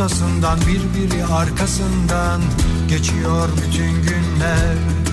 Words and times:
ortasından 0.00 0.58
Birbiri 0.60 1.24
arkasından 1.24 2.40
Geçiyor 2.88 3.48
bütün 3.56 4.02
günler 4.02 5.09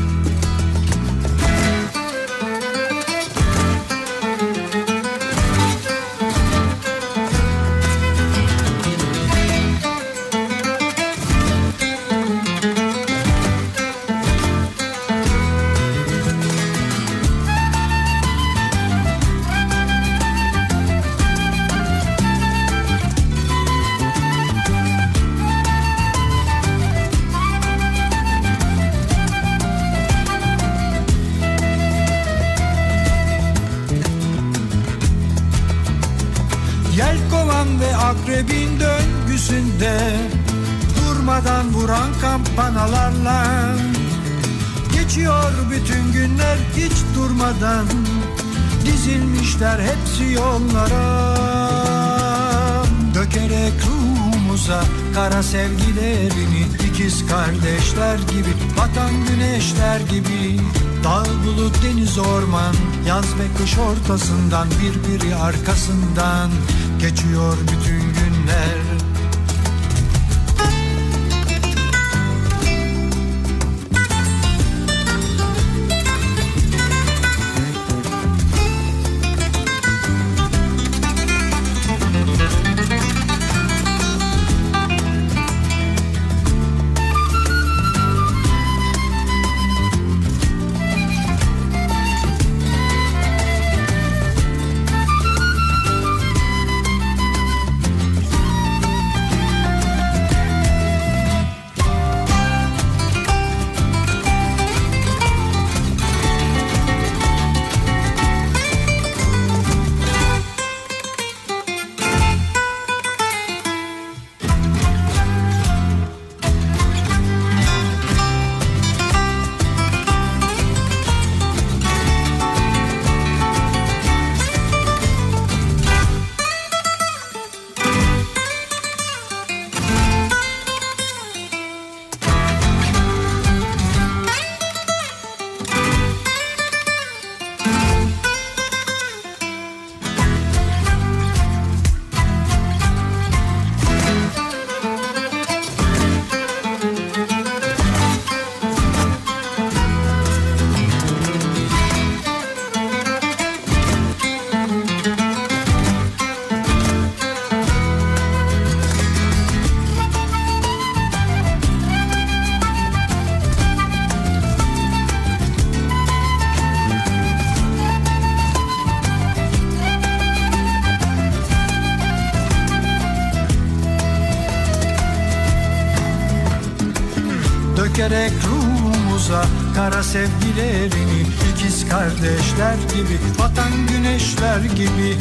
kardeşler 182.18 182.76
gibi 182.96 183.20
Vatan 183.40 183.72
güneşler 183.88 184.60
gibi 184.60 185.18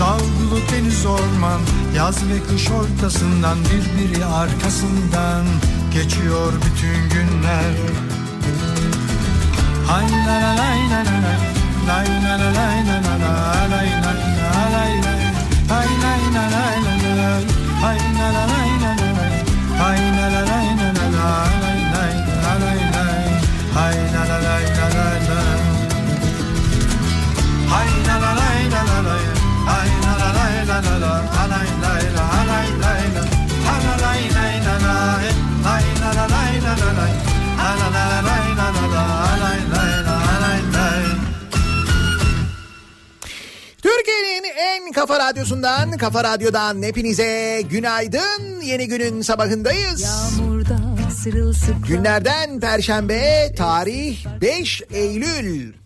Dağ 0.00 0.16
bulut 0.18 0.72
deniz 0.72 1.06
orman 1.06 1.60
Yaz 1.96 2.16
ve 2.16 2.52
kış 2.52 2.70
ortasından 2.70 3.58
birbiri 3.58 4.24
arkasından 4.24 5.44
Geçiyor 5.94 6.52
bütün 6.52 7.08
günler 7.08 7.74
Hay 9.86 10.04
la 10.26 10.40
la 10.40 10.56
la 10.56 10.74
la 10.80 11.02
la 11.02 11.18
la 11.18 11.88
lay 11.88 12.08
la 12.18 12.36
la 12.36 13.14
la 13.18 13.34
Lay 13.70 13.90
la 13.90 14.12
la 14.12 14.30
Hay 14.56 14.70
la 14.70 14.80
lay 14.80 15.02
la 15.02 15.06
la 15.06 15.08
lay 15.10 15.36
Hay 15.68 15.90
la 16.02 16.10
Hay 16.10 16.24
la 16.32 16.42
la 16.42 16.54
lay 16.54 16.76
la 16.84 16.94
la 17.02 17.16
la 17.20 17.40
Lay 17.82 18.02
la 18.16 18.28
Hay 18.30 18.56
la 18.56 18.66
Hay 19.60 19.98
la 20.00 20.26
la 20.26 20.26
lay 20.26 20.26
la 20.26 20.26
la 20.26 20.26
Hay 20.26 20.26
la 20.26 20.26
la 20.28 20.42
lay 20.50 20.68
la 20.78 20.88
la 20.92 21.06
la 21.10 21.36
lay 21.62 21.76
lay 21.94 22.14
la 22.42 22.54
lay 22.62 22.80
la 22.80 23.02
la 23.02 23.16
Lay 23.74 23.96
la 24.12 24.22
la 24.24 24.38
la 24.38 24.46
lay 24.46 24.64
la 24.76 24.88
la 24.88 25.08
la 25.28 25.69
Türkiye'nin 43.82 44.44
en 44.58 44.92
kafa 44.92 45.18
radyosundan, 45.18 45.96
kafa 45.96 46.24
radyodan 46.24 46.82
hepinize 46.82 47.62
günaydın. 47.70 48.60
Yeni 48.62 48.88
günün 48.88 49.22
sabahındayız. 49.22 50.02
Yağmurda 50.02 50.78
Günlerden 51.88 52.60
Perşembe, 52.60 53.54
tarih 53.56 54.26
5 54.40 54.82
Eylül. 54.92 55.79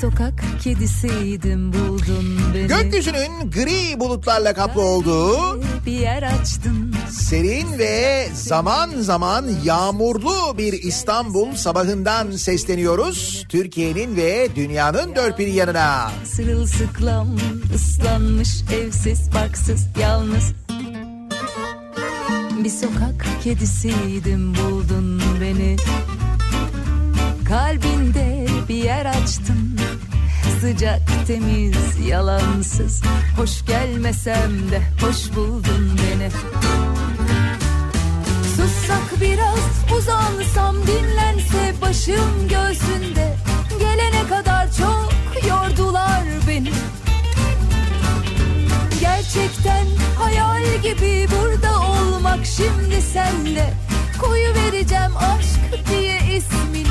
Sokak 0.00 0.44
kedisiydim 0.62 1.72
buldun 1.72 2.38
beni 2.54 2.66
Gökyüzünün 2.66 3.50
gri 3.54 4.00
bulutlarla 4.00 4.54
kaplı 4.54 4.82
olduğu, 4.82 5.60
Bir 5.86 5.92
yer 5.92 6.22
açtın 6.22 6.94
serin 7.10 7.78
ve 7.78 8.28
zaman 8.34 8.90
zaman 8.90 9.46
yağmurlu 9.64 10.58
bir 10.58 10.72
İstanbul 10.72 11.54
sabahından 11.54 12.30
sesleniyoruz. 12.30 13.44
Türkiye'nin 13.48 14.16
ve 14.16 14.48
dünyanın 14.56 15.16
dört 15.16 15.38
bir 15.38 15.46
yanına. 15.46 16.10
Sırılsıklam 16.24 17.28
ıslanmış 17.74 18.48
evsiz 18.72 19.34
barksız 19.34 19.86
yalnız 20.00 20.52
Bir 22.64 22.70
sokak 22.70 23.26
kedisiydim 23.44 24.54
buldun 24.54 25.22
beni 25.40 25.76
Kalbinde 27.48 28.46
bir 28.68 28.74
yer 28.74 29.06
açtın 29.06 29.77
Sıcak 30.60 31.00
temiz 31.26 32.06
yalansız. 32.08 33.02
Hoş 33.36 33.64
gelmesem 33.66 34.70
de 34.70 34.82
hoş 35.00 35.36
buldun 35.36 35.98
beni. 35.98 36.30
Sussak 38.56 39.20
biraz 39.20 39.94
uzansam 39.98 40.76
dinlense 40.86 41.74
başım 41.82 42.48
göğsünde. 42.48 43.36
Gelene 43.80 44.28
kadar 44.28 44.68
çok 44.72 45.12
yordular 45.48 46.22
beni. 46.48 46.70
Gerçekten 49.00 49.86
hayal 50.18 50.64
gibi 50.82 51.26
burada 51.30 51.80
olmak 51.80 52.46
şimdi 52.46 53.02
senle. 53.02 53.74
Koyu 54.20 54.54
vereceğim 54.54 55.16
aşk 55.16 55.88
diye 55.90 56.16
ismini. 56.36 56.88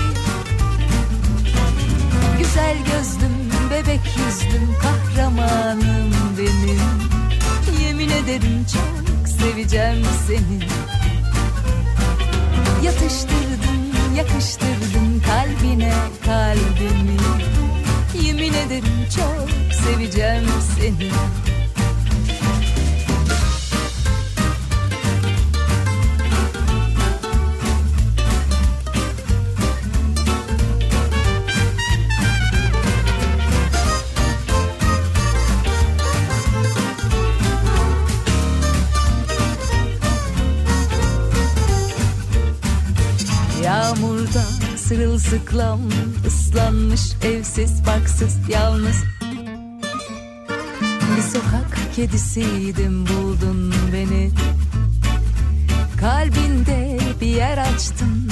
Güzel 2.38 2.78
gözlüm, 2.78 3.37
bebek 3.72 4.02
yüzlüm, 4.18 4.76
kahramanım 4.82 6.14
benim. 6.38 6.82
Yemin 7.82 8.10
ederim 8.10 8.66
çok 8.74 9.28
seveceğim 9.28 10.06
seni. 10.28 10.60
Yatıştırdın, 12.84 14.16
yakıştırdın 14.18 15.22
kalbine 15.26 15.94
kalbimi. 16.26 17.18
Yemin 18.22 18.54
ederim 18.54 19.08
çok 19.16 19.50
seveceğim 19.76 20.46
seni 20.76 21.12
sırılsıklam 44.88 45.80
ıslanmış 46.28 47.02
evsiz 47.24 47.86
barksız 47.88 48.50
yalnız. 48.50 49.04
Bir 51.18 51.22
sokak 51.22 51.96
kedisiydim 51.96 53.08
buldun 53.08 53.74
beni. 53.94 54.32
Kalbinde 56.00 57.00
bir 57.22 57.28
yer 57.28 57.58
açtın 57.58 58.32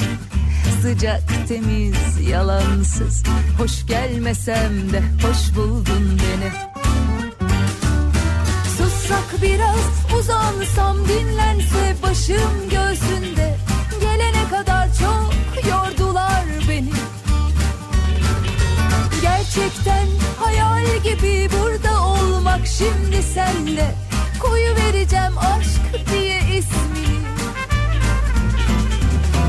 Sıcak 0.82 1.48
temiz 1.48 2.28
yalansız. 2.28 3.22
Hoş 3.58 3.86
gelmesem 3.86 4.92
de 4.92 5.02
hoş 5.26 5.56
buldun 5.56 6.18
beni. 6.18 6.52
Sussak 8.78 9.42
biraz 9.42 10.16
uzansam 10.18 10.96
dinlense 11.08 11.96
başım 12.02 12.68
göğsünde. 12.70 13.56
Gelene 14.00 14.48
kadar 14.50 14.86
çok 14.86 15.36
yordular 15.68 15.95
Gerçekten 19.56 20.06
hayal 20.38 20.84
gibi 21.04 21.48
burada 21.52 22.02
olmak. 22.02 22.66
Şimdi 22.66 23.22
senle 23.22 23.94
Koyu 24.40 24.76
vereceğim 24.76 25.38
aşk 25.38 26.10
diye 26.12 26.38
ismini. 26.38 27.18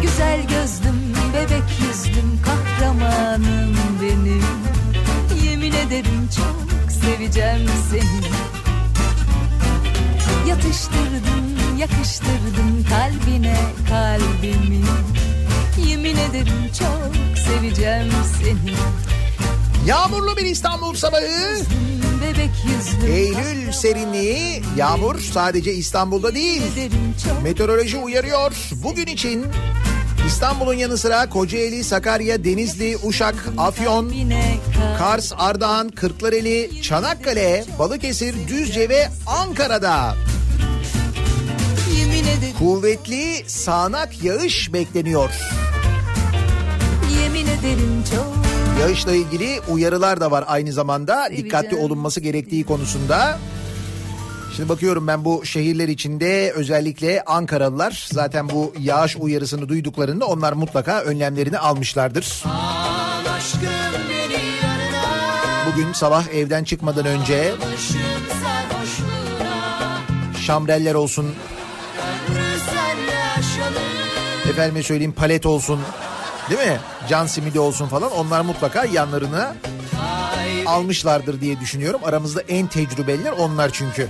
Güzel 0.01 0.41
gözlüm, 0.41 1.15
bebek 1.33 1.63
yüzlüm, 1.79 2.41
kahramanım 2.41 3.75
benim. 4.01 4.43
Yemin 5.43 5.73
ederim 5.73 6.29
çok 6.35 6.91
seveceğim 6.91 7.69
seni. 7.91 8.31
Yatıştırdın, 10.49 11.77
yakıştırdın 11.77 12.85
kalbine 12.89 13.57
kalbimi. 13.89 14.85
Yemin 15.87 16.17
ederim 16.17 16.71
çok 16.79 17.37
seveceğim 17.37 18.11
seni 18.43 18.75
Yağmurlu 19.87 20.37
bir 20.37 20.45
İstanbul 20.45 20.93
sabahı. 20.93 21.57
Eylül 23.07 23.71
serinliği 23.71 24.61
yağmur 24.77 25.19
sadece 25.19 25.73
İstanbul'da 25.73 26.35
değil. 26.35 26.61
Meteoroloji 27.43 27.97
uyarıyor. 27.97 28.51
Bugün 28.83 29.05
için 29.05 29.45
İstanbul'un 30.27 30.73
yanı 30.73 30.97
sıra 30.97 31.29
Kocaeli, 31.29 31.83
Sakarya, 31.83 32.43
Denizli, 32.43 32.97
Uşak, 33.03 33.35
Afyon, 33.57 34.13
Kars, 34.97 35.33
Ardahan, 35.37 35.89
Kırklareli, 35.89 36.81
Çanakkale, 36.81 37.65
Balıkesir, 37.79 38.47
Düzce 38.47 38.89
ve 38.89 39.09
Ankara'da 39.27 40.15
kuvvetli 42.59 43.43
sağanak 43.47 44.23
yağış 44.23 44.73
bekleniyor. 44.73 45.29
yemin 47.21 47.47
ederim 47.47 48.03
çok 48.15 48.46
Yağışla 48.79 49.15
ilgili 49.15 49.61
uyarılar 49.69 50.21
da 50.21 50.31
var 50.31 50.43
aynı 50.47 50.73
zamanda. 50.73 51.23
Seveceğim. 51.23 51.45
dikkatli 51.45 51.77
olunması 51.77 52.19
gerektiği 52.19 52.63
konusunda. 52.63 53.39
Şimdi 54.55 54.69
bakıyorum 54.69 55.07
ben 55.07 55.25
bu 55.25 55.45
şehirler 55.45 55.87
içinde 55.87 56.51
özellikle 56.55 57.23
Ankaralılar. 57.23 58.07
Zaten 58.11 58.49
bu 58.49 58.73
yağış 58.79 59.15
uyarısını 59.19 59.69
duyduklarında 59.69 60.25
onlar 60.25 60.53
mutlaka 60.53 61.01
önlemlerini 61.01 61.57
almışlardır. 61.57 62.43
Bugün 65.71 65.93
sabah 65.93 66.27
evden 66.27 66.63
çıkmadan 66.63 67.05
önce 67.05 67.53
şamreller 70.41 70.93
olsun, 70.95 71.35
efendime 74.49 74.83
söyleyeyim 74.83 75.11
palet 75.11 75.45
olsun, 75.45 75.79
değil 76.49 76.69
mi? 76.69 76.79
Can 77.09 77.25
simidi 77.25 77.59
olsun 77.59 77.87
falan 77.87 78.11
onlar 78.11 78.41
mutlaka 78.41 78.85
yanlarına 78.85 79.55
almışlardır 80.65 81.41
diye 81.41 81.59
düşünüyorum. 81.59 82.01
Aramızda 82.05 82.41
en 82.41 82.67
tecrübeliler 82.67 83.31
onlar 83.31 83.69
çünkü. 83.73 84.09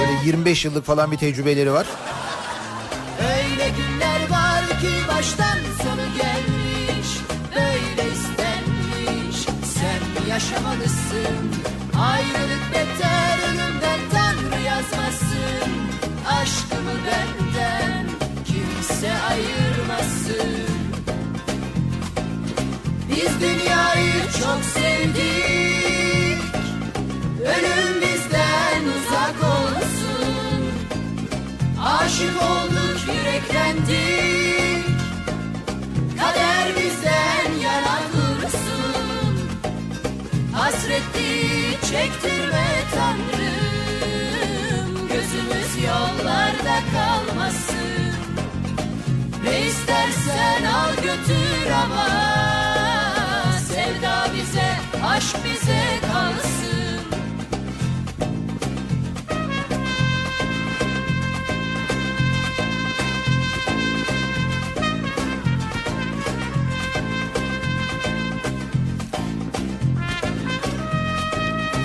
Böyle 0.00 0.26
25 0.26 0.64
yıllık 0.64 0.86
falan 0.86 1.12
bir 1.12 1.16
tecrübeleri 1.16 1.72
var. 1.72 1.86
Öyle 3.20 3.68
günler 3.68 4.30
var 4.30 4.68
ki 4.80 4.88
baştan 5.08 5.58
sonu 5.82 6.06
gelmiş 6.18 7.08
Böyle 7.54 8.10
istenmiş 8.12 9.36
Sen 9.74 10.28
yaşamalısın 10.28 11.52
Ayrılık 12.00 12.64
beter 12.72 13.38
ölümden 13.48 14.00
Tanrı 14.12 14.62
yazmasın 14.62 15.72
Aşkımı 16.28 16.94
benden 17.06 18.06
Kimse 18.46 19.12
ayırmasın 19.30 19.71
Biz 23.12 23.40
dünyayı 23.40 24.22
çok 24.40 24.64
sevdik. 24.64 26.42
Ölüm 27.40 28.00
bizden 28.00 28.82
uzak 28.96 29.36
olsun. 29.42 30.72
Aşık 31.84 32.42
olduk 32.42 32.98
yüreklendik. 33.06 34.86
Kader 36.18 36.68
bizden 36.76 37.52
yana 37.62 37.98
dursun. 38.12 39.50
Hasretli 40.52 41.70
çektirme 41.90 42.66
Tanrım. 42.94 45.08
Gözümüz 45.08 45.84
yollarda 45.84 46.78
kalmasın. 46.92 48.12
Ne 49.44 49.60
istersen 49.66 50.64
al 50.64 50.94
götür 50.94 51.70
ama 51.84 52.06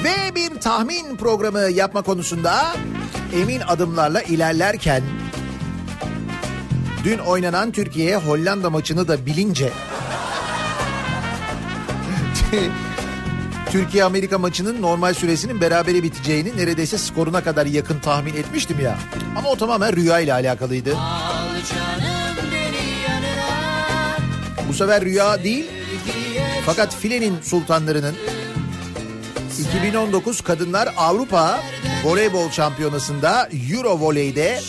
Ve 0.04 0.36
bir 0.36 0.60
tahmin 0.60 1.18
programı 1.18 1.60
yapma 1.60 2.02
konusunda 2.02 2.76
emin 3.34 3.62
adımlarla 3.62 4.22
ilerlerken 4.22 5.04
dün 7.04 7.18
oynanan 7.18 7.72
Türkiye 7.72 8.16
Hollanda 8.16 8.70
maçını 8.70 9.08
da 9.08 9.26
bilince 9.26 9.72
Türkiye-Amerika 13.72 14.38
maçının 14.38 14.82
normal 14.82 15.14
süresinin 15.14 15.62
berabere 15.62 16.04
biteceğini 16.04 16.58
neredeyse 16.58 16.98
skoruna 16.98 17.44
kadar 17.44 17.66
yakın 17.66 18.00
tahmin 18.00 18.34
etmiştim 18.34 18.80
ya. 18.80 18.98
Ama 19.36 19.50
o 19.50 19.56
tamamen 19.56 19.96
rüya 19.96 20.20
ile 20.20 20.34
alakalıydı. 20.34 20.96
Bu 24.70 24.74
sefer 24.74 25.06
rüya 25.06 25.44
değil 25.44 25.66
fakat 26.66 26.96
filenin 26.96 27.42
sultanlarının 27.42 28.16
2019 29.70 30.42
Kadınlar 30.42 30.94
Avrupa 30.98 31.60
Voleybol 32.04 32.50
Şampiyonası'nda 32.50 33.50
Euro 33.72 34.00
Voley'de 34.00 34.60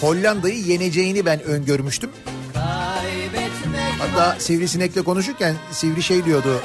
Hollanda'yı 0.00 0.58
yeneceğini 0.58 1.26
ben 1.26 1.42
öngörmüştüm. 1.42 2.10
Hatta 3.98 4.36
Sivrisinek'le 4.40 5.04
konuşurken 5.04 5.54
Sivri 5.72 6.02
şey 6.02 6.24
diyordu. 6.24 6.60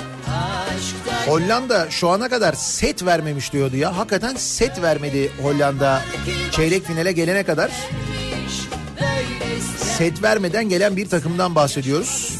Hollanda 1.25 1.89
şu 1.89 2.09
ana 2.09 2.29
kadar 2.29 2.53
set 2.53 3.05
vermemiş 3.05 3.53
diyordu 3.53 3.75
ya. 3.75 3.97
Hakikaten 3.97 4.35
set 4.35 4.81
vermedi 4.81 5.31
Hollanda 5.41 6.01
çeyrek 6.51 6.85
finale 6.85 7.11
gelene 7.11 7.43
kadar. 7.43 7.71
Set 9.97 10.23
vermeden 10.23 10.69
gelen 10.69 10.97
bir 10.97 11.09
takımdan 11.09 11.55
bahsediyoruz. 11.55 12.39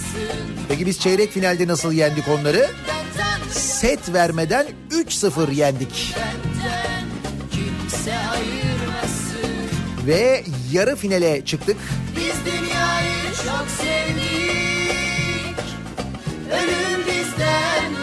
Peki 0.70 0.86
biz 0.86 1.00
çeyrek 1.00 1.32
finalde 1.32 1.68
nasıl 1.68 1.92
yendik 1.94 2.28
onları? 2.28 2.68
Set 3.52 4.14
vermeden 4.14 4.68
3-0 4.92 5.54
yendik. 5.54 6.16
Ve 10.08 10.44
yarı 10.72 10.96
finale 10.96 11.46
çıktık. 11.46 11.78
Biz 12.16 12.54
dünyayı 12.54 13.34
çok 13.46 13.68
sevdik 13.82 14.69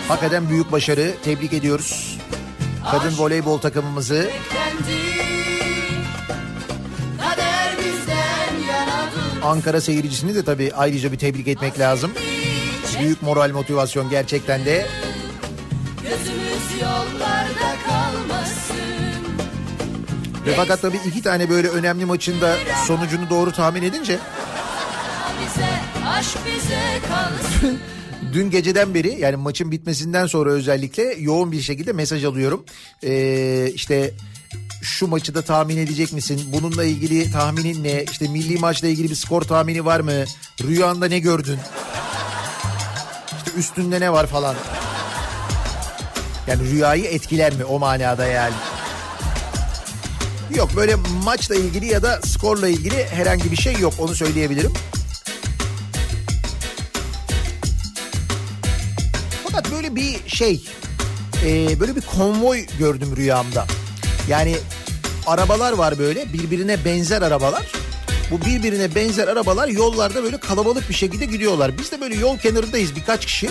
Hakikaten 0.08 0.48
büyük 0.48 0.72
başarı. 0.72 1.14
Tebrik 1.24 1.52
ediyoruz. 1.52 2.18
Kadın 2.90 3.18
voleybol 3.18 3.58
takımımızı. 3.58 4.30
Ankara 9.42 9.80
seyircisini 9.80 10.34
de 10.34 10.44
tabii 10.44 10.72
ayrıca 10.76 11.12
bir 11.12 11.18
tebrik 11.18 11.48
etmek 11.48 11.78
lazım. 11.78 12.10
Büyük 13.00 13.22
moral 13.22 13.50
motivasyon 13.50 14.10
gerçekten 14.10 14.64
de. 14.64 14.86
Gözümüz 16.02 16.82
yollarda 16.82 17.76
kalmasın 17.86 18.76
Ve 20.46 20.52
fakat 20.56 20.82
tabii 20.82 21.00
iki 21.06 21.22
tane 21.22 21.50
böyle 21.50 21.68
önemli 21.68 22.04
maçın 22.04 22.40
da 22.40 22.56
sonucunu 22.86 23.30
doğru 23.30 23.52
tahmin 23.52 23.82
edince 23.82 24.18
Bize 25.40 25.68
aşk 26.08 26.38
bize 26.46 26.80
kalsın 27.08 27.78
dün 28.36 28.50
geceden 28.50 28.94
beri 28.94 29.20
yani 29.20 29.36
maçın 29.36 29.70
bitmesinden 29.70 30.26
sonra 30.26 30.50
özellikle 30.50 31.02
yoğun 31.18 31.52
bir 31.52 31.60
şekilde 31.60 31.92
mesaj 31.92 32.24
alıyorum. 32.24 32.64
Ee, 33.04 33.70
işte 33.74 34.14
şu 34.82 35.06
maçı 35.06 35.34
da 35.34 35.42
tahmin 35.42 35.76
edecek 35.76 36.12
misin? 36.12 36.40
Bununla 36.52 36.84
ilgili 36.84 37.30
tahminin 37.30 37.84
ne? 37.84 38.04
İşte 38.10 38.28
milli 38.28 38.58
maçla 38.58 38.88
ilgili 38.88 39.10
bir 39.10 39.14
skor 39.14 39.42
tahmini 39.42 39.84
var 39.84 40.00
mı? 40.00 40.12
Rüyanda 40.62 41.08
ne 41.08 41.18
gördün? 41.18 41.58
İşte 43.36 43.58
üstünde 43.58 44.00
ne 44.00 44.12
var 44.12 44.26
falan. 44.26 44.56
Yani 46.46 46.70
rüyayı 46.70 47.04
etkiler 47.04 47.54
mi 47.54 47.64
o 47.64 47.78
manada 47.78 48.26
yani? 48.26 48.54
Yok 50.54 50.70
böyle 50.76 50.94
maçla 51.24 51.54
ilgili 51.54 51.86
ya 51.86 52.02
da 52.02 52.20
skorla 52.24 52.68
ilgili 52.68 53.06
herhangi 53.06 53.50
bir 53.50 53.56
şey 53.56 53.78
yok 53.78 53.94
onu 53.98 54.14
söyleyebilirim. 54.14 54.72
Böyle 59.86 59.96
bir 59.96 60.28
şey, 60.28 60.64
e, 61.44 61.80
böyle 61.80 61.96
bir 61.96 62.00
konvoy 62.00 62.66
gördüm 62.78 63.16
rüyamda. 63.16 63.66
Yani 64.28 64.56
arabalar 65.26 65.72
var 65.72 65.98
böyle 65.98 66.32
birbirine 66.32 66.84
benzer 66.84 67.22
arabalar. 67.22 67.72
Bu 68.30 68.40
birbirine 68.40 68.94
benzer 68.94 69.28
arabalar 69.28 69.68
yollarda 69.68 70.22
böyle 70.22 70.40
kalabalık 70.40 70.88
bir 70.88 70.94
şekilde 70.94 71.24
gidiyorlar. 71.24 71.78
Biz 71.78 71.92
de 71.92 72.00
böyle 72.00 72.14
yol 72.14 72.38
kenarındayız 72.38 72.96
birkaç 72.96 73.26
kişi. 73.26 73.48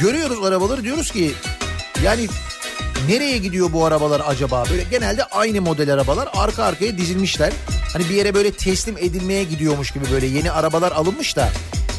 Görüyoruz 0.00 0.44
arabaları 0.44 0.84
diyoruz 0.84 1.10
ki 1.10 1.32
yani 2.04 2.28
nereye 3.08 3.38
gidiyor 3.38 3.72
bu 3.72 3.84
arabalar 3.84 4.22
acaba? 4.26 4.64
Böyle 4.70 4.82
genelde 4.90 5.24
aynı 5.24 5.60
model 5.60 5.92
arabalar 5.92 6.28
arka 6.32 6.64
arkaya 6.64 6.98
dizilmişler. 6.98 7.52
Hani 7.92 8.08
bir 8.08 8.14
yere 8.14 8.34
böyle 8.34 8.52
teslim 8.52 8.98
edilmeye 8.98 9.44
gidiyormuş 9.44 9.90
gibi 9.90 10.04
böyle 10.12 10.26
yeni 10.26 10.50
arabalar 10.50 10.92
alınmış 10.92 11.36
da 11.36 11.48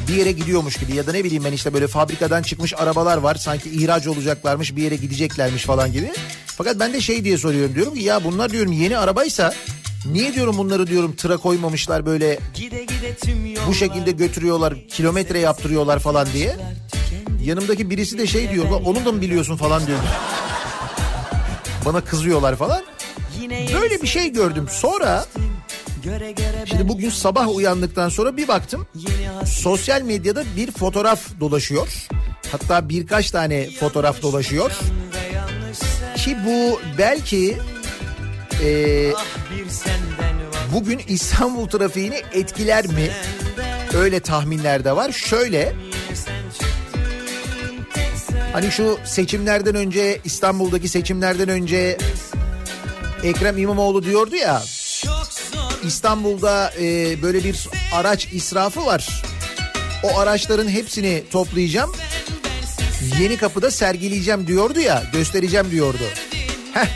bir 0.07 0.13
yere 0.13 0.31
gidiyormuş 0.31 0.77
gibi 0.77 0.95
ya 0.95 1.07
da 1.07 1.11
ne 1.11 1.23
bileyim 1.23 1.43
ben 1.43 1.51
işte 1.51 1.73
böyle 1.73 1.87
fabrikadan 1.87 2.41
çıkmış 2.43 2.73
arabalar 2.77 3.17
var 3.17 3.35
sanki 3.35 3.69
ihraç 3.69 4.07
olacaklarmış 4.07 4.75
bir 4.75 4.81
yere 4.81 4.95
gideceklermiş 4.95 5.63
falan 5.63 5.91
gibi. 5.91 6.11
Fakat 6.45 6.79
ben 6.79 6.93
de 6.93 7.01
şey 7.01 7.23
diye 7.23 7.37
soruyorum 7.37 7.75
diyorum 7.75 7.93
ki 7.93 8.03
ya 8.03 8.23
bunlar 8.23 8.51
diyorum 8.51 8.71
yeni 8.71 8.97
arabaysa 8.97 9.53
niye 10.11 10.33
diyorum 10.33 10.57
bunları 10.57 10.87
diyorum 10.87 11.15
tıra 11.15 11.37
koymamışlar 11.37 12.05
böyle 12.05 12.39
Gide 12.55 12.83
gide 12.83 13.15
bu 13.67 13.73
şekilde 13.73 14.11
götürüyorlar 14.11 14.87
kilometre 14.87 15.39
yaptırıyorlar 15.39 15.99
falan 15.99 16.27
diye. 16.33 16.55
Yanımdaki 17.43 17.89
birisi 17.89 18.17
de 18.17 18.27
şey 18.27 18.49
diyor 18.51 18.65
"Lan 18.69 18.85
onu 18.85 19.05
da 19.05 19.11
mı 19.11 19.21
biliyorsun 19.21 19.57
falan 19.57 19.87
diyor. 19.87 19.99
Bana 21.85 22.01
kızıyorlar 22.01 22.55
falan. 22.55 22.83
Böyle 23.81 24.01
bir 24.01 24.07
şey 24.07 24.33
gördüm. 24.33 24.67
Sonra 24.71 25.25
şimdi 26.65 26.87
bugün 26.87 27.09
sabah 27.09 27.55
uyandıktan 27.55 28.09
sonra 28.09 28.37
bir 28.37 28.47
baktım. 28.47 28.87
Sosyal 29.45 30.01
medyada 30.01 30.43
bir 30.57 30.71
fotoğraf 30.71 31.39
dolaşıyor. 31.39 32.07
Hatta 32.51 32.89
birkaç 32.89 33.31
tane 33.31 33.69
fotoğraf 33.69 34.21
dolaşıyor. 34.21 34.71
Ki 36.15 36.37
bu 36.45 36.79
belki 36.97 37.57
e, 38.63 39.11
bugün 40.73 41.01
İstanbul 41.07 41.67
trafiğini 41.67 42.21
etkiler 42.33 42.87
mi? 42.87 43.09
Öyle 43.93 44.19
tahminler 44.19 44.83
de 44.83 44.95
var. 44.95 45.11
Şöyle 45.11 45.75
hani 48.53 48.71
şu 48.71 48.97
seçimlerden 49.05 49.75
önce 49.75 50.21
İstanbul'daki 50.23 50.87
seçimlerden 50.87 51.49
önce 51.49 51.97
Ekrem 53.23 53.57
İmamoğlu 53.57 54.03
diyordu 54.03 54.35
ya 54.35 54.63
İstanbul'da 55.85 56.73
e, 56.79 57.21
böyle 57.21 57.43
bir 57.43 57.69
araç 57.93 58.27
israfı 58.31 58.85
var. 58.85 59.23
O 60.03 60.19
araçların 60.19 60.67
hepsini 60.69 61.23
toplayacağım. 61.31 61.91
Yeni 63.19 63.37
kapıda 63.37 63.71
sergileyeceğim 63.71 64.47
diyordu 64.47 64.79
ya, 64.79 65.03
göstereceğim 65.13 65.71
diyordu. 65.71 66.03
Heh. 66.73 66.87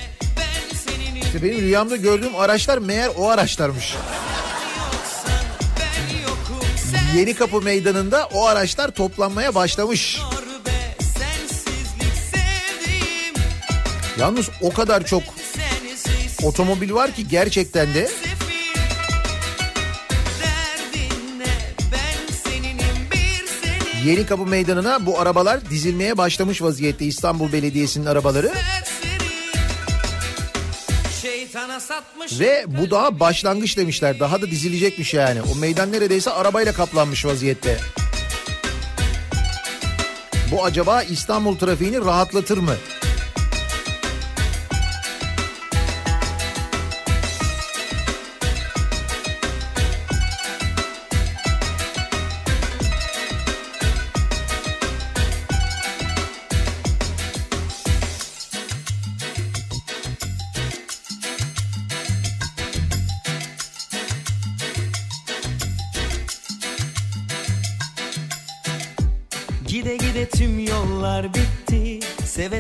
İşte 1.24 1.44
benim 1.44 1.62
rüyamda 1.62 1.96
gördüğüm 1.96 2.36
araçlar 2.36 2.78
meğer 2.78 3.10
o 3.18 3.30
araçlarmış. 3.30 3.96
Yeni 7.16 7.34
kapı 7.34 7.62
meydanında 7.62 8.30
o 8.34 8.46
araçlar 8.46 8.92
toplanmaya 8.92 9.56
başlamış. 9.56 10.20
Yalnız 14.20 14.50
o 14.62 14.74
kadar 14.74 15.06
çok 15.06 15.24
otomobil 16.44 16.94
var 16.94 17.12
ki 17.12 17.28
gerçekten 17.28 17.94
de 17.94 18.10
Yeni 24.06 24.26
Kapı 24.26 24.46
Meydanı'na 24.46 25.06
bu 25.06 25.20
arabalar 25.20 25.70
dizilmeye 25.70 26.18
başlamış 26.18 26.62
vaziyette 26.62 27.06
İstanbul 27.06 27.52
Belediyesi'nin 27.52 28.06
arabaları. 28.06 28.52
Ve 32.40 32.66
bu 32.68 32.92
daha 32.92 33.20
başlangıç 33.20 33.78
demişler. 33.78 34.20
Daha 34.20 34.42
da 34.42 34.52
dizilecekmiş 34.52 35.14
yani. 35.14 35.42
O 35.42 35.56
meydan 35.56 35.92
neredeyse 35.92 36.32
arabayla 36.32 36.74
kaplanmış 36.74 37.26
vaziyette. 37.26 37.78
Bu 40.52 40.66
acaba 40.66 41.04
İstanbul 41.04 41.58
trafiğini 41.58 41.98
rahatlatır 41.98 42.58
mı? 42.58 42.76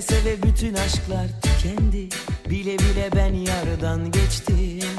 Seve 0.01 0.43
bütün 0.43 0.73
aşklar 0.73 1.27
tükendi. 1.41 2.09
Bile 2.49 2.79
bile 2.79 3.09
ben 3.15 3.33
yardan 3.33 4.11
geçtim. 4.11 4.89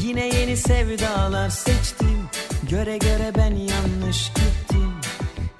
Yine 0.00 0.26
yeni 0.26 0.56
sevdalar 0.56 1.50
seçtim. 1.50 2.28
Göre 2.70 2.98
göre 2.98 3.32
ben 3.36 3.54
yanlış 3.54 4.28
gittim. 4.28 4.92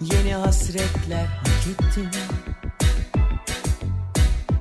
Yeni 0.00 0.34
hasretler 0.34 1.26
hak 1.26 1.66
ettim. 1.70 2.10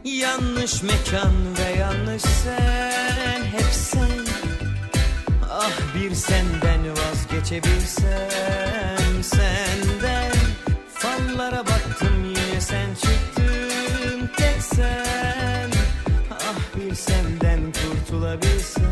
Yanlış 0.04 0.84
mekan 0.84 1.34
ve 1.58 1.80
yanlış 1.80 2.22
sen 2.22 3.44
Hep 3.44 3.74
sen. 3.74 4.26
Ah 5.50 5.96
bir 5.96 6.16
senden 6.16 6.82
vazgeçebilsem 6.92 9.24
Senden. 9.24 10.32
Fallara 11.02 11.58
baktım 11.58 11.81
Sen. 14.82 15.72
Ah 16.32 16.78
bir 16.78 16.96
senden 16.96 17.60
kurtulabilsem 17.72 18.84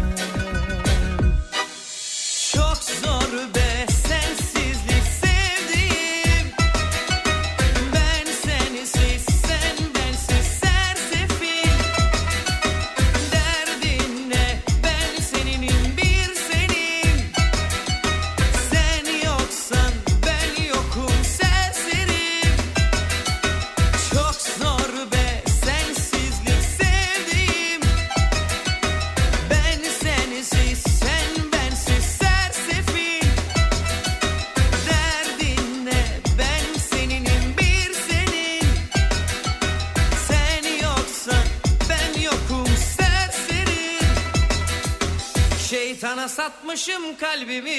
satmışım 46.40 47.18
kalbimi 47.18 47.70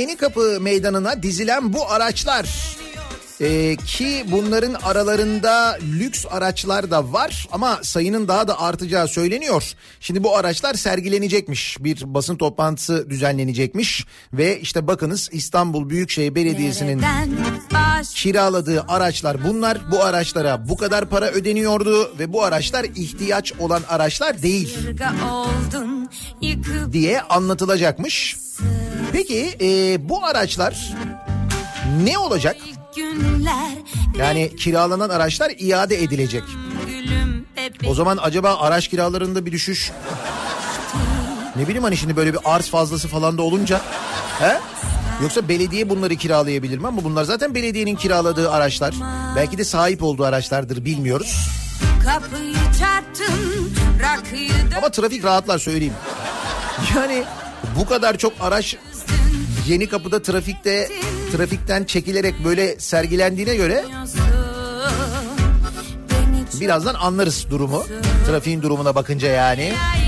Yeni 0.00 0.16
Kapı 0.16 0.58
Meydanı'na 0.60 1.22
dizilen 1.22 1.72
bu 1.72 1.90
araçlar 1.90 2.76
e, 3.40 3.76
ki 3.76 4.24
bunların 4.30 4.74
aralarında 4.74 5.78
lüks 5.98 6.26
araçlar 6.30 6.90
da 6.90 7.12
var 7.12 7.48
ama 7.52 7.78
sayının 7.82 8.28
daha 8.28 8.48
da 8.48 8.60
artacağı 8.60 9.08
söyleniyor. 9.08 9.72
Şimdi 10.00 10.24
bu 10.24 10.36
araçlar 10.36 10.74
sergilenecekmiş 10.74 11.76
bir 11.80 12.02
basın 12.06 12.36
toplantısı 12.36 13.10
düzenlenecekmiş 13.10 14.06
ve 14.32 14.60
işte 14.60 14.86
bakınız 14.86 15.28
İstanbul 15.32 15.90
Büyükşehir 15.90 16.34
Belediyesi'nin 16.34 16.98
Nereden 16.98 17.79
kiraladığı 18.02 18.84
araçlar 18.88 19.44
bunlar 19.44 19.78
bu 19.90 20.04
araçlara 20.04 20.68
bu 20.68 20.76
kadar 20.76 21.04
para 21.04 21.30
ödeniyordu 21.30 22.18
ve 22.18 22.32
bu 22.32 22.42
araçlar 22.44 22.84
ihtiyaç 22.84 23.52
olan 23.58 23.82
araçlar 23.88 24.42
değil 24.42 24.78
oldun 25.30 26.10
diye 26.92 27.22
anlatılacakmış. 27.22 28.36
Peki 29.12 29.56
e, 29.60 29.98
bu 30.08 30.24
araçlar 30.24 30.94
ne 32.04 32.18
olacak? 32.18 32.56
Yani 34.18 34.56
kiralanan 34.56 35.08
araçlar 35.08 35.52
iade 35.58 36.02
edilecek. 36.02 36.42
O 37.86 37.94
zaman 37.94 38.18
acaba 38.22 38.58
araç 38.58 38.88
kiralarında 38.88 39.46
bir 39.46 39.52
düşüş 39.52 39.92
ne 41.56 41.62
bileyim 41.62 41.82
hani 41.82 41.96
şimdi 41.96 42.16
böyle 42.16 42.32
bir 42.32 42.40
arz 42.44 42.68
fazlası 42.68 43.08
falan 43.08 43.38
da 43.38 43.42
olunca 43.42 43.80
he? 44.38 44.60
Yoksa 45.22 45.48
belediye 45.48 45.88
bunları 45.90 46.16
kiralayabilir 46.16 46.78
mi? 46.78 46.86
Ama 46.86 47.04
bunlar 47.04 47.24
zaten 47.24 47.54
belediyenin 47.54 47.96
kiraladığı 47.96 48.50
araçlar. 48.50 48.94
Belki 49.36 49.58
de 49.58 49.64
sahip 49.64 50.02
olduğu 50.02 50.24
araçlardır 50.24 50.84
bilmiyoruz. 50.84 51.48
kapıyı 52.04 52.54
çarptın 52.78 53.70
rakıyı 54.02 54.50
Ama 54.78 54.90
trafik 54.90 55.24
rahatlar 55.24 55.58
söyleyeyim. 55.58 55.94
Yani 56.96 57.24
bu 57.78 57.86
kadar 57.86 58.18
çok 58.18 58.32
araç 58.40 58.76
yeni 59.66 59.86
kapıda 59.88 60.22
trafikte 60.22 60.88
trafikten 61.32 61.84
çekilerek 61.84 62.44
böyle 62.44 62.80
sergilendiğine 62.80 63.56
göre 63.56 63.84
birazdan 66.60 66.94
anlarız 66.94 67.46
durumu. 67.50 67.84
Trafiğin 68.26 68.62
durumuna 68.62 68.94
bakınca 68.94 69.28
yani. 69.28 69.72
ay 69.94 69.99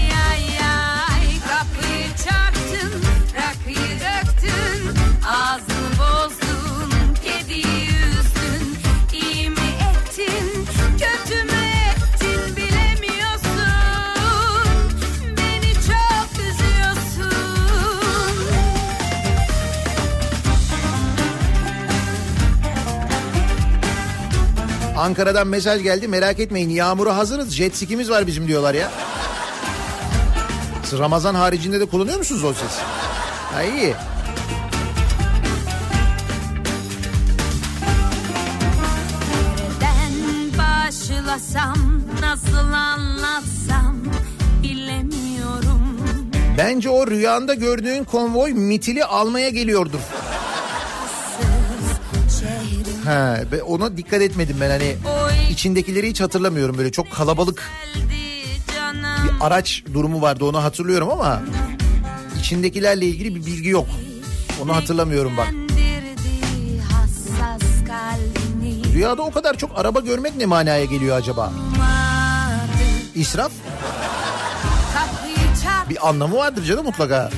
Ankara'dan 25.03 25.47
mesaj 25.47 25.83
geldi 25.83 26.09
merak 26.09 26.41
etmeyin 26.41 26.71
yağmura 26.71 27.17
hazırız 27.17 27.51
jet 27.51 27.77
skimiz 27.77 28.11
var 28.11 28.27
bizim 28.27 28.49
diyorlar 28.49 28.75
ya. 28.75 28.91
Siz 30.85 30.99
Ramazan 30.99 31.35
haricinde 31.35 31.81
de 31.81 31.87
kullanıyor 31.87 32.19
musunuz 32.19 32.45
o 32.45 32.55
ses? 32.55 32.79
Ha 33.53 33.63
iyi. 33.63 33.95
Başlasam 40.59 42.03
nasıl 42.21 42.73
anlatsam 42.73 43.97
bilemiyorum 44.63 45.99
Bence 46.59 46.91
o 46.91 47.07
rüyanda 47.07 47.55
gördüğün 47.55 48.05
konvoy 48.05 48.53
mitili 48.53 49.05
almaya 49.05 49.49
geliyordur. 49.49 50.01
Ha, 53.05 53.41
ona 53.67 53.97
dikkat 53.97 54.23
etmedim 54.23 54.57
ben 54.61 54.71
hani 54.71 54.97
içindekileri 55.51 56.11
hiç 56.11 56.21
hatırlamıyorum 56.21 56.79
böyle 56.79 56.93
çok 56.93 57.13
kalabalık 57.13 57.71
canım 58.75 59.37
araç 59.41 59.85
durumu 59.95 60.23
vardı 60.23 60.45
onu 60.45 60.65
hatırlıyorum 60.65 61.11
ama 61.11 61.43
içindekilerle 62.41 63.07
ilgili 63.07 63.35
bir 63.35 63.47
bilgi 63.47 63.69
yok. 63.69 63.87
Onu 64.63 64.77
hatırlamıyorum 64.77 65.37
bak. 65.37 65.49
Rüyada 68.95 69.23
o 69.23 69.31
kadar 69.31 69.57
çok 69.57 69.79
araba 69.79 70.01
görmek 70.01 70.37
ne 70.37 70.47
manaya 70.47 70.85
geliyor 70.85 71.17
acaba? 71.17 71.53
İsraf 73.15 73.53
bir 75.91 76.09
anlamı 76.09 76.37
vardır 76.37 76.65
canım 76.65 76.85
mutlaka. 76.85 77.31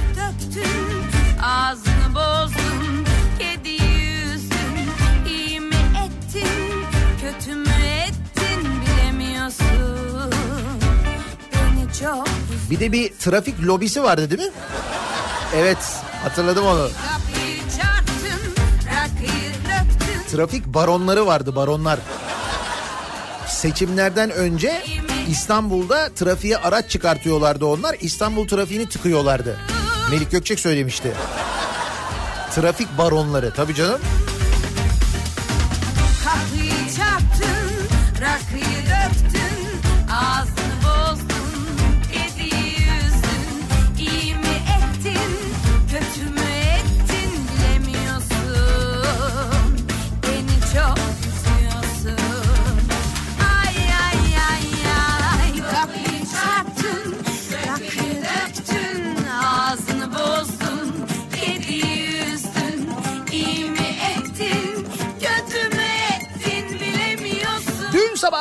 Bir 12.71 12.81
de 12.81 12.93
bir 12.93 13.13
trafik 13.19 13.63
lobisi 13.63 14.03
vardı 14.03 14.31
değil 14.31 14.43
mi? 14.43 14.53
Evet 15.57 15.79
hatırladım 16.23 16.67
onu. 16.67 16.89
Trafik 20.33 20.67
baronları 20.67 21.27
vardı 21.27 21.57
baronlar. 21.57 21.99
Seçimlerden 23.49 24.31
önce 24.31 24.83
İstanbul'da 25.29 26.09
trafiğe 26.15 26.57
araç 26.59 26.91
çıkartıyorlardı 26.91 27.65
onlar. 27.67 27.97
İstanbul 28.01 28.49
trafiğini 28.49 28.89
tıkıyorlardı. 28.89 29.59
Melik 30.11 30.31
Gökçek 30.31 30.61
söylemişti. 30.61 31.13
Trafik 32.55 32.99
baronları 32.99 33.53
tabii 33.57 33.75
canım. 33.75 34.01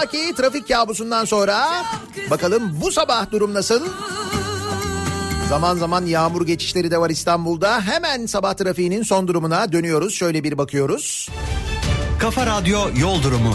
Sabahki 0.03 0.35
trafik 0.35 0.67
kabusundan 0.67 1.25
sonra 1.25 1.85
bakalım 2.29 2.77
bu 2.81 2.91
sabah 2.91 3.31
durum 3.31 3.53
nasıl? 3.53 3.87
Zaman 5.49 5.75
zaman 5.75 6.05
yağmur 6.05 6.45
geçişleri 6.45 6.91
de 6.91 6.97
var 6.97 7.09
İstanbul'da. 7.09 7.81
Hemen 7.81 8.25
sabah 8.25 8.53
trafiğinin 8.53 9.03
son 9.03 9.27
durumuna 9.27 9.71
dönüyoruz. 9.71 10.13
Şöyle 10.13 10.43
bir 10.43 10.57
bakıyoruz. 10.57 11.29
Kafa 12.19 12.45
Radyo 12.45 12.79
Yol 12.99 13.23
Durumu. 13.23 13.53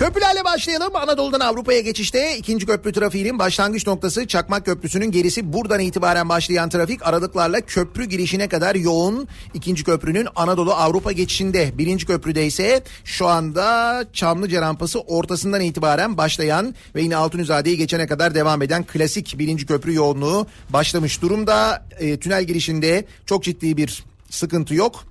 Köprülerle 0.00 0.44
başlayalım. 0.44 0.96
Anadolu'dan 0.96 1.40
Avrupa'ya 1.40 1.80
geçişte 1.80 2.36
ikinci 2.36 2.66
köprü 2.66 2.92
trafiğinin 2.92 3.38
başlangıç 3.38 3.86
noktası 3.86 4.26
Çakmak 4.26 4.64
Köprüsü'nün 4.64 5.10
gerisi 5.10 5.52
buradan 5.52 5.80
itibaren 5.80 6.28
başlayan 6.28 6.68
trafik 6.68 7.06
aralıklarla 7.06 7.60
köprü 7.60 8.04
girişine 8.04 8.48
kadar 8.48 8.74
yoğun. 8.74 9.28
İkinci 9.54 9.84
köprünün 9.84 10.28
Anadolu 10.36 10.72
Avrupa 10.72 11.12
geçişinde 11.12 11.78
birinci 11.78 12.06
köprüde 12.06 12.46
ise 12.46 12.82
şu 13.04 13.26
anda 13.26 14.04
Çamlıca 14.12 14.60
rampası 14.60 15.00
ortasından 15.00 15.60
itibaren 15.60 16.16
başlayan 16.16 16.74
ve 16.94 17.02
yine 17.02 17.16
Altunizade'yi 17.16 17.76
geçene 17.76 18.06
kadar 18.06 18.34
devam 18.34 18.62
eden 18.62 18.84
klasik 18.84 19.38
birinci 19.38 19.66
köprü 19.66 19.94
yoğunluğu 19.94 20.46
başlamış 20.70 21.22
durumda. 21.22 21.86
E, 21.98 22.18
tünel 22.18 22.44
girişinde 22.44 23.04
çok 23.26 23.44
ciddi 23.44 23.76
bir 23.76 24.04
sıkıntı 24.30 24.74
yok. 24.74 25.09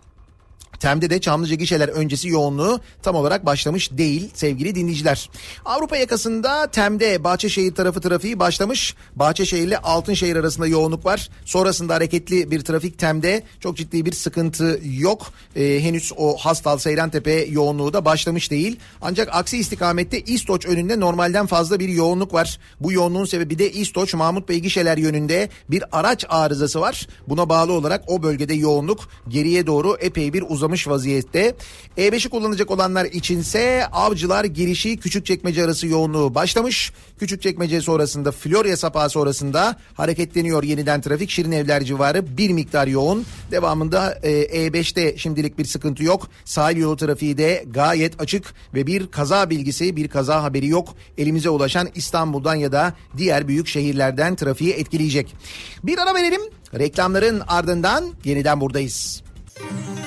Tem'de 0.79 1.09
de 1.09 1.21
Çamlıca 1.21 1.55
gişeler 1.55 1.89
öncesi 1.89 2.27
yoğunluğu 2.27 2.79
tam 3.03 3.15
olarak 3.15 3.45
başlamış 3.45 3.91
değil 3.91 4.29
sevgili 4.33 4.75
dinleyiciler. 4.75 5.29
Avrupa 5.65 5.97
yakasında 5.97 6.67
Tem'de 6.67 7.23
Bahçeşehir 7.23 7.75
tarafı 7.75 8.01
trafiği 8.01 8.39
başlamış. 8.39 8.95
Bahçeşehir 9.15 9.67
ile 9.67 9.77
Altınşehir 9.77 10.35
arasında 10.35 10.67
yoğunluk 10.67 11.05
var. 11.05 11.29
Sonrasında 11.45 11.95
hareketli 11.95 12.51
bir 12.51 12.61
trafik 12.61 12.99
Tem'de 12.99 13.43
çok 13.59 13.77
ciddi 13.77 14.05
bir 14.05 14.11
sıkıntı 14.11 14.79
yok. 14.83 15.31
Ee, 15.55 15.79
henüz 15.81 16.11
o 16.17 16.37
Hastal 16.37 16.77
Seyrantepe 16.77 17.31
yoğunluğu 17.31 17.93
da 17.93 18.05
başlamış 18.05 18.51
değil. 18.51 18.79
Ancak 19.01 19.29
aksi 19.31 19.57
istikamette 19.57 20.21
İstoç 20.21 20.65
önünde 20.65 20.99
normalden 20.99 21.45
fazla 21.45 21.79
bir 21.79 21.89
yoğunluk 21.89 22.33
var. 22.33 22.59
Bu 22.79 22.91
yoğunluğun 22.91 23.25
sebebi 23.25 23.59
de 23.59 23.71
İstoç 23.71 24.13
Mahmut 24.13 24.49
Bey 24.49 24.59
gişeler 24.59 24.97
yönünde 24.97 25.49
bir 25.69 25.83
araç 25.91 26.25
arızası 26.29 26.81
var. 26.81 27.07
Buna 27.27 27.49
bağlı 27.49 27.73
olarak 27.73 28.03
o 28.07 28.23
bölgede 28.23 28.53
yoğunluk 28.53 29.09
geriye 29.27 29.67
doğru 29.67 29.97
epey 29.99 30.33
bir 30.33 30.43
uzamış 30.49 30.68
vaziyette. 30.87 31.55
E5'i 31.97 32.29
kullanacak 32.29 32.71
olanlar 32.71 33.05
içinse 33.05 33.87
Avcılar 33.91 34.45
girişi 34.45 34.97
Küçükçekmece 34.97 35.63
arası 35.63 35.87
yoğunluğu 35.87 36.35
başlamış. 36.35 36.93
Küçükçekmece 37.19 37.81
sonrasında 37.81 38.31
Florya 38.31 38.77
sapağı 38.77 39.09
sonrasında 39.09 39.75
hareketleniyor 39.93 40.63
yeniden 40.63 41.01
trafik. 41.01 41.29
Şirin 41.29 41.51
Evler 41.51 41.83
civarı 41.83 42.37
bir 42.37 42.49
miktar 42.49 42.87
yoğun. 42.87 43.25
Devamında 43.51 44.19
e, 44.23 44.67
E5'te 44.67 45.17
şimdilik 45.17 45.57
bir 45.57 45.65
sıkıntı 45.65 46.03
yok. 46.03 46.27
Sahil 46.45 46.77
yolu 46.77 46.97
trafiği 46.97 47.37
de 47.37 47.65
gayet 47.67 48.21
açık 48.21 48.53
ve 48.73 48.87
bir 48.87 49.07
kaza 49.07 49.49
bilgisi, 49.49 49.95
bir 49.95 50.07
kaza 50.07 50.43
haberi 50.43 50.67
yok. 50.67 50.95
Elimize 51.17 51.49
ulaşan 51.49 51.89
İstanbul'dan 51.95 52.55
ya 52.55 52.71
da 52.71 52.93
diğer 53.17 53.47
büyük 53.47 53.67
şehirlerden 53.67 54.35
trafiği 54.35 54.73
etkileyecek. 54.73 55.35
Bir 55.83 55.97
ara 55.97 56.15
verelim. 56.15 56.41
Reklamların 56.79 57.41
ardından 57.47 58.13
yeniden 58.23 58.61
buradayız. 58.61 59.23
Kafa 59.59 59.98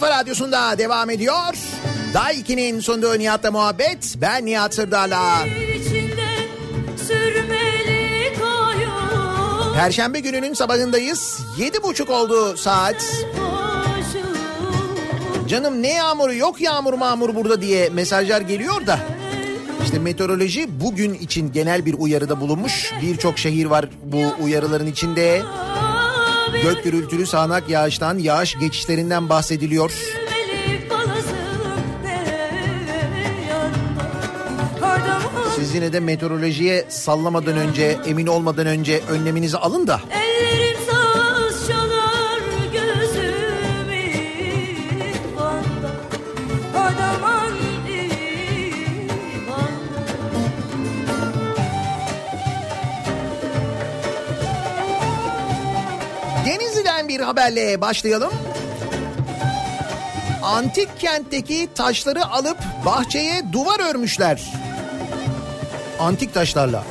kafa 0.00 0.10
radyosunda 0.10 0.78
devam 0.78 1.10
ediyor. 1.10 1.54
Daiki'nin 2.14 2.80
sunduğu 2.80 3.18
Nihat'la 3.18 3.50
muhabbet. 3.50 4.14
Ben 4.20 4.46
Nihat 4.46 4.74
Sırdar'la. 4.74 5.44
Perşembe 9.74 10.20
gününün 10.20 10.54
sabahındayız. 10.54 11.38
Yedi 11.58 11.82
buçuk 11.82 12.10
oldu 12.10 12.56
saat. 12.56 13.24
Canım 15.48 15.82
ne 15.82 15.92
yağmuru 15.92 16.34
yok 16.34 16.60
yağmur 16.60 16.94
mağmur 16.94 17.34
burada 17.34 17.62
diye 17.62 17.88
mesajlar 17.88 18.40
geliyor 18.40 18.86
da. 18.86 18.98
İşte 19.84 19.98
meteoroloji 19.98 20.80
bugün 20.80 21.14
için 21.14 21.52
genel 21.52 21.86
bir 21.86 21.94
uyarıda 21.98 22.40
bulunmuş. 22.40 22.92
Birçok 23.02 23.38
şehir 23.38 23.66
var 23.66 23.88
bu 24.04 24.44
uyarıların 24.44 24.86
içinde. 24.86 25.42
Gök 26.62 26.84
gürültülü 26.84 27.26
sağanak 27.26 27.68
yağıştan, 27.68 28.18
yağış 28.18 28.58
geçişlerinden 28.58 29.28
bahsediliyor. 29.28 29.92
Siz 35.56 35.74
yine 35.74 35.92
de 35.92 36.00
meteorolojiye 36.00 36.84
sallamadan 36.88 37.56
önce, 37.56 37.98
emin 38.06 38.26
olmadan 38.26 38.66
önce 38.66 39.00
önleminizi 39.10 39.56
alın 39.56 39.86
da. 39.86 40.00
Ellerim 40.10 40.55
bir 57.18 57.20
haberle 57.20 57.80
başlayalım. 57.80 58.32
Antik 60.42 61.00
kentteki 61.00 61.68
taşları 61.74 62.26
alıp 62.26 62.58
bahçeye 62.84 63.52
duvar 63.52 63.90
örmüşler. 63.90 64.52
Antik 66.00 66.34
taşlarla. 66.34 66.84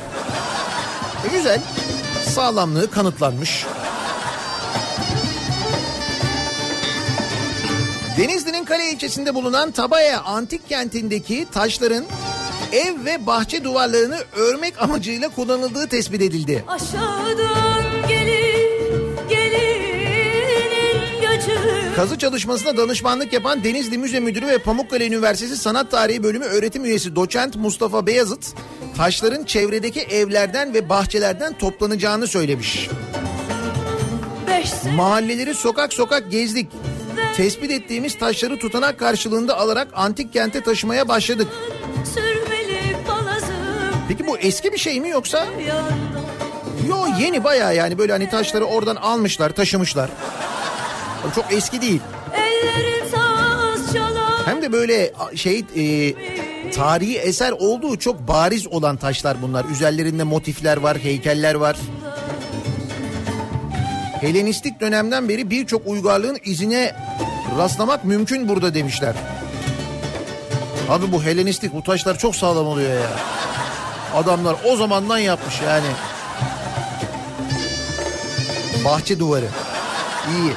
E 1.26 1.36
güzel. 1.36 1.60
Sağlamlığı 2.34 2.90
kanıtlanmış. 2.90 3.66
Denizli'nin 8.18 8.64
Kale 8.64 8.90
ilçesinde 8.90 9.34
bulunan 9.34 9.70
Tabaya 9.70 10.20
antik 10.20 10.68
kentindeki 10.68 11.46
taşların 11.52 12.04
ev 12.72 13.04
ve 13.04 13.26
bahçe 13.26 13.64
duvarlarını 13.64 14.18
örmek 14.36 14.82
amacıyla 14.82 15.28
kullanıldığı 15.28 15.88
tespit 15.88 16.22
edildi. 16.22 16.64
Aşağıdan 16.68 17.85
Kazı 21.96 22.18
çalışmasına 22.18 22.76
danışmanlık 22.76 23.32
yapan 23.32 23.64
Denizli 23.64 23.98
Müze 23.98 24.20
Müdürü 24.20 24.46
ve 24.46 24.58
Pamukkale 24.58 25.06
Üniversitesi 25.06 25.56
Sanat 25.56 25.90
Tarihi 25.90 26.22
Bölümü 26.22 26.44
öğretim 26.44 26.84
üyesi 26.84 27.16
doçent 27.16 27.56
Mustafa 27.56 28.06
Beyazıt, 28.06 28.54
taşların 28.96 29.44
çevredeki 29.44 30.00
evlerden 30.00 30.74
ve 30.74 30.88
bahçelerden 30.88 31.58
toplanacağını 31.58 32.26
söylemiş. 32.26 32.90
Mahalleleri 34.96 35.54
sokak 35.54 35.92
sokak 35.92 36.30
gezdik. 36.30 36.72
Tespit 37.36 37.70
ettiğimiz 37.70 38.18
taşları 38.18 38.58
tutanak 38.58 38.98
karşılığında 38.98 39.58
alarak 39.58 39.88
antik 39.94 40.32
kente 40.32 40.60
taşımaya 40.60 41.08
başladık. 41.08 41.48
Peki 44.08 44.26
bu 44.26 44.38
eski 44.38 44.72
bir 44.72 44.78
şey 44.78 45.00
mi 45.00 45.08
yoksa? 45.08 45.46
Yo 46.88 46.96
yeni 47.20 47.44
bayağı 47.44 47.76
yani 47.76 47.98
böyle 47.98 48.12
hani 48.12 48.30
taşları 48.30 48.64
oradan 48.64 48.96
almışlar 48.96 49.50
taşımışlar. 49.50 50.10
Çok 51.34 51.52
eski 51.52 51.82
değil. 51.82 52.00
Hem 54.44 54.62
de 54.62 54.72
böyle 54.72 55.12
şey 55.34 55.64
e, 55.76 56.14
tarihi 56.70 57.18
eser 57.18 57.52
olduğu 57.52 57.98
çok 57.98 58.28
bariz 58.28 58.66
olan 58.66 58.96
taşlar 58.96 59.42
bunlar. 59.42 59.64
Üzerlerinde 59.64 60.24
motifler 60.24 60.76
var, 60.76 60.98
heykeller 60.98 61.54
var. 61.54 61.76
Helenistik 64.20 64.80
dönemden 64.80 65.28
beri 65.28 65.50
birçok 65.50 65.86
uygarlığın 65.86 66.38
izine 66.44 66.96
rastlamak 67.58 68.04
mümkün 68.04 68.48
burada 68.48 68.74
demişler. 68.74 69.14
Abi 70.90 71.12
bu 71.12 71.22
Helenistik 71.22 71.74
bu 71.74 71.82
taşlar 71.82 72.18
çok 72.18 72.36
sağlam 72.36 72.66
oluyor 72.66 72.94
ya. 72.94 73.10
Adamlar 74.14 74.56
o 74.64 74.76
zamandan 74.76 75.18
yapmış 75.18 75.60
yani. 75.66 75.86
Bahçe 78.84 79.18
duvarı. 79.18 79.48
İyi. 80.30 80.52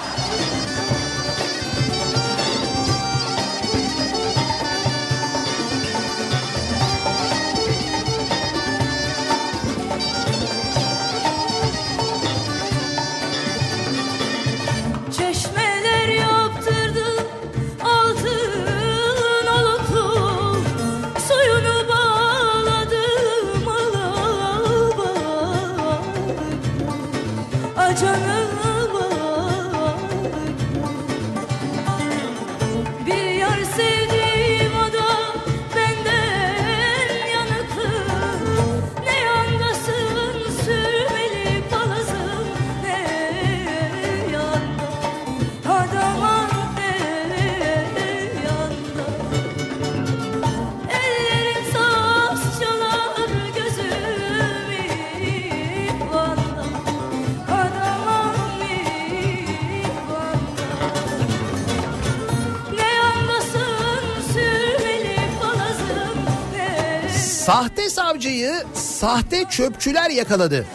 Sahte 69.00 69.46
çöpçüler 69.50 70.10
yakaladı. 70.10 70.66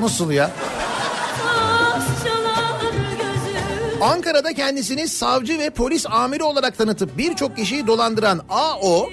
Nasıl 0.00 0.30
ya? 0.30 0.50
Ankara'da 4.00 4.52
kendisini 4.52 5.08
savcı 5.08 5.58
ve 5.58 5.70
polis 5.70 6.06
amiri 6.06 6.42
olarak 6.42 6.78
tanıtıp 6.78 7.18
birçok 7.18 7.56
kişiyi 7.56 7.86
dolandıran 7.86 8.40
AO, 8.48 9.08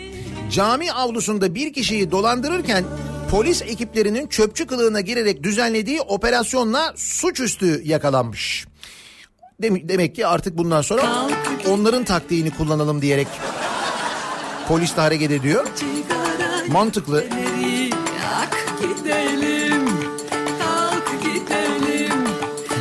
cami 0.52 0.92
avlusunda 0.92 1.56
bir 1.56 1.74
kişiyi 1.74 2.12
dolandırırken 2.12 2.84
polis 3.32 3.62
ekiplerinin 3.62 4.28
çöpçü 4.28 4.68
kılığına 4.68 5.02
girerek 5.02 5.44
düzenlediği 5.44 6.02
operasyonla 6.02 6.94
suçüstü 6.96 7.82
yakalanmış. 7.84 8.66
Dem- 9.62 9.90
demek 9.90 10.16
ki 10.16 10.28
artık 10.28 10.58
bundan 10.58 10.82
sonra 10.82 11.28
onların 11.68 12.04
taktiğini 12.04 12.52
kullanalım 12.52 13.02
diyerek 13.02 13.28
polis 14.68 14.98
de 14.98 15.02
hareket 15.02 15.32
ediyor. 15.32 15.68
Mantıklı. 16.68 17.24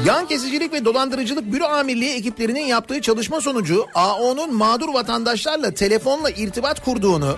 Yan 0.07 0.29
kesicilik 0.29 0.73
ve 0.73 0.85
dolandırıcılık 0.85 1.53
büro 1.53 1.65
amirliği 1.65 2.15
ekiplerinin 2.15 2.65
yaptığı 2.65 3.01
çalışma 3.01 3.41
sonucu 3.41 3.87
AO'nun 3.95 4.55
mağdur 4.55 4.95
vatandaşlarla 4.95 5.75
telefonla 5.75 6.31
irtibat 6.31 6.85
kurduğunu, 6.85 7.37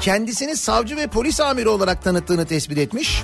kendisini 0.00 0.56
savcı 0.56 0.96
ve 0.96 1.06
polis 1.06 1.40
amiri 1.40 1.68
olarak 1.68 2.04
tanıttığını 2.04 2.46
tespit 2.46 2.78
etmiş. 2.78 3.22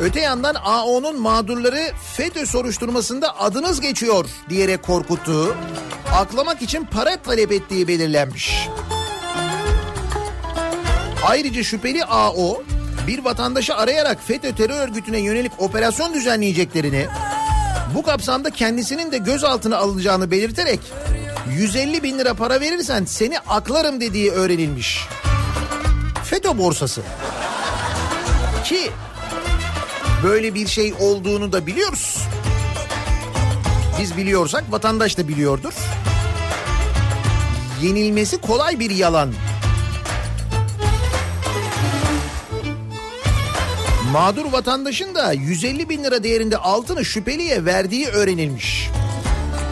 Öte 0.00 0.20
yandan 0.20 0.54
AO'nun 0.54 1.20
mağdurları 1.20 1.80
FETÖ 2.16 2.46
soruşturmasında 2.46 3.40
adınız 3.40 3.80
geçiyor 3.80 4.26
diyerek 4.48 4.82
korkuttuğu, 4.82 5.54
aklamak 6.14 6.62
için 6.62 6.84
para 6.84 7.16
talep 7.16 7.52
ettiği 7.52 7.88
belirlenmiş. 7.88 8.68
Ayrıca 11.26 11.62
şüpheli 11.62 12.04
AO 12.04 12.62
bir 13.06 13.24
vatandaşı 13.24 13.74
arayarak 13.74 14.18
FETÖ 14.26 14.54
terör 14.54 14.88
örgütüne 14.88 15.18
yönelik 15.18 15.52
operasyon 15.58 16.14
düzenleyeceklerini, 16.14 17.06
bu 17.94 18.02
kapsamda 18.02 18.50
kendisinin 18.50 19.12
de 19.12 19.18
gözaltına 19.18 19.76
alınacağını 19.76 20.30
belirterek 20.30 20.80
150 21.50 22.02
bin 22.02 22.18
lira 22.18 22.34
para 22.34 22.60
verirsen 22.60 23.04
seni 23.04 23.38
aklarım 23.38 24.00
dediği 24.00 24.30
öğrenilmiş. 24.30 25.06
FETÖ 26.24 26.58
borsası. 26.58 27.02
Ki 28.64 28.90
böyle 30.22 30.54
bir 30.54 30.66
şey 30.66 30.94
olduğunu 31.00 31.52
da 31.52 31.66
biliyoruz. 31.66 32.18
Biz 34.00 34.16
biliyorsak 34.16 34.72
vatandaş 34.72 35.18
da 35.18 35.28
biliyordur. 35.28 35.72
Yenilmesi 37.82 38.38
kolay 38.40 38.78
bir 38.78 38.90
yalan. 38.90 39.32
Mağdur 44.12 44.52
vatandaşın 44.52 45.14
da 45.14 45.32
150 45.32 45.88
bin 45.88 46.04
lira 46.04 46.22
değerinde 46.22 46.56
altını 46.56 47.04
şüpheliye 47.04 47.64
verdiği 47.64 48.06
öğrenilmiş. 48.06 48.90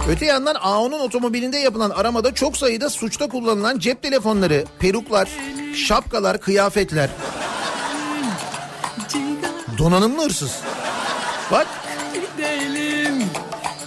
Öte 0.09 0.27
yandan 0.27 0.55
AO'nun 0.55 1.01
otomobilinde 1.01 1.59
yapılan 1.59 1.91
aramada 1.91 2.35
çok 2.35 2.57
sayıda 2.57 2.91
suçta 2.91 3.29
kullanılan 3.29 3.79
cep 3.79 4.03
telefonları, 4.03 4.65
peruklar, 4.79 5.29
şapkalar, 5.75 6.41
kıyafetler. 6.41 7.11
Donanımlı 9.79 10.25
hırsız. 10.25 10.61
Bak 11.51 11.67
Gidelim, 12.15 13.25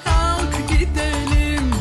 kalk 0.05 0.69
gidelim. 0.69 1.71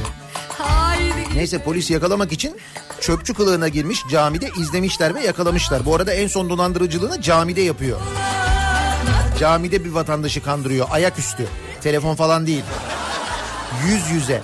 Haydi 0.48 1.14
neyse 1.34 1.58
polis 1.58 1.90
yakalamak 1.90 2.32
için 2.32 2.56
çöpçü 3.00 3.34
kılığına 3.34 3.68
girmiş 3.68 4.02
camide 4.10 4.50
izlemişler 4.60 5.14
ve 5.14 5.20
yakalamışlar. 5.20 5.84
Bu 5.86 5.94
arada 5.94 6.12
en 6.12 6.26
son 6.26 6.50
dolandırıcılığını 6.50 7.22
camide 7.22 7.60
yapıyor. 7.60 8.00
Camide 9.38 9.84
bir 9.84 9.90
vatandaşı 9.90 10.42
kandırıyor 10.42 10.86
ayaküstü. 10.90 11.46
Telefon 11.80 12.14
falan 12.14 12.46
değil. 12.46 12.64
Yüz 13.86 14.10
yüze. 14.10 14.42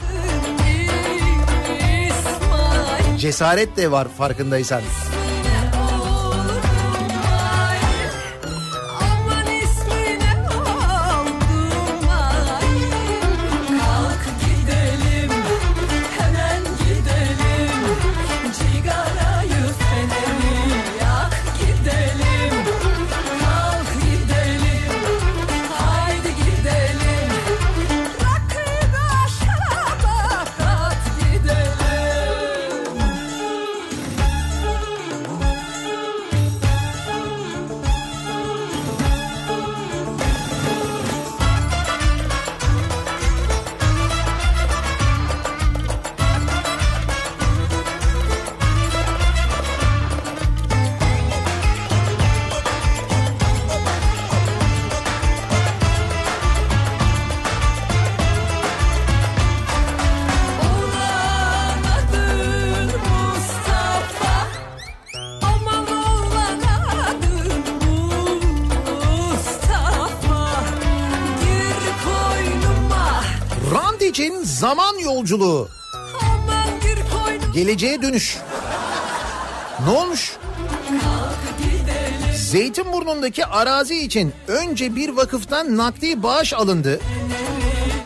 Cesaret 3.19 3.77
de 3.77 3.91
var 3.91 4.09
farkındaysan. 4.19 4.83
Yolculuğu. 75.35 75.69
Geleceğe 77.55 78.03
dönüş. 78.03 78.39
Ne 79.85 79.91
olmuş? 79.91 80.37
Zeytinburnu'ndaki 82.37 83.47
arazi 83.47 83.99
için 83.99 84.33
önce 84.49 84.97
bir 84.97 85.09
vakıftan 85.09 85.77
nakdi 85.77 86.23
bağış 86.23 86.53
alındı. 86.53 87.01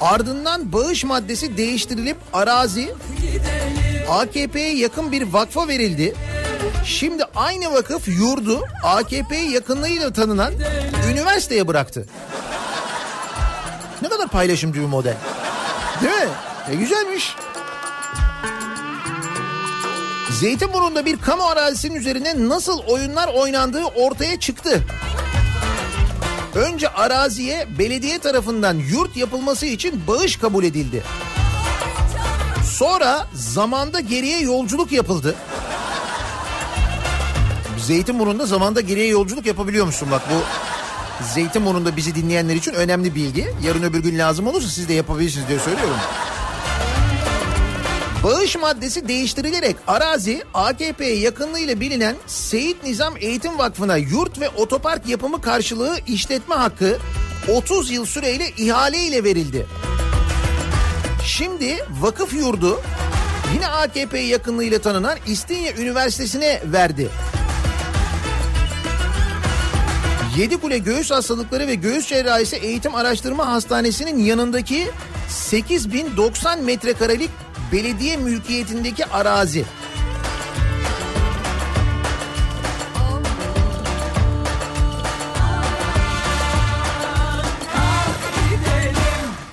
Ardından 0.01 0.73
bağış 0.73 1.05
maddesi 1.05 1.57
değiştirilip 1.57 2.17
arazi 2.33 2.95
AKP'ye 4.11 4.77
yakın 4.77 5.13
bir 5.13 5.33
vakfa 5.33 5.69
verildi. 5.69 6.15
Şimdi 6.85 7.25
aynı 7.37 7.75
vakıf 7.75 8.09
yurdu 8.09 8.63
AKP'ye 8.83 9.51
yakınlığıyla 9.51 10.13
tanınan 10.13 10.53
üniversiteye 11.11 11.69
bıraktı. 11.69 12.07
Ne 14.03 14.09
kadar 14.09 14.29
paylaşımcı 14.29 14.81
bir 14.81 14.87
model. 14.87 15.17
Değil 16.03 16.15
mi? 16.15 16.48
E 16.71 16.75
güzelmiş. 16.75 17.37
Zeytinburnu'nda 20.31 21.07
bir 21.07 21.17
kamu 21.17 21.43
arazisinin 21.43 21.95
üzerine 21.95 22.49
nasıl 22.49 22.79
oyunlar 22.79 23.29
oynandığı 23.29 23.85
ortaya 23.85 24.41
çıktı. 24.41 24.85
Önce 26.55 26.89
araziye 26.89 27.67
belediye 27.79 28.19
tarafından 28.19 28.75
yurt 28.75 29.17
yapılması 29.17 29.67
için 29.67 30.03
bağış 30.07 30.37
kabul 30.37 30.65
edildi. 30.65 31.03
Sonra 32.71 33.27
zamanda 33.35 34.01
geriye 34.01 34.41
yolculuk 34.41 34.93
yapıldı. 34.93 35.35
Zeytinburnu'nda 37.79 38.47
zamanda 38.47 38.81
geriye 38.81 39.07
yolculuk 39.07 39.47
yapabiliyor 39.47 39.87
musun? 39.87 40.09
Bak 40.11 40.23
bu 40.31 40.43
Zeytinburnu'nda 41.35 41.97
bizi 41.97 42.15
dinleyenler 42.15 42.55
için 42.55 42.73
önemli 42.73 43.15
bilgi. 43.15 43.49
Yarın 43.63 43.83
öbür 43.83 44.03
gün 44.03 44.19
lazım 44.19 44.47
olursa 44.47 44.69
siz 44.69 44.89
de 44.89 44.95
yapabilirsiniz 44.95 45.49
diye 45.49 45.59
söylüyorum. 45.59 45.97
Bağış 48.25 48.57
maddesi 48.57 49.09
değiştirilerek 49.09 49.77
arazi 49.87 50.43
AKP'ye 50.55 51.19
yakınlığıyla 51.19 51.81
bilinen 51.81 52.17
Seyit 52.27 52.85
Nizam 52.85 53.15
Eğitim 53.21 53.59
Vakfı'na 53.59 53.97
yurt 53.97 54.41
ve 54.41 54.49
otopark 54.49 55.07
yapımı 55.07 55.41
karşılığı 55.41 55.99
işletme 56.07 56.55
hakkı 56.55 56.99
30 57.53 57.91
yıl 57.91 58.07
süreyle 58.07 58.51
ihale 58.57 58.99
ile 58.99 59.25
verildi. 59.25 59.67
Şimdi 61.27 61.85
vakıf 62.01 62.35
yurdu 62.35 62.81
yine 63.55 63.69
AKP 63.69 64.19
yakınlığıyla 64.19 64.79
tanınan 64.79 65.19
İstinye 65.27 65.75
Üniversitesi'ne 65.79 66.63
verdi. 66.65 67.09
Yedikule 70.37 70.79
Göğüs 70.79 71.11
Hastalıkları 71.11 71.67
ve 71.67 71.75
Göğüs 71.75 72.09
Cerrahisi 72.09 72.57
Eğitim 72.57 72.95
Araştırma 72.95 73.47
Hastanesi'nin 73.47 74.25
yanındaki 74.25 74.91
8090 75.29 76.63
metrekarelik 76.63 77.31
belediye 77.73 78.17
mülkiyetindeki 78.17 79.07
arazi. 79.07 79.65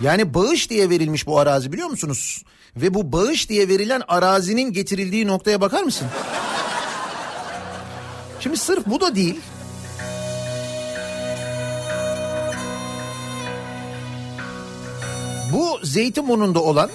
Yani 0.01 0.34
bağış 0.34 0.69
diye 0.69 0.89
verilmiş 0.89 1.28
bu 1.28 1.39
arazi 1.39 1.73
biliyor 1.73 1.88
musunuz? 1.88 2.43
Ve 2.75 2.93
bu 2.93 3.12
bağış 3.12 3.49
diye 3.49 3.67
verilen 3.67 4.01
arazinin 4.08 4.73
getirildiği 4.73 5.28
noktaya 5.28 5.62
bakar 5.62 5.84
mısın? 5.84 6.08
Şimdi 8.39 8.58
sırf 8.58 8.86
bu 8.86 9.01
da 9.01 9.15
değil. 9.15 9.39
Bu 15.54 15.80
Zeytinburnu'nda 15.84 16.63
olan 16.63 16.89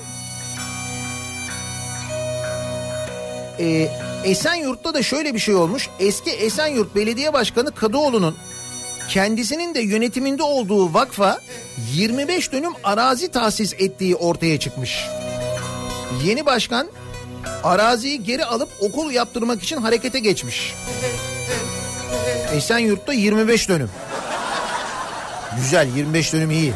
e, 3.60 3.88
Esenyurt'ta 4.24 4.94
da 4.94 5.02
şöyle 5.02 5.34
bir 5.34 5.38
şey 5.38 5.54
olmuş. 5.54 5.88
Eski 6.00 6.30
Esenyurt 6.30 6.94
Belediye 6.94 7.32
Başkanı 7.32 7.74
Kadıoğlu'nun 7.74 8.36
kendisinin 9.08 9.74
de 9.74 9.80
yönetiminde 9.80 10.42
olduğu 10.42 10.94
vakfa 10.94 11.40
25 11.92 12.52
dönüm 12.52 12.72
arazi 12.84 13.28
tahsis 13.28 13.74
ettiği 13.78 14.16
ortaya 14.16 14.58
çıkmış. 14.58 15.06
Yeni 16.24 16.46
başkan 16.46 16.88
araziyi 17.64 18.22
geri 18.22 18.44
alıp 18.44 18.68
okul 18.80 19.10
yaptırmak 19.10 19.62
için 19.62 19.76
harekete 19.76 20.18
geçmiş. 20.18 20.74
Esenyurt'ta 22.54 23.12
25 23.12 23.68
dönüm. 23.68 23.90
Güzel 25.56 25.88
25 25.96 26.32
dönüm 26.32 26.50
iyi. 26.50 26.72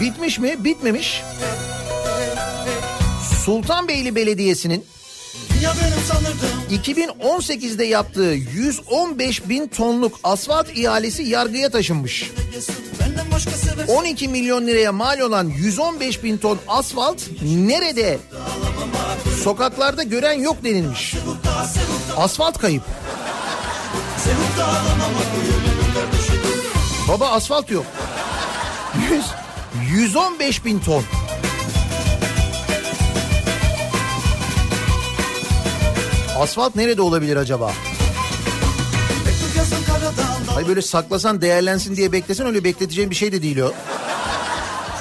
Bitmiş 0.00 0.38
mi? 0.38 0.64
Bitmemiş. 0.64 1.22
Sultanbeyli 3.44 4.14
Belediyesi'nin 4.14 4.84
2018'de 6.70 7.84
yaptığı 7.84 8.34
115 8.54 9.48
bin 9.48 9.68
tonluk 9.68 10.20
asfalt 10.24 10.76
ihalesi 10.76 11.22
yargıya 11.22 11.70
taşınmış. 11.70 12.30
12 13.88 14.28
milyon 14.28 14.66
liraya 14.66 14.92
mal 14.92 15.20
olan 15.20 15.48
115 15.48 16.24
bin 16.24 16.38
ton 16.38 16.58
asfalt 16.68 17.22
nerede? 17.42 18.18
Sokaklarda 19.44 20.02
gören 20.02 20.38
yok 20.40 20.64
denilmiş. 20.64 21.14
Asfalt 22.16 22.58
kayıp. 22.58 22.82
Baba 27.08 27.28
asfalt 27.28 27.70
yok. 27.70 27.86
100, 29.10 29.24
115 29.96 30.64
bin 30.64 30.78
ton. 30.78 31.04
Asfalt 36.38 36.76
nerede 36.76 37.02
olabilir 37.02 37.36
acaba? 37.36 37.72
Hayır 40.54 40.68
böyle 40.68 40.82
saklasan 40.82 41.40
değerlensin 41.40 41.96
diye 41.96 42.12
beklesen 42.12 42.46
öyle 42.46 42.64
bekleteceğim 42.64 43.10
bir 43.10 43.14
şey 43.14 43.32
de 43.32 43.42
değil 43.42 43.58
o. 43.58 43.72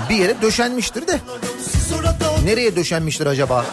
Bir 0.10 0.16
yere 0.16 0.42
döşenmiştir 0.42 1.08
de. 1.08 1.20
Nereye 2.46 2.76
döşenmiştir 2.76 3.26
acaba? 3.26 3.66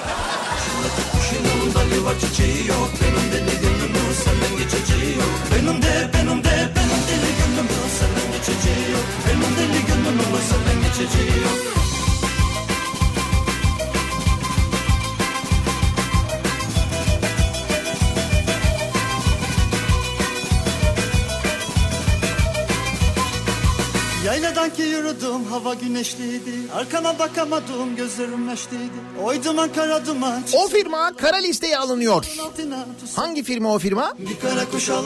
Yayladan 24.58 24.76
ki 24.76 24.82
yürüdüm 24.82 25.44
hava 25.50 25.74
güneşliydi 25.74 26.50
Arkama 26.74 27.18
bakamadım 27.18 27.96
gözlerim 27.96 28.46
neşliydi 28.46 28.98
Oy 29.22 29.44
duman 29.44 29.72
kara 29.72 30.06
duman 30.06 30.42
O 30.52 30.68
firma 30.68 31.16
kara 31.16 31.36
listeye 31.36 31.78
alınıyor. 31.78 32.24
Hangi 33.16 33.42
firma 33.42 33.74
o 33.74 33.78
firma? 33.78 34.14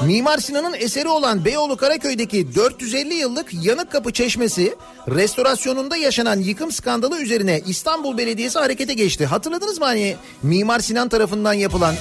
Mimar 0.05 0.39
Sinan'ın 0.39 0.75
eseri 0.75 1.09
olan 1.09 1.45
Beyoğlu 1.45 1.77
Karaköy'deki 1.77 2.55
450 2.55 3.15
yıllık 3.15 3.65
Yanık 3.65 3.93
Kapı 3.93 4.13
Çeşmesi 4.13 4.75
restorasyonunda 5.09 5.97
yaşanan 5.97 6.41
yıkım 6.41 6.73
skandalı 6.73 7.21
üzerine 7.21 7.61
İstanbul 7.67 8.19
Belediyesi 8.19 8.59
harekete 8.59 8.95
geçti. 8.95 9.27
Hatırladınız 9.27 9.79
mı 9.79 9.85
hani 9.85 10.17
Mimar 10.43 10.81
Sinan 10.81 11.09
tarafından 11.09 11.53
yapılan 11.53 11.95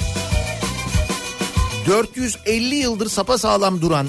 450 1.87 2.75
yıldır 2.75 3.09
sapasağlam 3.09 3.81
duran 3.81 4.07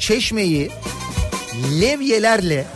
çeşmeyi 0.00 0.70
levyelerle 1.80 2.66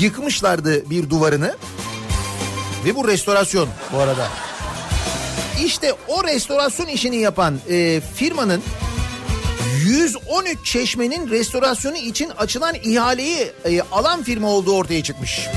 yıkmışlardı 0.00 0.90
bir 0.90 1.10
duvarını 1.10 1.56
ve 2.84 2.94
bu 2.94 3.08
restorasyon 3.08 3.68
bu 3.92 3.98
arada. 3.98 4.28
İşte 5.64 5.92
o 6.08 6.24
restorasyon 6.24 6.86
işini 6.86 7.16
yapan 7.16 7.58
e, 7.70 8.00
firmanın 8.14 8.62
113 9.84 10.64
çeşmenin 10.64 11.30
restorasyonu 11.30 11.96
için 11.96 12.30
açılan 12.30 12.74
ihaleyi 12.74 13.52
e, 13.64 13.80
alan 13.80 14.22
firma 14.22 14.48
olduğu 14.48 14.76
ortaya 14.76 15.02
çıkmış. 15.02 15.48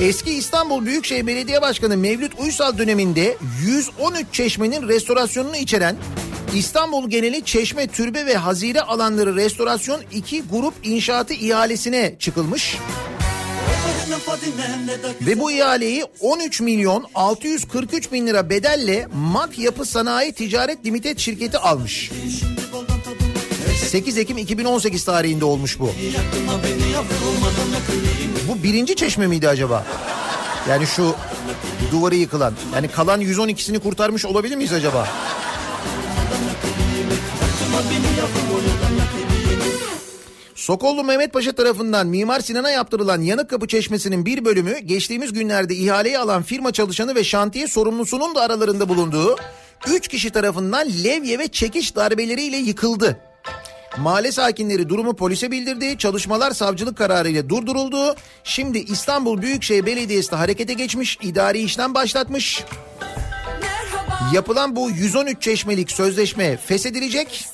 Eski 0.00 0.34
İstanbul 0.34 0.86
Büyükşehir 0.86 1.26
Belediye 1.26 1.62
Başkanı 1.62 1.96
Mevlüt 1.96 2.32
Uysal 2.38 2.78
döneminde 2.78 3.36
113 3.66 4.26
çeşmenin 4.32 4.88
restorasyonunu 4.88 5.56
içeren 5.56 5.96
İstanbul 6.54 7.10
geneli 7.10 7.44
çeşme, 7.44 7.86
türbe 7.86 8.26
ve 8.26 8.34
hazire 8.34 8.80
alanları 8.80 9.36
restorasyon 9.36 10.00
iki 10.12 10.42
grup 10.42 10.74
inşaatı 10.82 11.34
ihalesine 11.34 12.16
çıkılmış. 12.18 12.78
Ve 15.20 15.40
bu 15.40 15.52
ihaleyi 15.52 16.04
13 16.20 16.60
milyon 16.60 17.04
643 17.14 18.12
bin 18.12 18.26
lira 18.26 18.50
bedelle 18.50 19.08
MAK 19.14 19.58
Yapı 19.58 19.84
Sanayi 19.84 20.32
Ticaret 20.32 20.86
Limited 20.86 21.18
şirketi 21.18 21.58
almış. 21.58 22.10
8 23.86 24.18
Ekim 24.18 24.38
2018 24.38 25.04
tarihinde 25.04 25.44
olmuş 25.44 25.80
bu. 25.80 25.90
Bu 28.48 28.62
birinci 28.62 28.96
çeşme 28.96 29.26
miydi 29.26 29.48
acaba? 29.48 29.86
Yani 30.68 30.86
şu 30.86 31.14
duvarı 31.92 32.14
yıkılan. 32.14 32.54
Yani 32.74 32.88
kalan 32.88 33.20
112'sini 33.20 33.78
kurtarmış 33.78 34.24
olabilir 34.24 34.56
miyiz 34.56 34.72
acaba? 34.72 35.08
Sokollu 40.54 41.04
Mehmet 41.04 41.32
Paşa 41.32 41.52
tarafından 41.52 42.06
Mimar 42.06 42.40
Sinan'a 42.40 42.70
yaptırılan 42.70 43.20
Yanık 43.20 43.50
Kapı 43.50 43.68
Çeşmesi'nin 43.68 44.26
bir 44.26 44.44
bölümü 44.44 44.78
geçtiğimiz 44.78 45.32
günlerde 45.32 45.74
ihaleyi 45.74 46.18
alan 46.18 46.42
firma 46.42 46.72
çalışanı 46.72 47.14
ve 47.14 47.24
şantiye 47.24 47.68
sorumlusunun 47.68 48.34
da 48.34 48.42
aralarında 48.42 48.88
bulunduğu 48.88 49.36
3 49.88 50.08
kişi 50.08 50.30
tarafından 50.30 50.88
levye 51.04 51.38
ve 51.38 51.48
çekiş 51.48 51.96
darbeleriyle 51.96 52.56
yıkıldı. 52.56 53.18
Mahalle 53.98 54.32
sakinleri 54.32 54.88
durumu 54.88 55.16
polise 55.16 55.50
bildirdi. 55.50 55.98
Çalışmalar 55.98 56.50
savcılık 56.50 56.98
kararıyla 56.98 57.48
durduruldu. 57.48 58.14
Şimdi 58.44 58.78
İstanbul 58.78 59.42
Büyükşehir 59.42 59.86
Belediyesi 59.86 60.30
de 60.30 60.36
harekete 60.36 60.72
geçmiş, 60.72 61.18
idari 61.22 61.58
işlem 61.58 61.94
başlatmış. 61.94 62.64
Yapılan 64.32 64.76
bu 64.76 64.90
113 64.90 65.42
çeşmelik 65.42 65.90
sözleşme 65.90 66.56
feshedilecek 66.56 67.48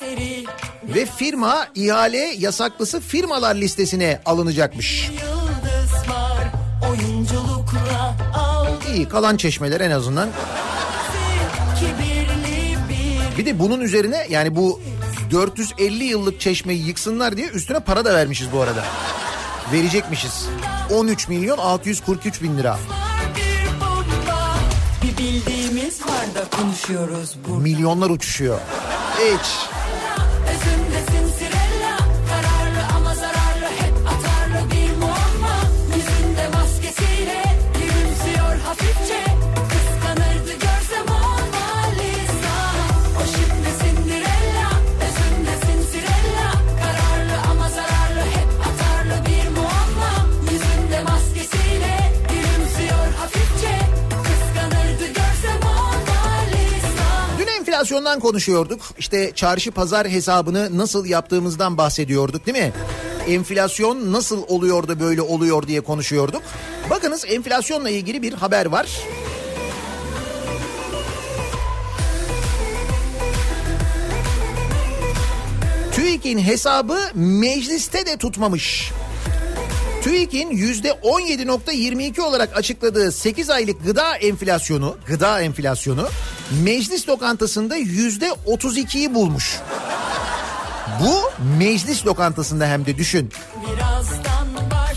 ve 0.83 1.07
firma 1.07 1.67
ihale 1.75 2.35
yasaklısı 2.39 3.01
firmalar 3.01 3.55
listesine 3.55 4.21
alınacakmış. 4.27 5.11
İyi 8.95 9.09
kalan 9.09 9.37
çeşmeler 9.37 9.81
en 9.81 9.91
azından. 9.91 10.29
bir 13.39 13.47
de 13.47 13.59
bunun 13.59 13.81
üzerine 13.81 14.27
yani 14.31 14.57
bu 14.57 14.81
450 15.31 16.05
yıllık 16.05 16.41
çeşmeyi 16.41 16.87
yıksınlar 16.87 17.37
diye 17.37 17.49
üstüne 17.49 17.81
para 17.81 18.05
da 18.05 18.15
vermişiz 18.15 18.53
bu 18.53 18.61
arada. 18.61 18.85
Verecekmişiz. 19.73 20.47
13 20.95 21.29
milyon 21.29 21.59
643 21.59 22.43
bin 22.43 22.59
lira. 22.59 22.79
bir 23.37 23.81
bomba 23.81 24.57
Bir 25.03 25.60
da 26.35 26.57
konuşuyoruz 26.57 27.37
burada 27.49 27.63
Milyonlar 27.63 28.11
uçuşuyor. 28.11 28.61
Hiç. 29.19 29.80
Enflasyondan 57.91 58.21
konuşuyorduk. 58.21 58.81
İşte 58.99 59.33
çarşı 59.35 59.71
pazar 59.71 60.09
hesabını 60.09 60.79
nasıl 60.79 61.07
yaptığımızdan 61.07 61.79
bahsediyorduk 61.79 62.47
değil 62.47 62.59
mi? 62.59 62.73
Enflasyon 63.29 64.13
nasıl 64.13 64.43
oluyor 64.49 64.89
da 64.89 65.01
böyle 65.01 65.23
oluyor 65.23 65.67
diye 65.67 65.81
konuşuyorduk. 65.81 66.43
Bakınız 66.91 67.25
enflasyonla 67.29 67.91
ilgili 67.91 68.23
bir 68.23 68.33
haber 68.33 68.67
var. 68.67 68.89
TÜİK'in 75.93 76.39
hesabı 76.39 76.99
mecliste 77.15 78.07
de 78.07 78.17
tutmamış. 78.17 78.93
TÜİK'in 80.03 80.51
%17.22 80.51 82.21
olarak 82.21 82.57
açıkladığı 82.57 83.13
8 83.13 83.51
aylık 83.51 83.85
gıda 83.85 84.17
enflasyonu, 84.17 84.97
gıda 85.07 85.41
enflasyonu 85.41 86.09
meclis 86.63 87.09
lokantasında 87.09 87.79
%32'yi 87.79 89.15
bulmuş. 89.15 89.59
Bu 91.01 91.23
meclis 91.59 92.07
lokantasında 92.07 92.67
hem 92.67 92.87
de 92.87 92.97
düşün. 92.97 93.31
Baş 93.67 94.30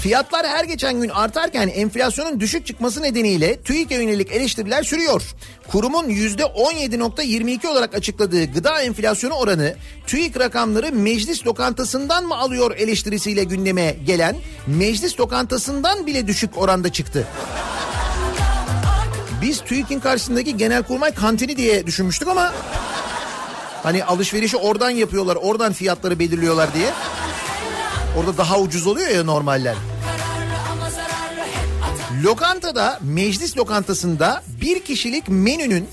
Fiyatlar 0.04 0.48
her 0.48 0.64
geçen 0.64 1.02
gün 1.02 1.10
artarken 1.10 1.68
enflasyonun 1.68 2.40
düşük 2.40 2.66
çıkması 2.66 3.02
nedeniyle 3.02 3.62
TÜİK'e 3.62 3.96
yönelik 3.96 4.32
eleştiriler 4.32 4.84
sürüyor. 4.84 5.22
Kurumun 5.68 6.10
%17.22 6.10 7.68
olarak 7.68 7.96
açıkladığı 7.96 8.46
gıda 8.46 8.82
enflasyonu 8.82 9.34
oranı 9.34 9.76
TÜİK 10.08 10.40
rakamları 10.40 10.92
meclis 10.92 11.46
lokantasından 11.46 12.26
mı 12.26 12.36
alıyor 12.36 12.78
eleştirisiyle 12.78 13.44
gündeme 13.44 13.96
gelen 14.06 14.36
meclis 14.68 15.20
lokantasından 15.20 16.08
bile 16.08 16.28
düşük 16.28 16.58
oranda 16.58 16.92
çıktı. 16.92 17.28
Biz 19.42 19.62
TÜİK'in 19.62 20.00
karşısındaki 20.00 20.58
genelkurmay 20.58 21.14
kantini 21.14 21.58
diye 21.58 21.88
düşünmüştük 21.88 22.28
ama 22.28 22.54
hani 23.84 24.04
alışverişi 24.04 24.58
oradan 24.58 24.90
yapıyorlar, 24.90 25.36
oradan 25.36 25.74
fiyatları 25.74 26.20
belirliyorlar 26.20 26.74
diye. 26.74 26.90
Orada 28.18 28.38
daha 28.38 28.60
ucuz 28.60 28.88
oluyor 28.88 29.10
ya 29.10 29.24
normaller. 29.24 29.76
Lokantada, 32.24 33.00
meclis 33.02 33.58
lokantasında 33.58 34.44
bir 34.62 34.84
kişilik 34.84 35.24
menünün 35.30 35.90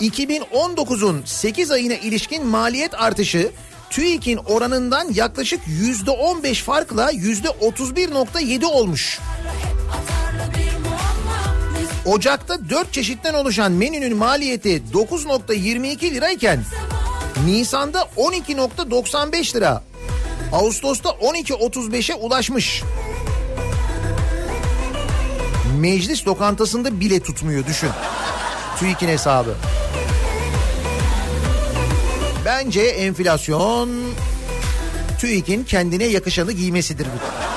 2019'un 0.00 1.22
8 1.24 1.70
ayına 1.70 1.94
ilişkin 1.94 2.46
maliyet 2.46 2.94
artışı 2.94 3.50
TÜİK'in 3.90 4.36
oranından 4.36 5.12
yaklaşık 5.14 5.60
%15 5.66 6.54
farkla 6.62 7.12
%31.7 7.12 8.64
olmuş. 8.64 9.20
Ocak'ta 12.06 12.70
4 12.70 12.92
çeşitten 12.92 13.34
oluşan 13.34 13.72
menünün 13.72 14.16
maliyeti 14.16 14.82
9.22 14.92 16.14
lirayken 16.14 16.64
Nisan'da 17.46 18.08
12.95 18.16 19.56
lira. 19.56 19.82
Ağustos'ta 20.52 21.08
12.35'e 21.08 22.14
ulaşmış. 22.14 22.82
Meclis 25.76 26.26
lokantasında 26.26 27.00
bile 27.00 27.20
tutmuyor 27.20 27.66
düşün. 27.66 27.90
TÜİK'in 28.78 29.08
hesabı. 29.08 29.54
Bence 32.44 32.80
enflasyon 32.80 33.90
TÜİK'in 35.20 35.64
kendine 35.64 36.04
yakışanı 36.04 36.52
giymesidir 36.52 37.06
bu. 37.06 37.55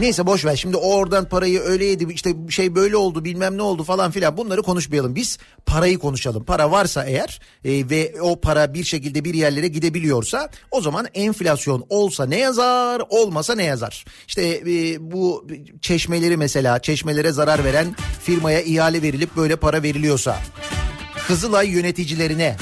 Neyse 0.00 0.26
boş 0.26 0.44
ver 0.44 0.56
şimdi 0.56 0.76
oradan 0.76 1.28
parayı 1.28 1.60
öyle 1.60 1.84
yedi 1.84 2.12
işte 2.12 2.34
şey 2.48 2.74
böyle 2.74 2.96
oldu 2.96 3.24
bilmem 3.24 3.56
ne 3.56 3.62
oldu 3.62 3.84
falan 3.84 4.10
filan 4.10 4.36
bunları 4.36 4.62
konuşmayalım. 4.62 5.14
Biz 5.14 5.38
parayı 5.66 5.98
konuşalım. 5.98 6.44
Para 6.44 6.70
varsa 6.70 7.04
eğer 7.04 7.40
e, 7.64 7.90
ve 7.90 8.14
o 8.20 8.40
para 8.40 8.74
bir 8.74 8.84
şekilde 8.84 9.24
bir 9.24 9.34
yerlere 9.34 9.68
gidebiliyorsa 9.68 10.50
o 10.70 10.80
zaman 10.80 11.06
enflasyon 11.14 11.86
olsa 11.88 12.26
ne 12.26 12.38
yazar 12.38 13.02
olmasa 13.08 13.54
ne 13.54 13.64
yazar. 13.64 14.04
İşte 14.28 14.42
e, 14.42 14.96
bu 15.12 15.46
çeşmeleri 15.80 16.36
mesela 16.36 16.78
çeşmelere 16.78 17.32
zarar 17.32 17.64
veren 17.64 17.96
firmaya 18.22 18.60
ihale 18.60 19.02
verilip 19.02 19.36
böyle 19.36 19.56
para 19.56 19.82
veriliyorsa 19.82 20.38
Kızılay 21.26 21.68
yöneticilerine 21.68 22.56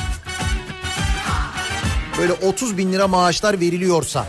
böyle 2.18 2.32
30 2.32 2.78
bin 2.78 2.92
lira 2.92 3.08
maaşlar 3.08 3.60
veriliyorsa 3.60 4.26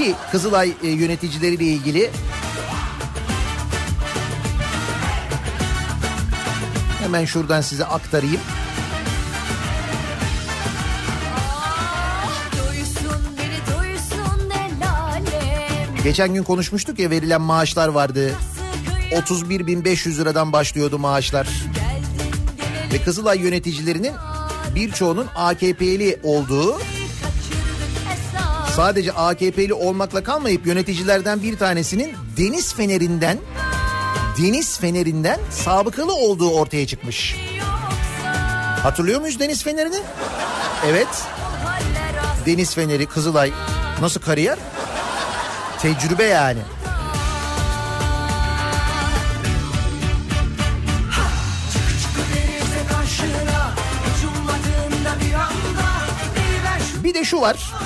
ki 0.00 0.14
Kızılay 0.32 0.72
e, 0.82 0.88
yöneticileriyle 0.88 1.64
ilgili 1.64 2.10
hemen 7.02 7.24
şuradan 7.24 7.60
size 7.60 7.84
aktarayım. 7.84 8.40
Alem 14.92 16.04
Geçen 16.04 16.34
gün 16.34 16.42
konuşmuştuk 16.42 16.98
ya 16.98 17.10
verilen 17.10 17.40
maaşlar 17.40 17.88
vardı. 17.88 18.34
31.500 19.10 20.18
liradan 20.18 20.52
başlıyordu 20.52 20.98
maaşlar. 20.98 21.48
Ve 22.92 23.02
Kızılay 23.02 23.38
yöneticilerinin 23.38 24.12
birçoğunun 24.74 25.26
AKP'li 25.36 26.20
olduğu 26.22 26.78
sadece 28.80 29.12
AKP'li 29.12 29.74
olmakla 29.74 30.22
kalmayıp 30.22 30.66
yöneticilerden 30.66 31.42
bir 31.42 31.58
tanesinin 31.58 32.12
deniz 32.36 32.74
fenerinden 32.74 33.38
deniz 34.38 34.78
fenerinden 34.78 35.40
sabıkalı 35.50 36.14
olduğu 36.14 36.50
ortaya 36.50 36.86
çıkmış. 36.86 37.36
Hatırlıyor 38.82 39.20
muyuz 39.20 39.40
deniz 39.40 39.62
fenerini? 39.62 39.96
Evet. 40.86 41.08
Deniz 42.46 42.74
feneri 42.74 43.06
Kızılay 43.06 43.52
nasıl 44.00 44.20
kariyer? 44.20 44.58
Tecrübe 45.82 46.24
yani. 46.24 46.60
Bir 57.04 57.14
de 57.14 57.24
şu 57.24 57.40
var. 57.40 57.79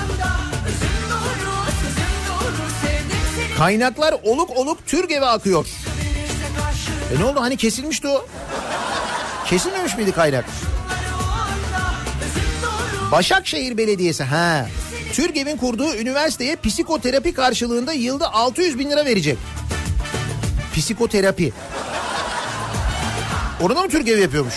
Kaynaklar 3.59 4.15
oluk 4.23 4.51
oluk 4.51 4.87
Türgev'e 4.87 5.27
akıyor. 5.27 5.67
E 7.17 7.21
ne 7.21 7.25
oldu 7.25 7.41
hani 7.41 7.57
kesilmişti 7.57 8.09
o? 8.09 8.27
Kesilmemiş 9.47 9.97
miydi 9.97 10.13
kaynak? 10.13 10.45
Başakşehir 13.13 13.77
Belediyesi 13.79 14.25
ha. 14.25 14.67
Türgev'in 15.13 15.57
kurduğu 15.57 15.95
üniversiteye 15.95 16.57
psikoterapi 16.57 17.35
karşılığında 17.35 17.93
yılda 17.93 18.35
600 18.35 18.79
bin 18.79 18.91
lira 18.91 19.05
verecek. 19.05 19.39
Psikoterapi. 20.75 21.53
Orada 23.61 23.83
mı 23.83 23.89
Türgev 23.89 24.19
yapıyormuş? 24.19 24.55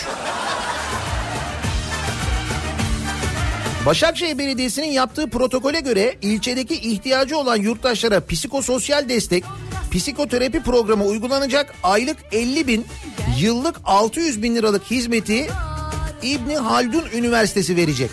Başakşehir 3.88 4.38
Belediyesi'nin 4.38 4.86
yaptığı 4.86 5.30
protokole 5.30 5.80
göre 5.80 6.16
ilçedeki 6.22 6.74
ihtiyacı 6.74 7.38
olan 7.38 7.56
yurttaşlara 7.56 8.26
psikososyal 8.26 9.08
destek, 9.08 9.44
psikoterapi 9.92 10.62
programı 10.62 11.04
uygulanacak. 11.04 11.74
Aylık 11.82 12.16
50 12.32 12.66
bin, 12.66 12.86
yıllık 13.38 13.76
600 13.84 14.42
bin 14.42 14.56
liralık 14.56 14.90
hizmeti 14.90 15.46
İbni 16.22 16.56
Haldun 16.56 17.04
Üniversitesi 17.14 17.76
verecek. 17.76 18.10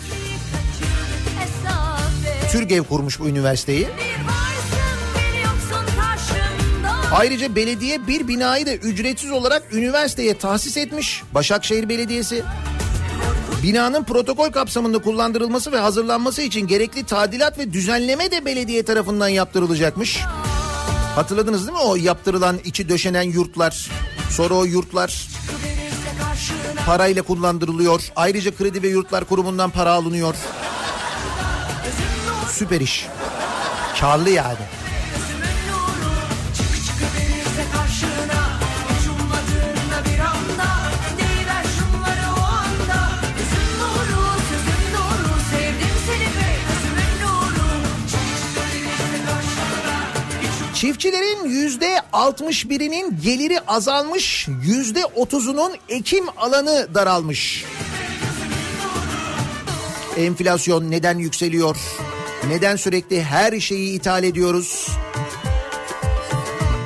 Türgev 2.52 2.82
kurmuş 2.82 3.20
bu 3.20 3.28
üniversiteyi. 3.28 3.88
Ayrıca 7.12 7.56
belediye 7.56 8.06
bir 8.06 8.28
binayı 8.28 8.66
da 8.66 8.74
ücretsiz 8.74 9.30
olarak 9.30 9.74
üniversiteye 9.74 10.38
tahsis 10.38 10.76
etmiş. 10.76 11.22
Başakşehir 11.34 11.88
Belediyesi. 11.88 12.44
Binanın 13.62 14.04
protokol 14.04 14.50
kapsamında 14.50 14.98
kullandırılması 14.98 15.72
ve 15.72 15.78
hazırlanması 15.78 16.42
için 16.42 16.66
gerekli 16.66 17.04
tadilat 17.04 17.58
ve 17.58 17.72
düzenleme 17.72 18.30
de 18.30 18.44
belediye 18.44 18.82
tarafından 18.82 19.28
yaptırılacakmış. 19.28 20.20
Hatırladınız 21.14 21.66
değil 21.66 21.78
mi 21.78 21.84
o 21.84 21.96
yaptırılan 21.96 22.58
içi 22.64 22.88
döşenen 22.88 23.22
yurtlar? 23.22 23.90
Sonra 24.30 24.54
o 24.54 24.64
yurtlar 24.64 25.28
parayla 26.86 27.22
kullandırılıyor. 27.22 28.12
Ayrıca 28.16 28.56
Kredi 28.56 28.82
ve 28.82 28.88
Yurtlar 28.88 29.24
Kurumu'ndan 29.24 29.70
para 29.70 29.92
alınıyor. 29.92 30.34
Süper 32.50 32.80
iş. 32.80 33.06
Karlı 34.00 34.30
yani. 34.30 34.85
Çiftçilerin 50.86 51.48
yüzde 51.48 52.00
61'inin 52.12 53.20
geliri 53.22 53.60
azalmış, 53.60 54.48
yüzde 54.64 55.00
30'unun 55.00 55.72
ekim 55.88 56.24
alanı 56.36 56.88
daralmış. 56.94 57.64
Enflasyon 60.16 60.90
neden 60.90 61.18
yükseliyor? 61.18 61.76
Neden 62.48 62.76
sürekli 62.76 63.22
her 63.22 63.60
şeyi 63.60 63.96
ithal 63.96 64.24
ediyoruz? 64.24 64.88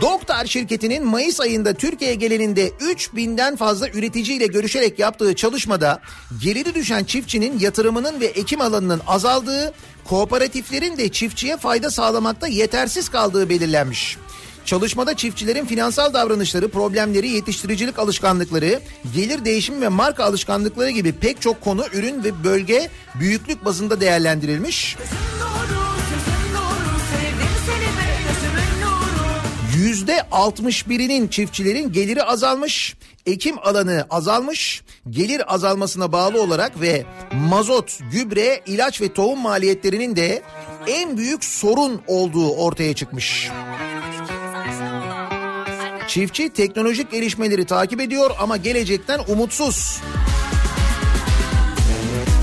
Doktar 0.01 0.46
şirketinin 0.46 1.07
Mayıs 1.07 1.40
ayında 1.40 1.74
Türkiye 1.74 2.14
geleninde 2.14 2.68
3000'den 2.68 3.57
fazla 3.57 3.88
üreticiyle 3.88 4.46
görüşerek 4.46 4.98
yaptığı 4.98 5.34
çalışmada 5.34 6.01
geliri 6.42 6.74
düşen 6.74 7.05
çiftçinin 7.05 7.59
yatırımının 7.59 8.20
ve 8.20 8.26
ekim 8.26 8.61
alanının 8.61 9.01
azaldığı, 9.07 9.74
kooperatiflerin 10.11 10.96
de 10.96 11.08
çiftçiye 11.08 11.56
fayda 11.56 11.90
sağlamakta 11.90 12.48
yetersiz 12.48 13.08
kaldığı 13.08 13.48
belirlenmiş. 13.48 14.16
Çalışmada 14.64 15.16
çiftçilerin 15.16 15.66
finansal 15.66 16.14
davranışları, 16.14 16.68
problemleri, 16.68 17.28
yetiştiricilik 17.28 17.98
alışkanlıkları, 17.98 18.80
gelir 19.14 19.44
değişimi 19.44 19.80
ve 19.80 19.88
marka 19.88 20.24
alışkanlıkları 20.24 20.90
gibi 20.90 21.12
pek 21.12 21.40
çok 21.40 21.61
konu 21.61 21.86
ürün 21.92 22.24
ve 22.24 22.44
bölge 22.44 22.90
büyüklük 23.14 23.64
bazında 23.64 24.00
değerlendirilmiş. 24.00 24.96
Yüzde 29.76 30.16
61'inin 30.32 31.28
çiftçilerin 31.28 31.92
geliri 31.92 32.22
azalmış, 32.22 32.96
ekim 33.26 33.58
alanı 33.58 34.06
azalmış, 34.11 34.82
gelir 35.11 35.55
azalmasına 35.55 36.12
bağlı 36.12 36.42
olarak 36.42 36.80
ve 36.80 37.05
mazot, 37.32 37.98
gübre, 38.12 38.62
ilaç 38.66 39.01
ve 39.01 39.12
tohum 39.12 39.38
maliyetlerinin 39.40 40.16
de 40.16 40.42
en 40.86 41.16
büyük 41.16 41.44
sorun 41.44 42.03
olduğu 42.07 42.51
ortaya 42.51 42.94
çıkmış. 42.94 43.51
Çiftçi 46.09 46.48
teknolojik 46.48 47.11
gelişmeleri 47.11 47.64
takip 47.64 48.01
ediyor 48.01 48.30
ama 48.40 48.57
gelecekten 48.57 49.20
umutsuz. 49.28 50.01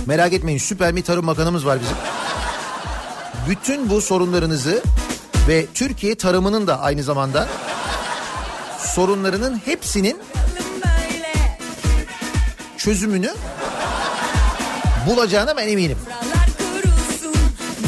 Merak 0.06 0.34
etmeyin 0.34 0.60
süper 0.60 0.96
bir 0.96 1.04
tarım 1.04 1.28
bakanımız 1.28 1.66
var 1.66 1.80
bizim. 1.82 1.98
Bütün 3.50 3.90
bu 3.90 4.02
sorunlarınızı 4.02 4.84
ve 5.48 5.66
Türkiye 5.74 6.16
tarımının 6.16 6.68
da 6.68 6.80
aynı 6.80 7.04
zamanda 7.04 7.48
sorunlarının 8.80 9.62
hepsinin 9.66 10.18
çözümünü 12.88 13.34
bulacağına 15.08 15.58
ben 15.58 15.68
eminim. 15.68 15.98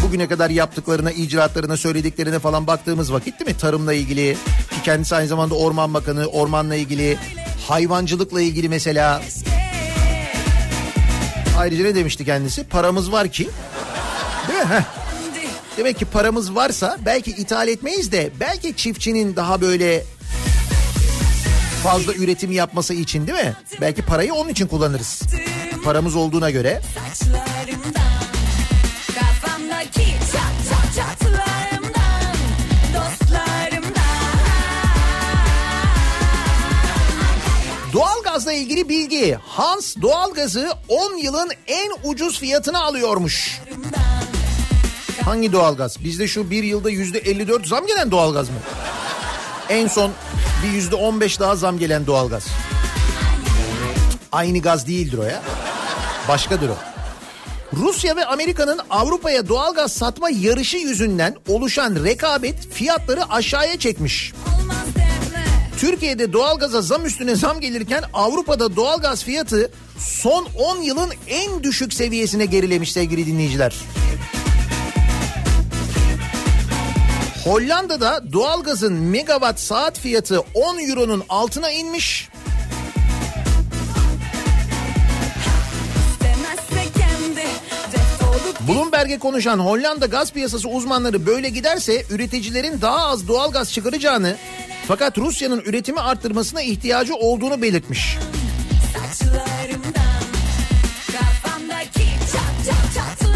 Bugüne 0.04 0.28
kadar 0.28 0.50
yaptıklarına, 0.50 1.12
icraatlarına, 1.12 1.78
söylediklerine 1.78 2.40
falan 2.40 2.68
baktığımız 2.68 3.14
vakit 3.14 3.40
değil 3.40 3.52
mi? 3.52 3.58
Tarımla 3.58 3.94
ilgili 3.94 4.38
ki 4.72 4.82
kendisi 4.84 5.16
aynı 5.16 5.28
zamanda 5.28 5.56
Orman 5.56 5.94
Bakanı, 5.94 6.26
ormanla 6.26 6.76
ilgili, 6.76 7.18
hayvancılıkla 7.68 8.42
ilgili 8.42 8.70
mesela. 8.70 9.22
Ayrıca 11.58 11.84
ne 11.84 11.96
demişti 11.96 12.26
kendisi? 12.26 12.64
Paramız 12.64 13.12
var 13.12 13.28
ki 13.28 13.50
değil 14.48 14.60
mi? 14.60 14.66
Heh. 14.66 14.84
Demek 15.78 16.00
ki 16.00 16.06
paramız 16.06 16.56
varsa 16.56 16.98
belki 17.06 17.32
ithal 17.32 17.68
etmeyiz 17.68 18.12
de 18.12 18.32
belki 18.40 18.76
çiftçinin 18.76 19.36
daha 19.36 19.62
böyle 19.62 20.04
fazla 21.84 22.14
üretim 22.14 22.52
yapması 22.52 22.94
için 22.94 23.28
değil 23.28 23.46
mi? 23.46 23.54
Belki 23.82 24.02
parayı 24.02 24.34
onun 24.34 24.50
için 24.50 24.68
kullanırız. 24.68 25.22
Paramız 25.84 26.16
olduğuna 26.16 26.50
göre. 26.50 26.82
Doğalgazla 37.94 38.54
ilgili 38.54 38.90
bilgi. 38.90 39.38
Hans 39.48 39.96
doğalgazı 40.02 40.74
10 40.88 41.18
yılın 41.18 41.50
en 41.68 41.92
ucuz 42.04 42.40
fiyatını 42.40 42.84
alıyormuş. 42.84 43.62
Hangi 45.26 45.52
doğalgaz? 45.52 46.04
Bizde 46.04 46.28
şu 46.28 46.50
bir 46.50 46.64
yılda 46.64 46.90
yüzde 46.90 47.20
54 47.20 47.68
zam 47.68 47.88
gelen 47.88 48.12
doğalgaz 48.12 48.50
mı? 48.50 48.56
En 49.70 49.88
son 49.88 50.12
bir 50.64 50.70
yüzde 50.70 50.96
15 50.96 51.40
daha 51.40 51.56
zam 51.56 51.80
gelen 51.80 52.08
doğalgaz. 52.08 52.48
Aynı 54.32 54.60
gaz 54.60 54.88
değildir 54.88 55.18
o 55.18 55.24
ya. 55.24 55.42
Başkadır 56.28 56.70
o. 56.70 56.76
Rusya 57.74 58.16
ve 58.16 58.26
Amerika'nın 58.26 58.80
Avrupa'ya 58.90 59.48
doğalgaz 59.48 59.94
satma 59.94 60.30
yarışı 60.30 60.78
yüzünden 60.78 61.36
oluşan 61.48 62.04
rekabet 62.04 62.74
fiyatları 62.74 63.32
aşağıya 63.32 63.80
çekmiş. 63.80 64.34
Türkiye'de 65.78 66.34
doğalgaza 66.34 66.82
zam 66.82 67.06
üstüne 67.06 67.36
zam 67.36 67.60
gelirken 67.60 68.04
Avrupa'da 68.14 68.76
doğalgaz 68.76 69.24
fiyatı 69.24 69.72
son 69.98 70.48
10 70.58 70.78
yılın 70.82 71.10
en 71.28 71.64
düşük 71.64 71.94
seviyesine 71.94 72.46
gerilemiş 72.46 72.92
sevgili 72.92 73.26
dinleyiciler. 73.26 73.76
Hollanda'da 77.50 78.34
doğalgazın 78.34 78.94
megawatt 78.94 79.60
saat 79.60 80.00
fiyatı 80.00 80.40
10 80.40 80.78
euronun 80.90 81.24
altına 81.30 81.72
inmiş. 81.72 82.30
Bloomberg'e 88.68 89.20
konuşan 89.20 89.60
Hollanda 89.60 90.06
gaz 90.06 90.34
piyasası 90.34 90.70
uzmanları 90.70 91.26
böyle 91.26 91.50
giderse 91.50 92.04
üreticilerin 92.10 92.82
daha 92.82 93.08
az 93.08 93.28
doğalgaz 93.28 93.74
çıkaracağını 93.74 94.36
fakat 94.88 95.18
Rusya'nın 95.18 95.60
üretimi 95.60 96.00
arttırmasına 96.00 96.62
ihtiyacı 96.62 97.16
olduğunu 97.16 97.62
belirtmiş. 97.62 98.18
saçlarımdan 98.94 100.24
Kafamdaki 101.08 102.08
çat 102.32 102.66
çat 102.66 102.94
çatlarımdan 102.96 103.29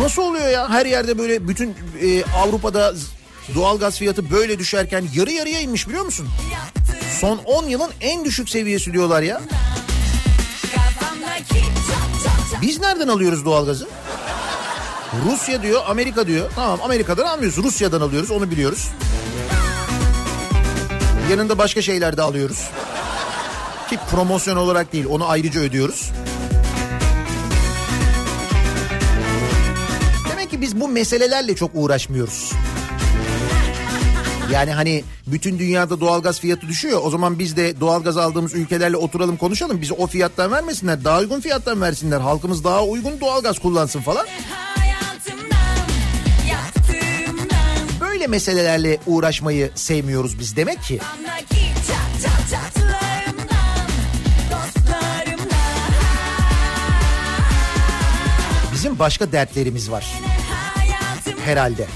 Nasıl 0.00 0.22
oluyor 0.22 0.48
ya 0.48 0.70
her 0.70 0.86
yerde 0.86 1.18
böyle 1.18 1.48
bütün 1.48 1.76
e, 2.02 2.24
Avrupa'da 2.24 2.90
z- 2.90 3.54
doğalgaz 3.54 3.98
fiyatı 3.98 4.30
böyle 4.30 4.58
düşerken 4.58 5.04
yarı 5.14 5.30
yarıya 5.32 5.60
inmiş 5.60 5.88
biliyor 5.88 6.04
musun? 6.04 6.28
Son 7.20 7.38
10 7.44 7.64
yılın 7.66 7.90
en 8.00 8.24
düşük 8.24 8.48
seviyesi 8.48 8.92
diyorlar 8.92 9.22
ya. 9.22 9.40
Biz 12.62 12.80
nereden 12.80 13.08
alıyoruz 13.08 13.44
doğalgazı? 13.44 13.88
Rusya 15.30 15.62
diyor, 15.62 15.82
Amerika 15.86 16.26
diyor. 16.26 16.50
Tamam 16.56 16.78
Amerika'dan 16.82 17.26
almıyoruz. 17.26 17.64
Rusya'dan 17.64 18.00
alıyoruz 18.00 18.30
onu 18.30 18.50
biliyoruz. 18.50 18.88
Yanında 21.30 21.58
başka 21.58 21.82
şeyler 21.82 22.16
de 22.16 22.22
alıyoruz. 22.22 22.58
Ki 23.90 23.98
promosyon 24.10 24.56
olarak 24.56 24.92
değil 24.92 25.06
onu 25.10 25.28
ayrıca 25.28 25.60
ödüyoruz. 25.60 26.10
Ki 30.54 30.60
biz 30.60 30.80
bu 30.80 30.88
meselelerle 30.88 31.56
çok 31.56 31.70
uğraşmıyoruz. 31.74 32.52
Yani 34.52 34.72
hani 34.72 35.04
bütün 35.26 35.58
dünyada 35.58 36.00
doğalgaz 36.00 36.40
fiyatı 36.40 36.68
düşüyor. 36.68 37.00
O 37.04 37.10
zaman 37.10 37.38
biz 37.38 37.56
de 37.56 37.80
doğalgaz 37.80 38.16
aldığımız 38.16 38.54
ülkelerle 38.54 38.96
oturalım 38.96 39.36
konuşalım. 39.36 39.80
Bizi 39.80 39.92
o 39.92 40.06
fiyattan 40.06 40.52
vermesinler. 40.52 41.04
Daha 41.04 41.20
uygun 41.20 41.40
fiyattan 41.40 41.80
versinler. 41.80 42.20
Halkımız 42.20 42.64
daha 42.64 42.84
uygun 42.84 43.20
doğalgaz 43.20 43.58
kullansın 43.58 44.00
falan. 44.00 44.26
Böyle 48.00 48.26
meselelerle 48.26 48.98
uğraşmayı 49.06 49.70
sevmiyoruz 49.74 50.38
biz 50.38 50.56
demek 50.56 50.82
ki. 50.82 51.00
Bizim 58.72 58.98
başka 58.98 59.32
dertlerimiz 59.32 59.90
var 59.90 60.06
herhalde. 61.44 61.86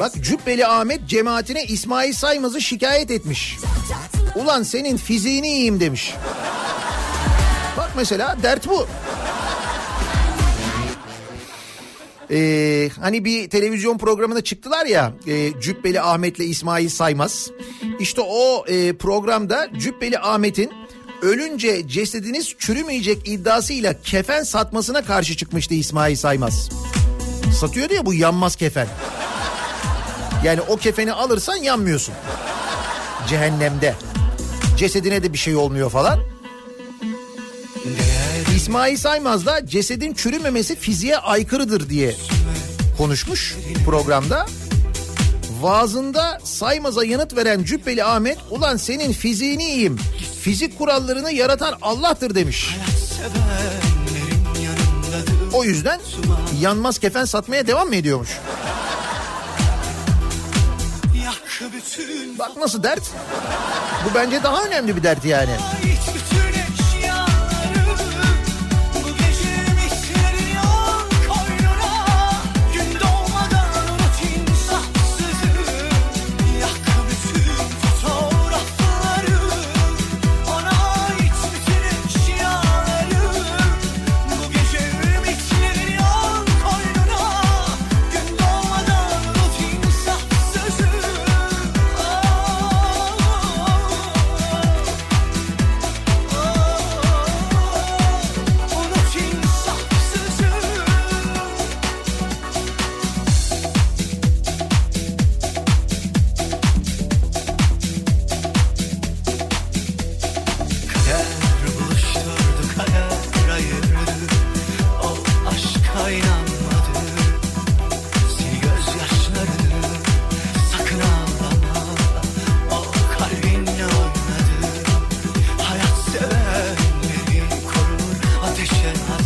Bak 0.00 0.12
Cübbeli 0.22 0.66
Ahmet 0.66 1.06
cemaatine 1.06 1.64
İsmail 1.64 2.12
Saymaz'ı 2.12 2.60
şikayet 2.60 3.10
etmiş. 3.10 3.58
Ulan 4.34 4.62
senin 4.62 4.96
fiziğini 4.96 5.48
yiyeyim 5.48 5.80
demiş. 5.80 6.14
Bak 7.76 7.90
mesela 7.96 8.36
dert 8.42 8.68
bu. 8.68 8.86
Ee, 12.30 12.90
hani 13.00 13.24
bir 13.24 13.50
televizyon 13.50 13.98
programına 13.98 14.40
çıktılar 14.40 14.86
ya 14.86 15.12
e, 15.26 15.60
Cübbeli 15.60 16.00
Ahmet'le 16.00 16.40
İsmail 16.40 16.88
Saymaz. 16.88 17.50
İşte 18.00 18.20
o 18.20 18.64
e, 18.68 18.96
programda 18.96 19.68
Cübbeli 19.78 20.18
Ahmet'in 20.18 20.72
ölünce 21.22 21.88
cesediniz 21.88 22.54
çürümeyecek 22.58 23.28
iddiasıyla 23.28 23.94
kefen 24.02 24.42
satmasına 24.42 25.04
karşı 25.04 25.36
çıkmıştı 25.36 25.74
İsmail 25.74 26.16
Saymaz. 26.16 26.68
Satıyordu 27.60 27.94
ya 27.94 28.06
bu 28.06 28.14
yanmaz 28.14 28.56
kefen. 28.56 28.88
Yani 30.44 30.60
o 30.60 30.76
kefeni 30.76 31.12
alırsan 31.12 31.56
yanmıyorsun. 31.56 32.14
Cehennemde. 33.28 33.94
Cesedine 34.76 35.22
de 35.22 35.32
bir 35.32 35.38
şey 35.38 35.56
olmuyor 35.56 35.90
falan. 35.90 36.20
İsmail 38.56 38.96
Saymaz 38.96 39.46
da 39.46 39.66
cesedin 39.66 40.14
çürümemesi 40.14 40.76
fiziğe 40.76 41.18
aykırıdır 41.18 41.90
diye 41.90 42.14
konuşmuş 42.98 43.56
programda. 43.86 44.46
Vaazında 45.62 46.38
Saymaz'a 46.44 47.04
yanıt 47.04 47.36
veren 47.36 47.64
Cübbeli 47.64 48.04
Ahmet 48.04 48.38
ulan 48.50 48.76
senin 48.76 49.12
fiziğini 49.12 49.64
yiyeyim. 49.64 49.98
Fizik 50.40 50.78
kurallarını 50.78 51.32
yaratan 51.32 51.74
Allah'tır 51.82 52.34
demiş. 52.34 52.76
O 55.52 55.64
yüzden 55.64 56.00
yanmaz 56.60 56.98
kefen 56.98 57.24
satmaya 57.24 57.66
devam 57.66 57.88
mı 57.88 57.96
ediyormuş? 57.96 58.28
Bak 62.38 62.56
nasıl 62.56 62.82
dert? 62.82 63.10
Bu 64.04 64.14
bence 64.14 64.42
daha 64.42 64.64
önemli 64.64 64.96
bir 64.96 65.02
dert 65.02 65.24
yani. 65.24 65.56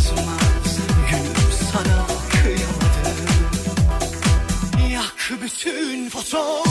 Atmaz 0.06 0.78
Gülüm 1.10 1.52
sana 1.72 2.06
kıyamadı 2.30 3.10
Yak 4.92 5.30
bütün 5.42 6.08
fotoğrafları 6.10 6.65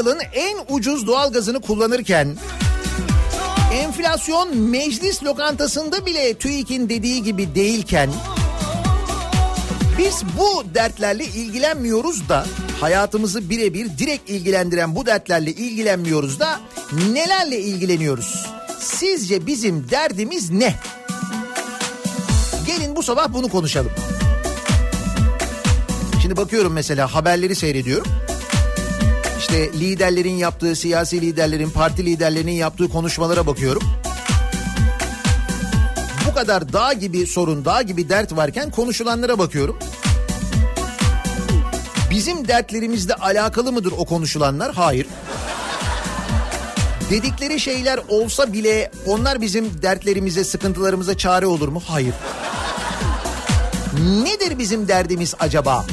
yılın 0.00 0.20
en 0.32 0.58
ucuz 0.68 1.06
doğalgazını 1.06 1.60
kullanırken 1.60 2.36
enflasyon 3.72 4.56
meclis 4.56 5.24
lokantasında 5.24 6.06
bile 6.06 6.34
TÜİK'in 6.34 6.88
dediği 6.88 7.22
gibi 7.22 7.54
değilken 7.54 8.10
biz 9.98 10.22
bu 10.38 10.74
dertlerle 10.74 11.24
ilgilenmiyoruz 11.24 12.28
da 12.28 12.46
hayatımızı 12.80 13.50
birebir 13.50 13.98
direkt 13.98 14.30
ilgilendiren 14.30 14.96
bu 14.96 15.06
dertlerle 15.06 15.50
ilgilenmiyoruz 15.50 16.40
da 16.40 16.60
nelerle 17.12 17.60
ilgileniyoruz? 17.60 18.46
Sizce 18.78 19.46
bizim 19.46 19.90
derdimiz 19.90 20.50
ne? 20.50 20.74
Gelin 22.66 22.96
bu 22.96 23.02
sabah 23.02 23.32
bunu 23.32 23.48
konuşalım. 23.48 23.92
Şimdi 26.22 26.36
bakıyorum 26.36 26.72
mesela 26.72 27.14
haberleri 27.14 27.54
seyrediyorum. 27.56 28.06
İşte 29.50 29.72
liderlerin 29.72 30.34
yaptığı, 30.34 30.76
siyasi 30.76 31.20
liderlerin, 31.20 31.70
parti 31.70 32.06
liderlerinin 32.06 32.52
yaptığı 32.52 32.88
konuşmalara 32.88 33.46
bakıyorum. 33.46 33.82
Bu 36.28 36.34
kadar 36.34 36.72
dağ 36.72 36.92
gibi 36.92 37.26
sorun, 37.26 37.64
dağ 37.64 37.82
gibi 37.82 38.08
dert 38.08 38.36
varken 38.36 38.70
konuşulanlara 38.70 39.38
bakıyorum. 39.38 39.78
Bizim 42.10 42.48
dertlerimizle 42.48 43.14
alakalı 43.14 43.72
mıdır 43.72 43.92
o 43.98 44.04
konuşulanlar? 44.04 44.74
Hayır. 44.74 45.06
Dedikleri 47.10 47.60
şeyler 47.60 48.00
olsa 48.08 48.52
bile 48.52 48.90
onlar 49.06 49.40
bizim 49.40 49.82
dertlerimize, 49.82 50.44
sıkıntılarımıza 50.44 51.16
çare 51.16 51.46
olur 51.46 51.68
mu? 51.68 51.82
Hayır. 51.86 52.14
Nedir 54.22 54.58
bizim 54.58 54.88
derdimiz 54.88 55.34
acaba? 55.40 55.84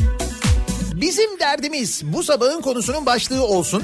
Bizim 1.02 1.40
derdimiz 1.40 2.02
bu 2.06 2.24
sabahın 2.24 2.62
konusunun 2.62 3.06
başlığı 3.06 3.44
olsun. 3.44 3.84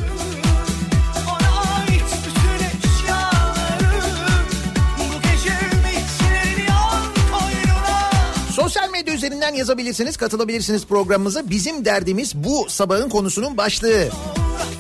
Sosyal 8.51 8.89
medya 8.89 9.13
üzerinden 9.13 9.53
yazabilirsiniz, 9.53 10.17
katılabilirsiniz 10.17 10.85
programımıza. 10.85 11.49
Bizim 11.49 11.85
derdimiz 11.85 12.35
bu 12.35 12.65
sabahın 12.69 13.09
konusunun 13.09 13.57
başlığı. 13.57 14.09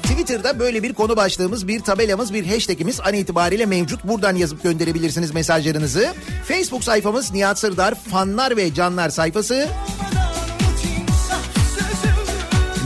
Twitter'da 0.03 0.59
böyle 0.59 0.83
bir 0.83 0.93
konu 0.93 1.15
başlığımız, 1.15 1.67
bir 1.67 1.79
tabelamız, 1.79 2.33
bir 2.33 2.45
hashtagimiz 2.45 2.99
an 2.99 3.13
itibariyle 3.13 3.65
mevcut. 3.65 4.03
Buradan 4.03 4.35
yazıp 4.35 4.63
gönderebilirsiniz 4.63 5.33
mesajlarınızı. 5.33 6.13
Facebook 6.47 6.83
sayfamız 6.83 7.33
Nihat 7.33 7.59
Sırdar 7.59 7.95
fanlar 7.95 8.57
ve 8.57 8.73
canlar 8.73 9.09
sayfası. 9.09 9.69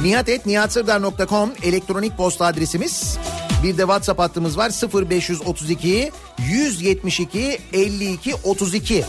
Nihatetnihatsırdar.com 0.08 1.51
elektronik 1.64 2.18
posta 2.18 2.45
adresimiz. 2.45 3.18
Bir 3.64 3.78
de 3.78 3.82
WhatsApp 3.82 4.20
hattımız 4.20 4.58
var 4.58 4.72
0532 5.10 6.12
172 6.49 7.60
52 7.74 8.36
32. 8.36 9.05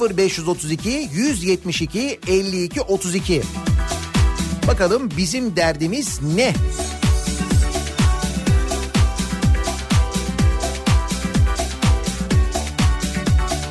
0532 0.00 1.08
172 1.12 2.20
52 2.28 2.80
32. 2.80 3.42
Bakalım 4.66 5.10
bizim 5.16 5.56
derdimiz 5.56 6.20
ne? 6.36 6.54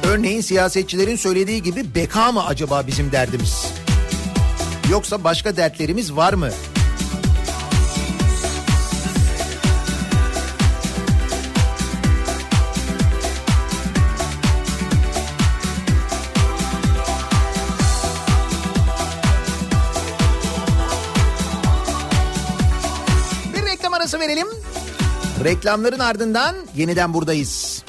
Örneğin 0.03 0.41
siyasetçilerin 0.41 1.15
söylediği 1.15 1.63
gibi 1.63 1.95
beka 1.95 2.31
mı 2.31 2.45
acaba 2.45 2.87
bizim 2.87 3.11
derdimiz? 3.11 3.78
Yoksa 4.89 5.23
başka 5.23 5.57
dertlerimiz 5.57 6.15
var 6.15 6.33
mı? 6.33 6.49
Bir 23.55 23.65
reklam 23.65 23.93
arası 23.93 24.19
verelim. 24.19 24.47
Reklamların 25.43 25.99
ardından 25.99 26.55
yeniden 26.75 27.13
buradayız. 27.13 27.83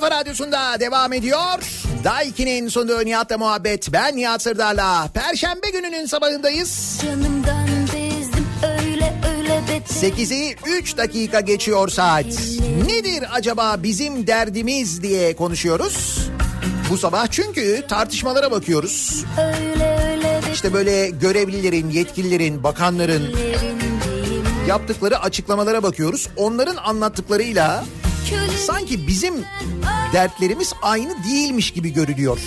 Kafa 0.00 0.10
radyosunda 0.10 0.80
devam 0.80 1.12
ediyor. 1.12 1.58
Daiki'nin 2.04 2.68
sunduğu 2.68 3.04
Nihat'la 3.04 3.38
muhabbet. 3.38 3.92
Ben 3.92 4.16
Nihat 4.16 4.42
Sırdar'la. 4.42 5.08
Perşembe 5.14 5.70
gününün 5.70 6.06
sabahındayız. 6.06 7.00
Bezdim 7.94 8.46
öyle 8.62 9.14
öyle 9.38 9.62
beter 9.68 10.08
8'i 10.08 10.56
3 10.66 10.96
dakika 10.96 11.40
geçiyor 11.40 11.88
saat. 11.88 12.26
Nedir 12.86 13.24
acaba 13.32 13.76
bizim 13.82 14.26
derdimiz 14.26 15.02
diye 15.02 15.36
konuşuyoruz. 15.36 16.18
Bu 16.90 16.98
sabah 16.98 17.26
çünkü 17.30 17.84
tartışmalara 17.88 18.50
bakıyoruz. 18.50 19.24
İşte 20.52 20.72
böyle 20.72 21.10
görevlilerin, 21.10 21.90
yetkililerin, 21.90 22.62
bakanların 22.62 23.36
yaptıkları 24.68 25.18
açıklamalara 25.18 25.82
bakıyoruz. 25.82 26.28
Onların 26.36 26.76
anlattıklarıyla 26.76 27.84
sanki 28.66 29.06
bizim 29.06 29.34
dertlerimiz 30.12 30.72
aynı 30.82 31.24
değilmiş 31.24 31.70
gibi 31.70 31.92
görülüyor. 31.92 32.38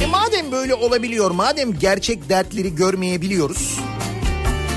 E 0.00 0.06
madem 0.06 0.52
böyle 0.52 0.74
olabiliyor, 0.74 1.30
madem 1.30 1.78
gerçek 1.78 2.28
dertleri 2.28 2.74
görmeyebiliyoruz. 2.74 3.78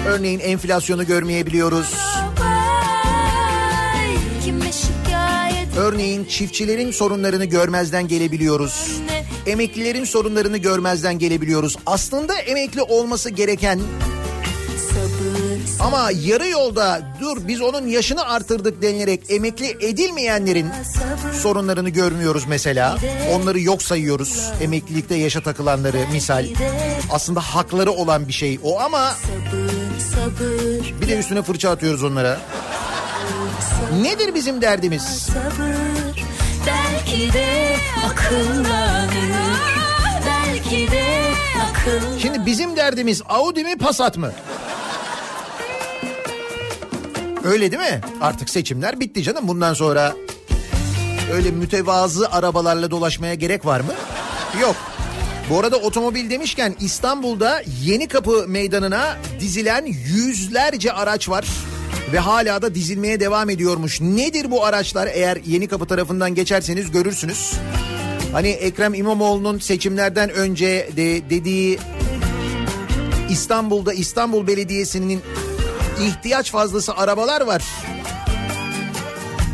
Örneğin 0.07 0.39
enflasyonu 0.39 1.05
görmeyebiliyoruz. 1.05 1.93
Örneğin 5.77 6.25
çiftçilerin 6.25 6.91
sorunlarını 6.91 7.45
görmezden 7.45 8.07
gelebiliyoruz. 8.07 8.91
Emeklilerin 9.45 10.03
sorunlarını 10.03 10.57
görmezden 10.57 11.19
gelebiliyoruz. 11.19 11.75
Aslında 11.85 12.35
emekli 12.39 12.81
olması 12.81 13.29
gereken 13.29 13.79
ama 15.87 16.11
yarı 16.11 16.47
yolda 16.47 17.01
dur 17.21 17.37
biz 17.47 17.61
onun 17.61 17.87
yaşını 17.87 18.29
artırdık 18.29 18.81
denilerek 18.81 19.21
emekli 19.29 19.77
edilmeyenlerin 19.81 20.69
sorunlarını 21.41 21.89
görmüyoruz 21.89 22.43
mesela. 22.47 22.97
Onları 23.33 23.59
yok 23.59 23.83
sayıyoruz. 23.83 24.51
Emeklilikte 24.61 25.15
yaşa 25.15 25.41
takılanları 25.41 25.97
misal. 26.11 26.45
Aslında 27.11 27.39
hakları 27.39 27.91
olan 27.91 28.27
bir 28.27 28.33
şey 28.33 28.59
o 28.63 28.79
ama 28.79 29.13
bir 31.01 31.07
de 31.07 31.19
üstüne 31.19 31.41
fırça 31.41 31.69
atıyoruz 31.69 32.03
onlara. 32.03 32.39
Nedir 34.01 34.35
bizim 34.35 34.61
derdimiz? 34.61 35.03
sabır 35.03 35.75
belki 36.67 37.33
de 37.33 37.75
akıllanır 38.05 39.57
belki 40.25 40.91
de 40.91 41.31
akıl 41.69 42.19
Şimdi 42.19 42.45
bizim 42.45 42.75
derdimiz 42.75 43.21
Audi 43.29 43.63
mi 43.63 43.77
Passat 43.77 44.17
mı? 44.17 44.31
Öyle 47.47 47.71
değil 47.71 47.81
mi? 47.81 48.01
Artık 48.21 48.49
seçimler 48.49 48.99
bitti 48.99 49.23
canım. 49.23 49.47
Bundan 49.47 49.73
sonra 49.73 50.15
öyle 51.33 51.51
mütevazı 51.51 52.31
arabalarla 52.31 52.91
dolaşmaya 52.91 53.33
gerek 53.33 53.65
var 53.65 53.79
mı? 53.79 53.93
Yok. 54.61 54.75
Bu 55.49 55.59
arada 55.59 55.77
otomobil 55.77 56.29
demişken 56.29 56.75
İstanbul'da 56.79 57.61
Yeni 57.83 58.07
Kapı 58.07 58.45
Meydanı'na 58.47 59.17
dizilen 59.39 59.85
yüzlerce 59.85 60.91
araç 60.91 61.29
var. 61.29 61.47
Ve 62.13 62.19
hala 62.19 62.61
da 62.61 62.75
dizilmeye 62.75 63.19
devam 63.19 63.49
ediyormuş. 63.49 64.01
Nedir 64.01 64.51
bu 64.51 64.65
araçlar? 64.65 65.09
Eğer 65.13 65.37
Yeni 65.45 65.67
Kapı 65.67 65.85
tarafından 65.85 66.35
geçerseniz 66.35 66.91
görürsünüz. 66.91 67.53
Hani 68.31 68.47
Ekrem 68.47 68.93
İmamoğlu'nun 68.93 69.59
seçimlerden 69.59 70.29
önce 70.29 70.89
de 70.97 71.29
dediği 71.29 71.79
İstanbul'da 73.29 73.93
İstanbul 73.93 74.47
Belediyesi'nin 74.47 75.21
ihtiyaç 76.01 76.51
fazlası 76.51 76.93
arabalar 76.93 77.41
var. 77.41 77.63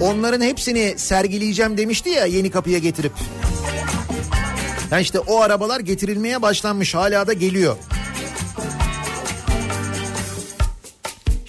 Onların 0.01 0.41
hepsini 0.41 0.93
sergileyeceğim 0.97 1.77
demişti 1.77 2.09
ya 2.09 2.25
yeni 2.25 2.51
kapıya 2.51 2.79
getirip. 2.79 3.13
Yani 4.91 5.01
işte 5.01 5.19
o 5.19 5.41
arabalar 5.41 5.79
getirilmeye 5.79 6.41
başlanmış 6.41 6.95
hala 6.95 7.27
da 7.27 7.33
geliyor. 7.33 7.77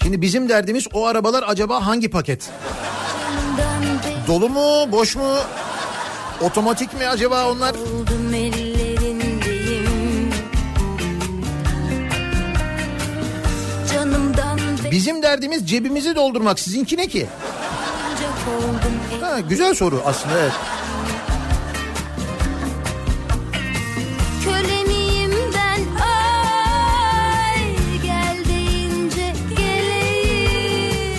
Şimdi 0.03 0.21
bizim 0.21 0.49
derdimiz 0.49 0.87
o 0.93 1.05
arabalar 1.05 1.43
acaba 1.47 1.85
hangi 1.85 2.09
paket? 2.09 2.49
Dolu 4.27 4.49
mu 4.49 4.91
boş 4.91 5.15
mu? 5.15 5.35
Otomatik 6.41 6.93
mi 6.93 7.07
acaba 7.07 7.51
onlar? 7.51 7.75
Bizim 14.95 15.23
derdimiz 15.23 15.69
cebimizi 15.69 16.15
doldurmak. 16.15 16.59
Sizinki 16.59 16.97
ne 16.97 17.07
ki? 17.07 17.27
Ha, 19.21 19.39
güzel 19.39 19.73
soru 19.73 20.01
aslında 20.05 20.39
evet. 20.39 20.51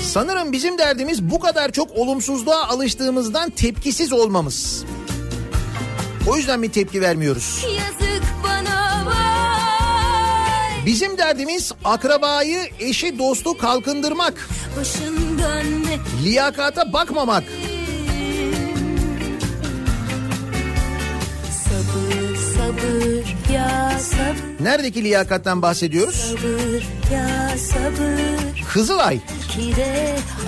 Sanırım 0.02 0.52
bizim 0.52 0.78
derdimiz 0.78 1.22
bu 1.22 1.40
kadar 1.40 1.72
çok 1.72 1.90
olumsuzluğa 1.96 2.68
alıştığımızdan 2.68 3.50
tepkisiz 3.50 4.12
olmamız. 4.12 4.84
O 6.28 6.36
yüzden 6.36 6.62
bir 6.62 6.72
tepki 6.72 7.00
vermiyoruz. 7.00 7.66
Bizim 10.86 11.18
derdimiz 11.18 11.72
akrabayı, 11.84 12.58
eşi, 12.80 13.18
dostu 13.18 13.58
kalkındırmak, 13.58 14.48
liyakata 16.24 16.92
bakmamak. 16.92 17.44
Sabır 21.64 22.36
sabır 22.36 23.54
ya 23.54 23.98
sabır 23.98 24.64
Neredeki 24.64 25.04
liyakattan 25.04 25.62
bahsediyoruz? 25.62 26.14
Sabır 26.14 26.86
ya 27.14 27.58
sabır 27.58 28.64
Kızılay. 28.72 29.20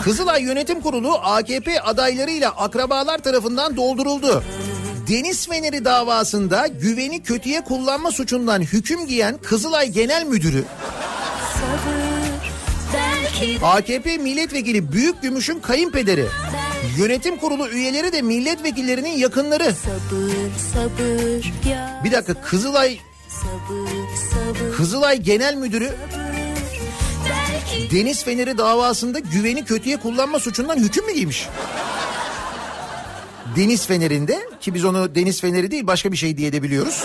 Kızılay 0.02 0.42
Yönetim 0.42 0.80
Kurulu 0.80 1.14
AKP 1.14 1.80
adaylarıyla 1.80 2.50
akrabalar 2.50 3.18
tarafından 3.18 3.76
dolduruldu. 3.76 4.42
Deniz 5.08 5.48
Feneri 5.48 5.84
davasında 5.84 6.66
güveni 6.66 7.22
kötüye 7.22 7.60
kullanma 7.60 8.10
suçundan 8.10 8.60
hüküm 8.60 9.06
giyen 9.06 9.38
Kızılay 9.42 9.88
Genel 9.88 10.26
Müdürü 10.26 10.64
AKP 13.62 14.16
milletvekili 14.16 14.92
Büyük 14.92 15.22
Gümüş'ün 15.22 15.60
kayınpederi. 15.60 16.26
Yönetim 16.98 17.36
kurulu 17.36 17.68
üyeleri 17.68 18.12
de 18.12 18.22
milletvekillerinin 18.22 19.18
yakınları. 19.18 19.74
sabır 19.74 20.32
sabır 20.72 21.70
ya 21.70 22.00
Bir 22.04 22.12
dakika 22.12 22.34
Kızılay 22.34 22.98
sabır 23.28 24.76
Kızılay 24.76 25.22
Genel 25.22 25.54
Müdürü 25.54 25.90
Deniz 27.92 28.24
Feneri 28.24 28.58
davasında 28.58 29.18
güveni 29.18 29.64
kötüye 29.64 29.96
kullanma 29.96 30.38
suçundan 30.38 30.76
hüküm 30.76 31.06
mü 31.06 31.12
giymiş? 31.12 31.48
Deniz 33.58 33.86
fenerinde 33.86 34.48
ki 34.60 34.74
biz 34.74 34.84
onu 34.84 35.14
deniz 35.14 35.40
feneri 35.40 35.70
değil 35.70 35.86
başka 35.86 36.12
bir 36.12 36.16
şey 36.16 36.36
diye 36.36 36.52
de 36.52 36.62
biliyoruz. 36.62 37.04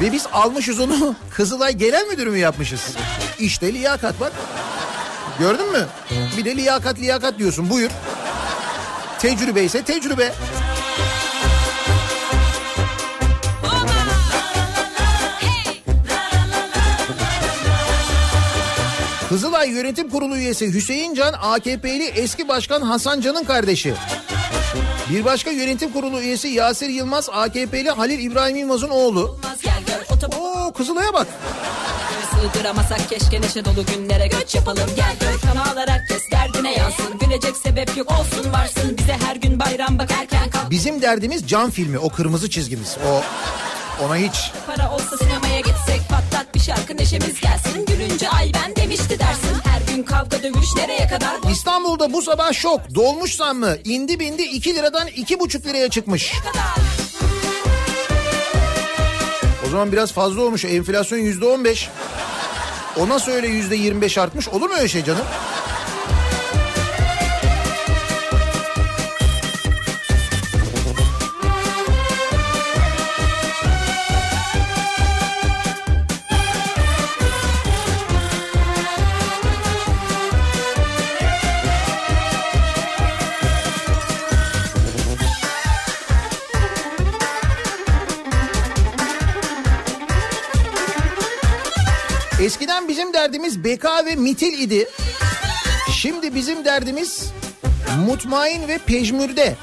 Ve 0.00 0.12
biz 0.12 0.26
almışız 0.32 0.80
onu 0.80 1.14
Kızılay 1.30 1.76
Genel 1.76 2.06
Müdürü 2.06 2.30
mü 2.30 2.38
yapmışız? 2.38 2.96
İşte 3.38 3.74
liyakat 3.74 4.20
bak. 4.20 4.32
Gördün 5.38 5.72
mü? 5.72 5.86
Bir 6.36 6.44
de 6.44 6.56
liyakat 6.56 6.98
liyakat 6.98 7.38
diyorsun 7.38 7.70
buyur. 7.70 7.90
Tecrübe 9.18 9.64
ise 9.64 9.82
tecrübe. 9.82 10.32
Kızılay 19.28 19.70
Yönetim 19.70 20.10
Kurulu 20.10 20.36
üyesi 20.36 20.74
Hüseyin 20.74 21.14
Can 21.14 21.34
AKP'li 21.42 22.04
eski 22.04 22.48
başkan 22.48 22.80
Hasan 22.80 23.20
Can'ın 23.20 23.44
kardeşi. 23.44 23.94
Bir 25.10 25.24
başka 25.24 25.50
yönetim 25.50 25.92
kurulu 25.92 26.20
üyesi 26.20 26.48
Yasir 26.48 26.88
Yılmaz 26.88 27.28
AKP'li 27.32 27.90
Halil 27.90 28.18
İbrahim 28.18 28.56
Yılmaz'ın 28.56 28.88
oğlu. 28.90 29.38
Oo 30.40 30.72
Kızılay'a 30.72 31.12
bak. 31.12 31.26
sığdıramasak 32.30 33.08
keşke 33.08 33.40
neşe 33.40 33.64
dolu 33.64 33.86
günlere 33.86 34.26
göç 34.26 34.54
yapalım 34.54 34.90
Gel 34.96 35.14
gör 35.20 35.40
kanallar 35.50 35.88
herkes 35.90 36.30
derdine 36.30 36.72
yansın 36.72 37.18
Gülecek 37.18 37.56
sebep 37.56 37.96
yok 37.96 38.10
olsun 38.10 38.52
varsın 38.52 38.98
bize 38.98 39.16
her 39.26 39.36
gün 39.36 39.60
bayram 39.60 39.98
bak 39.98 40.10
erken 40.20 40.50
kalk 40.50 40.70
Bizim 40.70 41.02
derdimiz 41.02 41.48
can 41.48 41.70
filmi 41.70 41.98
o 41.98 42.08
kırmızı 42.08 42.50
çizgimiz. 42.50 42.96
O 43.10 43.22
ona 44.04 44.16
hiç. 44.16 44.52
Para 44.66 44.92
olsa 44.94 45.16
sinemaya 45.16 45.43
patlat 46.34 46.54
bir 46.54 46.60
şarkı 46.60 46.96
neşemiz 46.96 47.40
gelsin 47.40 47.86
Gülünce 47.86 48.28
ay 48.28 48.52
ben 48.54 48.76
demişti 48.76 49.18
dersin 49.18 49.56
Her 49.64 49.94
gün 49.94 50.02
kavga 50.02 50.42
dövüş 50.42 50.76
nereye 50.76 51.08
kadar 51.08 51.42
bu 51.42 51.50
İstanbul'da 51.50 52.12
bu 52.12 52.22
sabah 52.22 52.52
şok. 52.52 52.94
Dolmuş 52.94 53.36
zammı 53.36 53.76
indi 53.84 54.20
bindi 54.20 54.42
2 54.42 54.74
liradan 54.74 55.08
2,5 55.08 55.64
liraya 55.64 55.88
çıkmış. 55.90 56.32
O 59.66 59.70
zaman 59.70 59.92
biraz 59.92 60.12
fazla 60.12 60.42
olmuş. 60.42 60.64
Enflasyon 60.64 61.18
yüzde 61.18 61.46
on 61.46 61.64
beş. 61.64 61.88
O 62.96 63.08
nasıl 63.08 63.32
öyle 63.32 63.48
yüzde 63.48 63.76
yirmi 63.76 64.00
beş 64.00 64.18
artmış? 64.18 64.48
Olur 64.48 64.68
mu 64.68 64.74
öyle 64.76 64.88
şey 64.88 65.04
canım? 65.04 65.24
Derdimiz 93.24 93.64
beka 93.64 94.06
ve 94.06 94.14
mitil 94.16 94.58
idi. 94.58 94.88
Şimdi 95.92 96.34
bizim 96.34 96.64
derdimiz 96.64 97.32
mutmain 98.06 98.68
ve 98.68 98.78
pejmürde. 98.78 99.56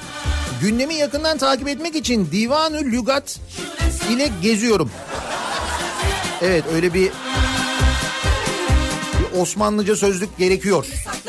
Gündemi 0.62 0.93
yakından 0.93 1.38
takip 1.38 1.68
etmek 1.68 1.95
için 1.95 2.30
Divanı 2.32 2.80
Lügat 2.80 3.39
ile 4.09 4.30
geziyorum. 4.41 4.91
Evet 6.41 6.64
öyle 6.74 6.93
bir, 6.93 7.12
bir 9.20 9.39
Osmanlıca 9.39 9.95
sözlük 9.95 10.38
gerekiyor. 10.38 10.86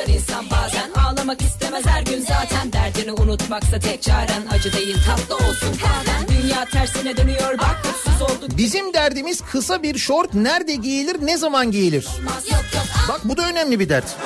insan 0.09 0.51
bazen 0.51 0.91
Ağlamak 0.93 1.43
istemez 1.73 1.87
her 1.87 2.03
gün 2.03 2.25
zaten. 2.29 2.73
Derdini 2.73 3.13
unutmaksa 3.13 3.79
tek 3.79 4.03
çaren 4.03 4.43
Acı 4.51 4.73
değil 4.73 4.97
tatlı 5.07 5.37
olsun. 5.37 5.77
Kahven. 5.83 6.29
Dünya 6.29 6.65
tersine 6.65 7.17
dönüyor 7.17 7.59
bak 7.59 7.81
mutsuz 7.85 8.23
olduk. 8.23 8.57
Bizim 8.57 8.95
derdimiz 8.95 9.41
kısa 9.41 9.83
bir 9.83 9.99
şort. 9.99 10.35
Nerede 10.35 10.75
giyilir 10.75 11.17
ne 11.27 11.37
zaman 11.37 11.71
giyilir. 11.71 12.09
Yok 12.25 12.65
yok. 12.75 12.85
Bak 13.09 13.21
bu 13.25 13.37
da 13.37 13.49
önemli 13.49 13.81
bir 13.81 13.89
dert. 13.89 14.17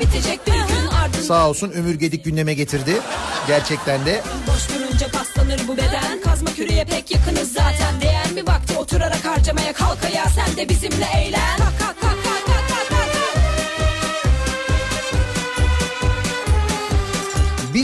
bitecek 0.00 0.46
bir 0.46 0.52
gün 0.52 0.86
ardından 1.02 1.22
Sağ 1.22 1.48
olsun 1.48 1.70
Ömür 1.70 1.94
Gedik 1.94 2.24
gündeme 2.24 2.54
getirdi. 2.54 3.00
Gerçekten 3.46 4.06
de. 4.06 4.22
Boş 4.46 4.68
durunca 4.68 5.08
paslanır 5.08 5.60
bu 5.68 5.76
beden. 5.76 6.20
Kazma 6.24 6.50
küreye 6.50 6.84
pek 6.84 7.10
yakınız 7.10 7.52
zaten. 7.52 8.00
Değer 8.00 8.32
mi 8.32 8.46
vakti 8.46 8.76
oturarak 8.78 9.24
harcamaya? 9.24 9.72
Kalk 9.72 10.04
ayağa 10.04 10.28
Sen 10.28 10.56
de 10.56 10.68
bizimle 10.68 11.06
eğlen. 11.16 11.58
Kalk 11.58 11.87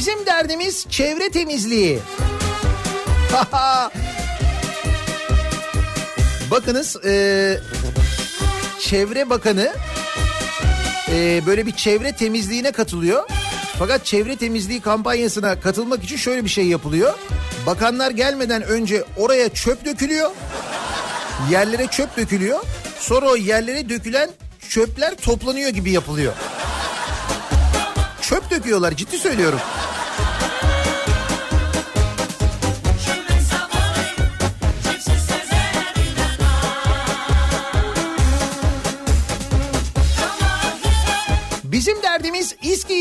Bizim 0.05 0.27
derdimiz 0.27 0.87
çevre 0.89 1.29
temizliği. 1.29 1.99
Bakınız 6.51 7.05
e, 7.05 7.59
Çevre 8.81 9.31
Bakanı 9.31 9.73
e, 11.11 11.43
böyle 11.47 11.67
bir 11.67 11.73
çevre 11.73 12.13
temizliğine 12.13 12.73
katılıyor. 12.73 13.29
Fakat 13.79 14.05
çevre 14.05 14.37
temizliği 14.37 14.81
kampanyasına 14.81 15.61
katılmak 15.61 16.05
için 16.05 16.17
şöyle 16.17 16.45
bir 16.45 16.51
şey 16.51 16.67
yapılıyor. 16.67 17.15
Bakanlar 17.67 18.11
gelmeden 18.11 18.63
önce 18.63 19.05
oraya 19.17 19.49
çöp 19.49 19.85
dökülüyor. 19.85 20.31
Yerlere 21.51 21.87
çöp 21.87 22.17
dökülüyor. 22.17 22.61
Sonra 22.99 23.27
o 23.27 23.37
yerlere 23.37 23.89
dökülen 23.89 24.31
çöpler 24.69 25.15
toplanıyor 25.15 25.71
gibi 25.71 25.91
yapılıyor. 25.91 26.33
Çöp 28.23 28.51
döküyorlar 28.51 28.93
ciddi 28.97 29.19
söylüyorum. 29.19 29.61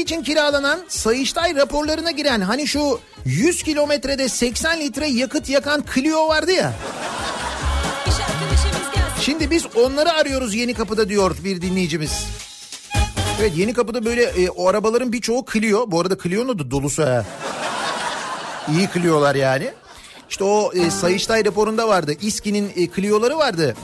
İçin 0.03 0.23
kiralanan 0.23 0.79
Sayıştay 0.87 1.55
raporlarına 1.55 2.11
giren 2.11 2.41
hani 2.41 2.67
şu 2.67 2.99
100 3.25 3.63
kilometrede 3.63 4.29
80 4.29 4.79
litre 4.79 5.07
yakıt 5.07 5.49
yakan 5.49 5.83
Clio 5.95 6.27
vardı 6.27 6.51
ya. 6.51 6.73
Şimdi 9.21 9.51
biz 9.51 9.65
onları 9.75 10.11
arıyoruz 10.11 10.55
Yeni 10.55 10.73
Kapı'da 10.73 11.09
diyor 11.09 11.35
bir 11.43 11.61
dinleyicimiz. 11.61 12.25
Evet 13.41 13.51
Yeni 13.55 13.73
Kapı'da 13.73 14.05
böyle 14.05 14.23
e, 14.23 14.49
o 14.49 14.67
arabaların 14.67 15.13
birçoğu 15.13 15.45
Clio. 15.53 15.91
Bu 15.91 16.01
arada 16.01 16.17
Clio'nun 16.23 16.59
da 16.59 16.71
dolusu 16.71 17.03
ha. 17.03 17.25
İyi 18.71 18.89
Clio'lar 18.93 19.35
yani. 19.35 19.71
İşte 20.29 20.43
o 20.43 20.71
e, 20.73 20.91
Sayıştay 20.91 21.45
raporunda 21.45 21.87
vardı. 21.87 22.13
İSKİ'nin 22.21 22.71
e, 22.75 22.87
Clio'ları 22.95 23.37
vardı. 23.37 23.75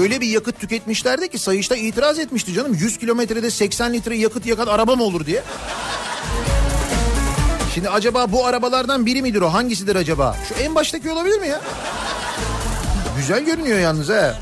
Öyle 0.00 0.20
bir 0.20 0.26
yakıt 0.28 0.60
tüketmişlerdi 0.60 1.28
ki 1.28 1.38
Sayıştay 1.38 1.88
itiraz 1.88 2.18
etmişti 2.18 2.52
canım. 2.52 2.74
100 2.74 2.98
kilometrede 2.98 3.50
80 3.50 3.92
litre 3.92 4.16
yakıt 4.16 4.46
yakan 4.46 4.66
araba 4.66 4.96
mı 4.96 5.02
olur 5.02 5.26
diye. 5.26 5.42
Şimdi 7.74 7.88
acaba 7.88 8.32
bu 8.32 8.46
arabalardan 8.46 9.06
biri 9.06 9.22
midir 9.22 9.40
o? 9.40 9.52
Hangisidir 9.52 9.96
acaba? 9.96 10.36
Şu 10.48 10.54
en 10.54 10.74
baştaki 10.74 11.10
olabilir 11.10 11.38
mi 11.40 11.48
ya? 11.48 11.60
Güzel 13.16 13.44
görünüyor 13.44 13.78
yalnız 13.78 14.08
ha. 14.08 14.34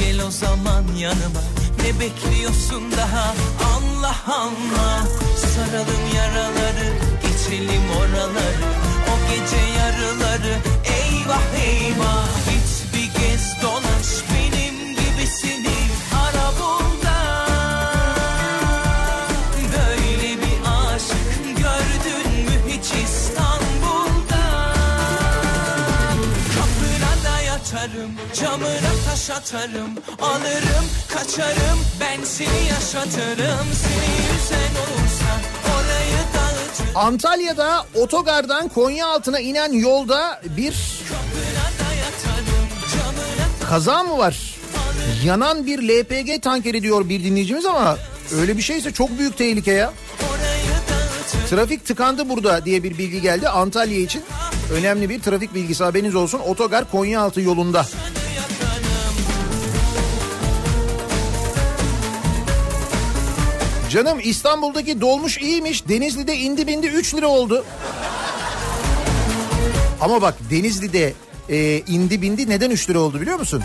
Gel 0.00 0.26
o 0.26 0.30
zaman 0.30 0.84
yanıma 0.98 1.40
Ne 1.82 2.00
bekliyorsun 2.00 2.82
daha 2.96 3.34
Allah 3.74 4.16
Allah 4.26 5.06
Saralım 5.54 6.04
yaraları 6.16 6.88
Geçelim 7.22 7.82
oraları 7.98 8.68
O 9.12 9.14
gece 9.30 9.62
yarıları 9.78 10.54
Eyvah 10.84 11.42
eyvah 11.64 12.26
Git 12.50 12.94
bir 12.94 13.20
gez 13.20 13.62
dolaş 13.62 14.21
camına 28.42 28.92
taş 29.10 29.30
atarım 29.30 29.90
Alırım, 30.22 30.86
kaçarım, 31.08 31.78
ben 32.00 32.24
seni 32.24 32.68
yaşatırım 32.70 33.66
Seni 33.82 34.16
yüzen 34.32 34.72
olursa 34.82 35.32
orayı 35.74 36.18
dağıtırım 36.34 36.96
Antalya'da 36.96 37.86
otogardan 37.94 38.68
Konya 38.68 39.06
altına 39.06 39.40
inen 39.40 39.72
yolda 39.72 40.40
bir 40.56 41.02
kaza 43.68 44.02
mı 44.02 44.18
var? 44.18 44.54
Yanan 45.24 45.66
bir 45.66 45.88
LPG 45.88 46.42
tankeri 46.42 46.82
diyor 46.82 47.08
bir 47.08 47.24
dinleyicimiz 47.24 47.66
ama 47.66 47.98
öyle 48.40 48.56
bir 48.56 48.62
şeyse 48.62 48.92
çok 48.92 49.18
büyük 49.18 49.38
tehlike 49.38 49.72
ya. 49.72 49.92
Trafik 51.50 51.86
tıkandı 51.86 52.28
burada 52.28 52.64
diye 52.64 52.82
bir 52.82 52.98
bilgi 52.98 53.20
geldi 53.20 53.48
Antalya 53.48 53.98
için. 53.98 54.22
Önemli 54.72 55.08
bir 55.10 55.22
trafik 55.22 55.54
bilgisi 55.54 55.84
haberiniz 55.84 56.14
olsun. 56.14 56.38
Otogar 56.38 56.90
Konyaaltı 56.90 57.40
yolunda. 57.40 57.86
Canım 63.92 64.18
İstanbul'daki 64.22 65.00
dolmuş 65.00 65.38
iyiymiş. 65.38 65.88
Denizli'de 65.88 66.36
indi 66.36 66.66
bindi 66.66 66.86
3 66.86 67.14
lira 67.14 67.26
oldu. 67.26 67.64
Ama 70.00 70.22
bak 70.22 70.34
Denizli'de 70.50 71.14
e, 71.48 71.78
indi 71.86 72.22
bindi 72.22 72.50
neden 72.50 72.70
3 72.70 72.90
lira 72.90 72.98
oldu 72.98 73.20
biliyor 73.20 73.38
musun? 73.38 73.62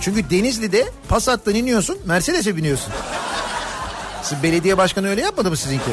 Çünkü 0.00 0.30
Denizli'de 0.30 0.84
Passat'tan 1.08 1.54
iniyorsun 1.54 1.98
Mercedes'e 2.06 2.56
biniyorsun. 2.56 2.92
Siz 4.22 4.42
belediye 4.42 4.78
başkanı 4.78 5.08
öyle 5.08 5.20
yapmadı 5.20 5.50
mı 5.50 5.56
sizinki? 5.56 5.90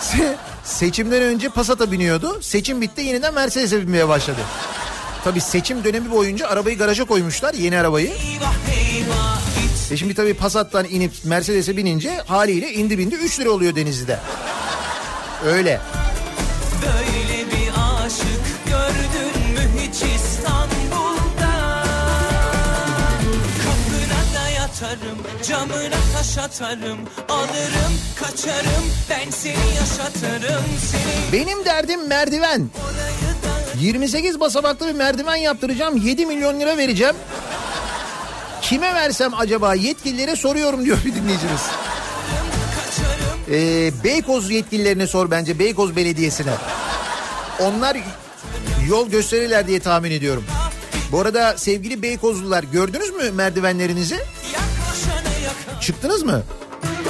Se- 0.00 0.36
Seçimden 0.64 1.22
önce 1.22 1.48
Passat'a 1.48 1.92
biniyordu. 1.92 2.38
Seçim 2.42 2.80
bitti 2.80 3.00
yeniden 3.02 3.34
Mercedes'e 3.34 3.80
binmeye 3.82 4.08
başladı. 4.08 4.40
Tabii 5.24 5.40
seçim 5.40 5.84
dönemi 5.84 6.10
boyunca 6.10 6.48
arabayı 6.48 6.78
garaja 6.78 7.04
koymuşlar 7.04 7.54
yeni 7.54 7.78
arabayı. 7.78 8.10
E 9.90 9.96
şimdi 9.96 10.14
tabii 10.14 10.34
Passat'tan 10.34 10.86
inip 10.90 11.12
Mercedes'e 11.24 11.76
binince 11.76 12.16
haliyle 12.26 12.72
indi 12.72 12.98
bindi 12.98 13.14
3 13.14 13.40
lira 13.40 13.50
oluyor 13.50 13.76
Denizli'de. 13.76 14.18
Öyle. 15.46 15.80
Böyle 16.82 17.50
bir 17.50 17.68
aşık 18.04 18.66
gördün 18.66 19.52
mü 19.52 19.80
hiç 19.80 19.94
İstanbul'da 19.94 21.84
Kapına 23.64 24.40
da 24.42 24.48
yatarım 24.48 25.18
camına 25.48 25.96
taş 26.16 26.38
atarım 26.38 26.98
Alırım 27.28 27.94
kaçarım 28.20 28.84
ben 29.10 29.30
seni 29.30 29.74
yaşatırım 29.80 30.64
seni 30.90 31.32
Benim 31.32 31.64
derdim 31.64 32.06
merdiven. 32.08 32.68
28 33.80 34.40
basamaklı 34.40 34.86
bir 34.88 34.94
merdiven 34.94 35.36
yaptıracağım 35.36 35.96
7 35.96 36.26
milyon 36.26 36.60
lira 36.60 36.76
vereceğim. 36.76 37.14
Kime 38.64 38.94
versem 38.94 39.34
acaba 39.34 39.74
yetkililere 39.74 40.36
soruyorum 40.36 40.84
diyor 40.84 40.98
bir 41.04 41.14
dinleyicimiz. 41.14 41.60
Ee, 43.50 44.04
Beykoz 44.04 44.50
yetkililerine 44.50 45.06
sor 45.06 45.30
bence 45.30 45.58
Beykoz 45.58 45.96
Belediyesi'ne. 45.96 46.52
Onlar 47.60 47.96
yol 48.88 49.08
gösterirler 49.08 49.66
diye 49.66 49.80
tahmin 49.80 50.10
ediyorum. 50.10 50.44
Bu 51.12 51.20
arada 51.20 51.58
sevgili 51.58 52.02
Beykozlular 52.02 52.62
gördünüz 52.62 53.10
mü 53.10 53.30
merdivenlerinizi? 53.30 54.18
Çıktınız 55.80 56.22
mı? 56.22 56.42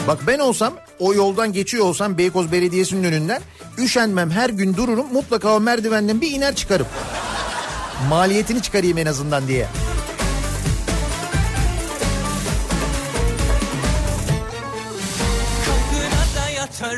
Bak 0.09 0.19
ben 0.27 0.39
olsam 0.39 0.75
o 0.99 1.15
yoldan 1.15 1.53
geçiyor 1.53 1.85
olsam 1.85 2.19
Beykoz 2.19 2.53
Belediyesi'nin 2.53 3.05
önünden 3.05 3.43
üşenmem 3.79 4.31
her 4.31 4.51
gün 4.51 4.77
dururum 4.77 5.13
mutlaka 5.13 5.57
o 5.57 5.61
merdivenden 5.61 6.21
bir 6.21 6.31
iner 6.31 6.55
çıkarım. 6.55 6.87
Maliyetini 8.09 8.63
çıkarayım 8.63 8.99
en 8.99 9.07
azından 9.07 9.49
diye. 9.49 9.67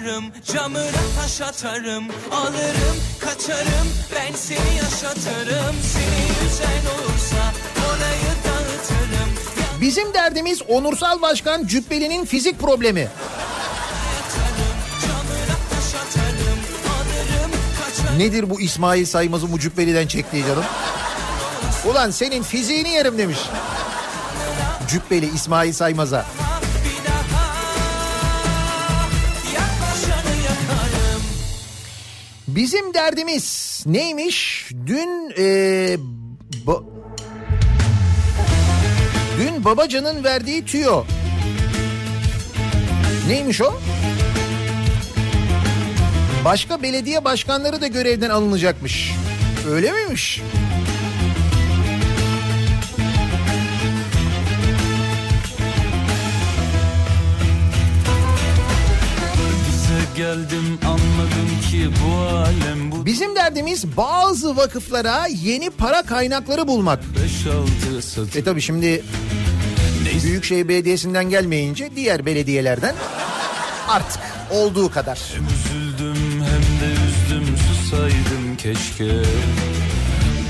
Da 0.07 0.11
yatarım 0.11 0.33
camına 0.53 0.87
taş 1.21 1.41
atarım 1.41 2.05
Alırım 2.33 2.97
kaçarım 3.21 3.89
ben 4.15 4.35
seni 4.35 4.77
yaşatırım 4.77 5.77
Seni 5.83 6.45
yüzen 6.45 6.83
olursa 6.95 7.53
orayı 7.87 8.33
dağıtırım 8.45 9.31
Bizim 9.81 10.15
derdimiz 10.15 10.63
Onursal 10.63 11.23
Başkan 11.23 11.67
Cübbeli'nin 11.67 12.25
fizik 12.25 12.61
problemi. 12.61 13.09
Nedir 18.19 18.51
bu 18.51 18.61
İsmail 18.61 19.07
Saymaz'ın 19.07 19.53
bu 19.53 19.59
Cübbeli'den 19.59 20.07
çektiği 20.07 20.43
canım? 20.43 20.65
Ulan 21.91 22.11
senin 22.11 22.43
fiziğini 22.43 22.89
yerim 22.89 23.19
demiş. 23.19 23.39
Cübbeli 24.89 25.35
İsmail 25.35 25.73
Saymaz'a. 25.73 26.27
Bizim 32.57 32.95
derdimiz 32.95 33.83
neymiş? 33.87 34.69
Dün 34.87 35.31
e, 35.39 35.45
ba- 36.67 36.85
dün 39.39 39.65
babacanın 39.65 40.25
verdiği 40.25 40.65
tüyo. 40.65 41.05
Neymiş 43.29 43.61
o? 43.61 43.75
Başka 46.45 46.83
belediye 46.83 47.25
başkanları 47.25 47.81
da 47.81 47.87
görevden 47.87 48.31
alınacakmış. 48.31 49.13
Öyle 49.71 49.93
miymiş? 49.93 50.41
Bize 50.41 50.66
geldim 60.17 60.79
anladım 60.85 61.61
ki 61.71 61.89
bu 62.05 62.17
alem 62.17 62.93
bu 62.93 63.07
Bizim 63.07 63.37
derdimiz 63.37 63.97
bazı 63.97 64.57
vakıflara 64.57 65.27
yeni 65.27 65.71
para 65.71 66.03
kaynakları 66.03 66.69
bulmak. 66.69 67.01
5-6 67.95 68.03
satır 68.03 68.39
E 68.41 68.45
tabi 68.45 68.63
şimdi 68.63 69.05
Büyükşehir 70.25 70.69
Belediyesi'nden 70.69 71.31
gelmeyince 71.31 71.91
diğer 71.97 72.27
belediyelerden 72.27 72.95
artık 73.89 74.21
olduğu 74.51 74.91
kadar. 74.91 75.19
Hem 75.35 75.45
üzüldüm 75.45 76.23
hem 76.33 76.63
de 76.81 76.93
üzdüm. 76.93 77.57
Susaydım 77.57 78.57
keşke. 78.59 79.13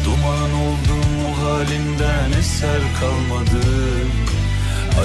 Duman 0.05 0.53
oldum 0.53 1.07
o 1.27 1.45
halimden 1.45 2.39
eser 2.39 2.81
kalmadı. 3.01 3.67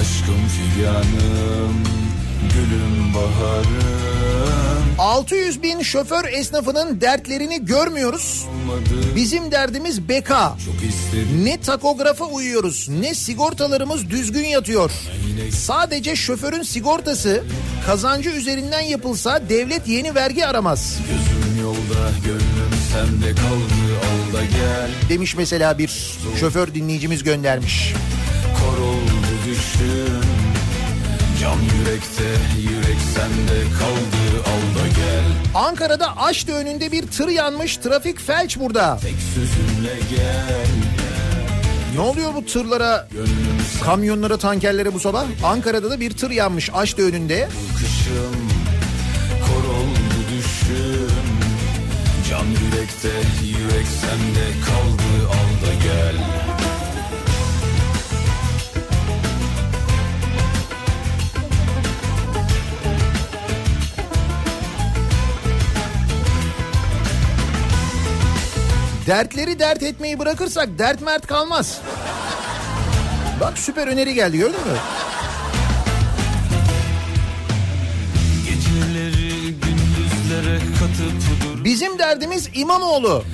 Aşkım 0.00 0.48
figanım, 0.48 1.82
gülüm 2.54 3.14
baharım 3.14 4.31
600 4.98 5.62
bin 5.62 5.82
şoför 5.82 6.24
esnafının 6.24 7.00
dertlerini 7.00 7.64
görmüyoruz. 7.64 8.46
Bizim 9.16 9.50
derdimiz 9.50 10.08
beka. 10.08 10.56
Ne 11.44 11.60
takografa 11.60 12.24
uyuyoruz 12.24 12.88
ne 12.88 13.14
sigortalarımız 13.14 14.10
düzgün 14.10 14.44
yatıyor. 14.44 14.90
Sadece 15.52 16.16
şoförün 16.16 16.62
sigortası 16.62 17.44
kazancı 17.86 18.30
üzerinden 18.30 18.80
yapılsa 18.80 19.48
devlet 19.48 19.88
yeni 19.88 20.14
vergi 20.14 20.46
aramaz. 20.46 20.98
Gözüm 21.08 21.62
yolda 21.62 22.10
gönlüm 22.24 22.72
sende 22.92 23.34
kaldı 23.34 23.98
al 23.98 24.36
da 24.36 24.44
gel 24.44 24.90
Demiş 25.08 25.36
mesela 25.36 25.78
bir 25.78 26.18
şoför 26.40 26.74
dinleyicimiz 26.74 27.22
göndermiş. 27.22 27.94
Kor 28.60 28.78
oldu 28.82 29.12
düşün 29.46 30.22
Can 31.40 31.56
yürekte 31.78 32.28
yürek 32.60 32.98
sende 33.14 33.60
kaldı 33.78 34.31
Ankara'da 35.54 36.16
Aşlı 36.16 36.52
önünde 36.52 36.92
bir 36.92 37.06
tır 37.06 37.28
yanmış 37.28 37.76
trafik 37.76 38.20
felç 38.20 38.58
burada. 38.58 38.98
Ne 41.94 42.00
oluyor 42.00 42.34
bu 42.34 42.46
tırlara, 42.46 43.08
kamyonlara, 43.84 44.36
tankerlere 44.36 44.94
bu 44.94 45.00
sabah? 45.00 45.24
Ankara'da 45.44 45.90
da 45.90 46.00
bir 46.00 46.10
tır 46.10 46.30
yanmış 46.30 46.70
Aşlı 46.74 47.08
önünde. 47.08 47.48
Kışım 47.78 48.52
düşün 50.30 51.10
Can 52.30 52.46
yürekte 52.46 53.08
yürek 53.46 53.86
sende 54.00 54.46
kaldı 54.66 55.28
al 55.28 55.51
Dertleri 69.06 69.58
dert 69.58 69.82
etmeyi 69.82 70.18
bırakırsak 70.18 70.78
dert 70.78 71.02
mert 71.02 71.26
kalmaz. 71.26 71.80
Bak 73.40 73.58
süper 73.58 73.86
öneri 73.86 74.14
geldi 74.14 74.38
gördün 74.38 74.60
mü? 74.60 74.78
Bizim 81.64 81.98
derdimiz 81.98 82.48
İmamoğlu. 82.54 83.24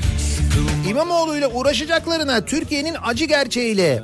İmamoğlu 0.88 1.36
ile 1.36 1.46
uğraşacaklarına 1.46 2.44
Türkiye'nin 2.44 2.96
acı 3.04 3.24
gerçeğiyle 3.24 4.02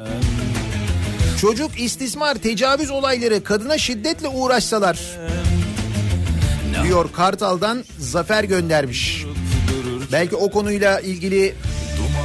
çocuk 1.40 1.80
istismar, 1.80 2.34
tecavüz 2.34 2.90
olayları, 2.90 3.44
kadına 3.44 3.78
şiddetle 3.78 4.28
uğraşsalar 4.28 4.98
diyor 6.82 7.12
Kartal'dan 7.12 7.84
Zafer 7.98 8.44
göndermiş. 8.44 9.24
Belki 10.12 10.36
o 10.36 10.50
konuyla 10.50 11.00
ilgili 11.00 11.55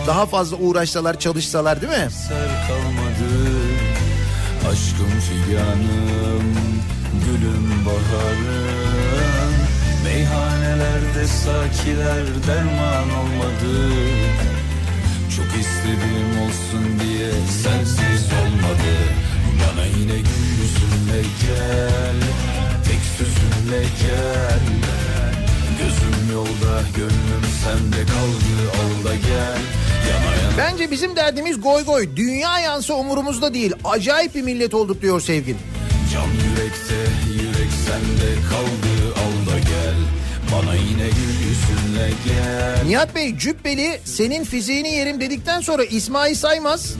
daha 0.07 0.25
fazla 0.25 0.57
uğraşsalar, 0.57 1.19
çalışsalar 1.19 1.81
değil 1.81 1.93
mi? 1.93 2.07
Kalmadı 2.67 3.29
Aşkım 4.71 5.19
figanım 5.19 6.55
Gülüm 7.25 7.85
baharım. 7.85 9.53
Meyhanelerde 10.03 11.27
sakiler 11.27 12.25
derman 12.47 13.09
olmadı. 13.09 13.93
Çok 15.35 15.45
istedim 15.45 16.41
olsun 16.41 16.99
diye 16.99 17.31
sensiz 17.63 18.25
olmadı. 18.41 18.93
Bana 19.59 19.85
yine 19.85 20.17
gül 20.17 20.49
yüzünle 20.61 21.21
gel 21.21 22.19
Tek 22.85 23.01
Gözüm 25.79 26.33
yolda 26.33 26.81
gönlüm 26.95 27.45
sende 27.63 28.05
kaldı 28.05 28.71
al 28.79 29.13
gel 29.27 29.59
Bence 30.57 30.91
bizim 30.91 31.15
derdimiz 31.15 31.61
goy 31.61 31.85
goy. 31.85 32.09
Dünya 32.15 32.59
yansa 32.59 32.93
umurumuzda 32.93 33.53
değil. 33.53 33.73
Acayip 33.83 34.35
bir 34.35 34.41
millet 34.41 34.73
olduk 34.73 35.01
diyor 35.01 35.21
sevgili. 35.21 35.57
Can 36.13 36.27
yürekte, 36.27 36.95
yürek 37.33 37.71
sende 37.85 38.33
kaldı 38.49 39.13
al 39.15 39.53
da 39.53 39.59
gel. 39.59 39.95
Bana 40.51 40.75
yine 40.75 41.07
gül 41.07 41.47
yüzünle 41.47 42.09
gel. 42.25 42.87
Nihat 42.87 43.15
Bey 43.15 43.37
cübbeli 43.37 43.99
senin 44.03 44.43
fiziğini 44.43 44.93
yerim 44.93 45.21
dedikten 45.21 45.61
sonra 45.61 45.83
İsmail 45.83 46.35
Saymaz. 46.35 46.93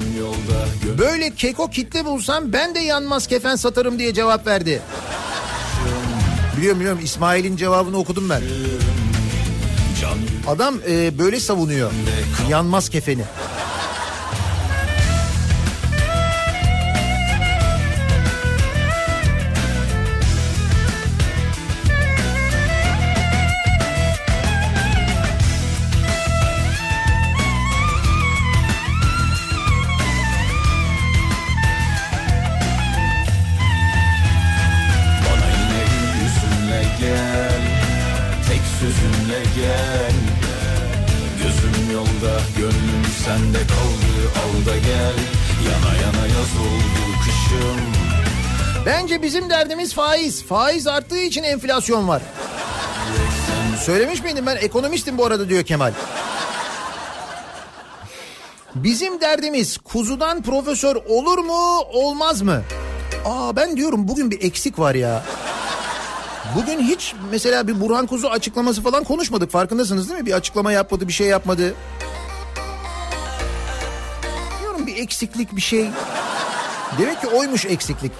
Böyle 0.97 1.35
keko 1.35 1.69
kitle 1.69 2.05
bulsam 2.05 2.53
ben 2.53 2.75
de 2.75 2.79
yanmaz 2.79 3.27
kefen 3.27 3.55
satarım 3.55 3.99
diye 3.99 4.13
cevap 4.13 4.47
verdi. 4.47 4.81
Biliyorum 6.59 6.79
biliyorum 6.79 6.99
İsmail'in 7.03 7.57
cevabını 7.57 7.97
okudum 7.97 8.29
ben. 8.29 8.41
Adam 10.47 10.75
e, 10.89 11.19
böyle 11.19 11.39
savunuyor. 11.39 11.91
Yanmaz 12.49 12.89
kefeni. 12.89 13.23
Derdimiz 49.59 49.93
faiz. 49.93 50.43
Faiz 50.43 50.87
arttığı 50.87 51.19
için 51.19 51.43
enflasyon 51.43 52.07
var. 52.07 52.21
Söylemiş 53.83 54.23
miydim 54.23 54.45
ben 54.45 54.55
ekonomistim 54.55 55.17
bu 55.17 55.25
arada 55.25 55.49
diyor 55.49 55.63
Kemal. 55.63 55.93
Bizim 58.75 59.21
derdimiz 59.21 59.77
kuzudan 59.77 60.41
profesör 60.41 60.95
olur 60.95 61.37
mu 61.37 61.79
olmaz 61.93 62.41
mı? 62.41 62.61
Aa 63.25 63.55
ben 63.55 63.77
diyorum 63.77 64.07
bugün 64.07 64.31
bir 64.31 64.43
eksik 64.43 64.79
var 64.79 64.95
ya. 64.95 65.23
Bugün 66.55 66.79
hiç 66.79 67.13
mesela 67.31 67.67
bir 67.67 67.81
Burhan 67.81 68.07
Kuzu 68.07 68.27
açıklaması 68.27 68.81
falan 68.81 69.03
konuşmadık 69.03 69.51
farkındasınız 69.51 70.09
değil 70.09 70.19
mi? 70.19 70.25
Bir 70.25 70.33
açıklama 70.33 70.71
yapmadı 70.71 71.07
bir 71.07 71.13
şey 71.13 71.27
yapmadı. 71.27 71.75
Diyorum 74.61 74.87
bir 74.87 74.97
eksiklik 74.97 75.55
bir 75.55 75.61
şey. 75.61 75.87
Demek 76.99 77.21
ki 77.21 77.27
oymuş 77.27 77.65
eksiklik. 77.65 78.11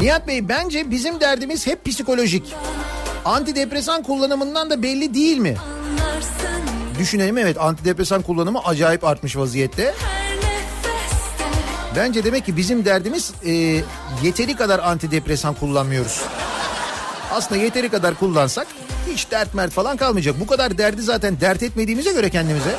Nihat 0.00 0.26
Bey 0.26 0.48
bence 0.48 0.90
bizim 0.90 1.20
derdimiz 1.20 1.66
hep 1.66 1.84
psikolojik. 1.84 2.54
Antidepresan 3.24 4.02
kullanımından 4.02 4.70
da 4.70 4.82
belli 4.82 5.14
değil 5.14 5.38
mi? 5.38 5.56
Düşünelim 6.98 7.38
evet 7.38 7.60
antidepresan 7.60 8.22
kullanımı 8.22 8.64
acayip 8.64 9.04
artmış 9.04 9.36
vaziyette. 9.36 9.94
Bence 11.96 12.24
demek 12.24 12.46
ki 12.46 12.56
bizim 12.56 12.84
derdimiz 12.84 13.32
e, 13.46 13.52
yeteri 14.22 14.56
kadar 14.56 14.78
antidepresan 14.78 15.54
kullanmıyoruz. 15.54 16.22
Aslında 17.32 17.60
yeteri 17.60 17.88
kadar 17.88 18.14
kullansak 18.14 18.66
hiç 19.12 19.30
dert 19.30 19.54
mert 19.54 19.72
falan 19.72 19.96
kalmayacak. 19.96 20.40
Bu 20.40 20.46
kadar 20.46 20.78
derdi 20.78 21.02
zaten 21.02 21.40
dert 21.40 21.62
etmediğimize 21.62 22.12
göre 22.12 22.30
kendimize. 22.30 22.76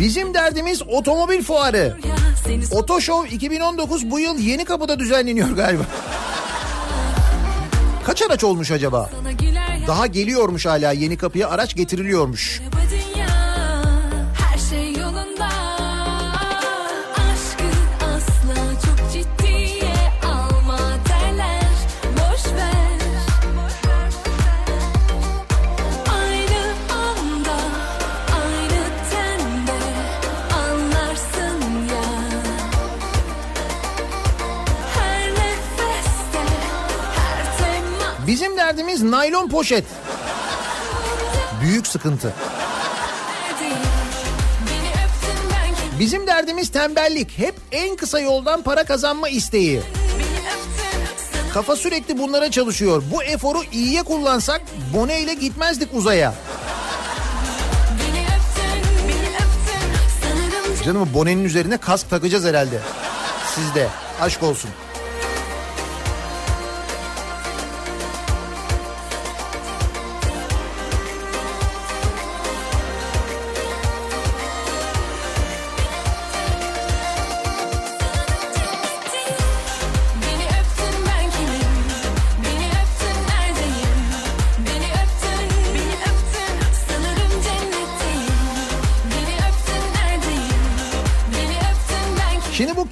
Bizim 0.00 0.34
derdimiz 0.34 0.82
otomobil 0.82 1.42
fuarı. 1.42 1.96
Ya 2.08 2.16
seni 2.44 2.64
Otoshow 2.70 3.34
2019 3.36 4.10
bu 4.10 4.20
yıl 4.20 4.38
yeni 4.38 4.64
kapıda 4.64 4.98
düzenleniyor 4.98 5.50
galiba. 5.50 5.82
Kaç 8.04 8.22
araç 8.22 8.44
olmuş 8.44 8.70
acaba? 8.70 9.10
Daha 9.86 10.06
geliyormuş 10.06 10.66
hala 10.66 10.92
yeni 10.92 11.16
kapıya 11.16 11.48
araç 11.48 11.76
getiriliyormuş. 11.76 12.60
Merhaba 12.60 12.79
derdimiz 38.70 39.02
naylon 39.02 39.48
poşet. 39.48 39.84
Büyük 41.62 41.86
sıkıntı. 41.86 42.34
Bizim 45.98 46.26
derdimiz 46.26 46.70
tembellik. 46.70 47.38
Hep 47.38 47.54
en 47.72 47.96
kısa 47.96 48.20
yoldan 48.20 48.62
para 48.62 48.84
kazanma 48.84 49.28
isteği. 49.28 49.82
Kafa 51.54 51.76
sürekli 51.76 52.18
bunlara 52.18 52.50
çalışıyor. 52.50 53.02
Bu 53.10 53.22
eforu 53.22 53.58
iyiye 53.72 54.02
kullansak 54.02 54.62
bone 54.94 55.20
ile 55.20 55.34
gitmezdik 55.34 55.88
uzaya. 55.94 56.34
Canım 60.84 61.08
bonenin 61.14 61.44
üzerine 61.44 61.76
kask 61.76 62.10
takacağız 62.10 62.44
herhalde. 62.44 62.80
Sizde. 63.54 63.88
Aşk 64.20 64.42
olsun. 64.42 64.70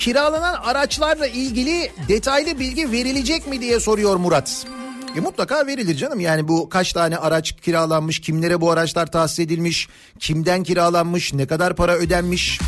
Kiralanan 0.09 0.55
araçlarla 0.55 1.27
ilgili 1.27 1.93
detaylı 2.09 2.59
bilgi 2.59 2.93
verilecek 2.93 3.47
mi 3.47 3.61
diye 3.61 3.81
soruyor 3.81 4.17
Murat. 4.17 4.67
E 5.17 5.21
mutlaka 5.21 5.67
verilir 5.67 5.97
canım 5.97 6.21
yani 6.21 6.49
bu 6.49 6.69
kaç 6.69 6.93
tane 6.93 7.17
araç 7.17 7.53
kiralanmış, 7.53 8.21
kimlere 8.21 8.61
bu 8.61 8.71
araçlar 8.71 9.07
tahsis 9.07 9.39
edilmiş, 9.39 9.89
kimden 10.19 10.63
kiralanmış, 10.63 11.33
ne 11.33 11.47
kadar 11.47 11.77
para 11.77 11.97
ödenmiş. 11.97 12.61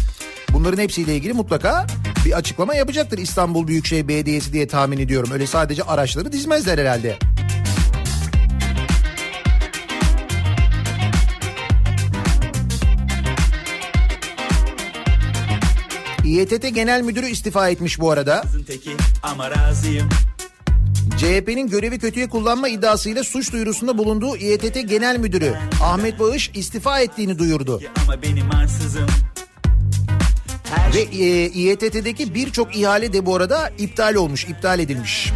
Bunların 0.52 0.82
hepsiyle 0.82 1.16
ilgili 1.16 1.32
mutlaka 1.32 1.86
bir 2.24 2.32
açıklama 2.32 2.74
yapacaktır 2.74 3.18
İstanbul 3.18 3.66
Büyükşehir 3.66 4.08
Belediyesi 4.08 4.52
diye 4.52 4.68
tahmin 4.68 4.98
ediyorum. 4.98 5.30
Öyle 5.32 5.46
sadece 5.46 5.82
araçları 5.82 6.32
dizmezler 6.32 6.78
herhalde. 6.78 7.18
İETT 16.30 16.74
Genel 16.74 17.02
Müdürü 17.02 17.26
istifa 17.26 17.68
etmiş 17.68 18.00
bu 18.00 18.10
arada. 18.10 18.42
teki 18.66 18.90
ama 19.22 19.50
razıyım. 19.50 20.08
CHP'nin 21.18 21.68
görevi 21.68 21.98
kötüye 21.98 22.28
kullanma 22.28 22.68
iddiasıyla 22.68 23.24
suç 23.24 23.52
duyurusunda 23.52 23.98
bulunduğu 23.98 24.36
İETT 24.36 24.88
Genel 24.88 25.18
Müdürü 25.18 25.54
Ahmet 25.82 26.20
Bağış 26.20 26.50
istifa 26.54 27.00
ettiğini 27.00 27.38
duyurdu. 27.38 27.80
Ama 28.04 28.22
benim 28.22 28.50
arsızım. 28.50 29.06
Ve 30.94 31.00
e, 31.00 31.46
İETT'deki 31.46 32.34
birçok 32.34 32.76
ihale 32.76 33.12
de 33.12 33.26
bu 33.26 33.36
arada 33.36 33.70
iptal 33.78 34.14
olmuş, 34.14 34.44
iptal 34.44 34.78
edilmiş. 34.78 35.32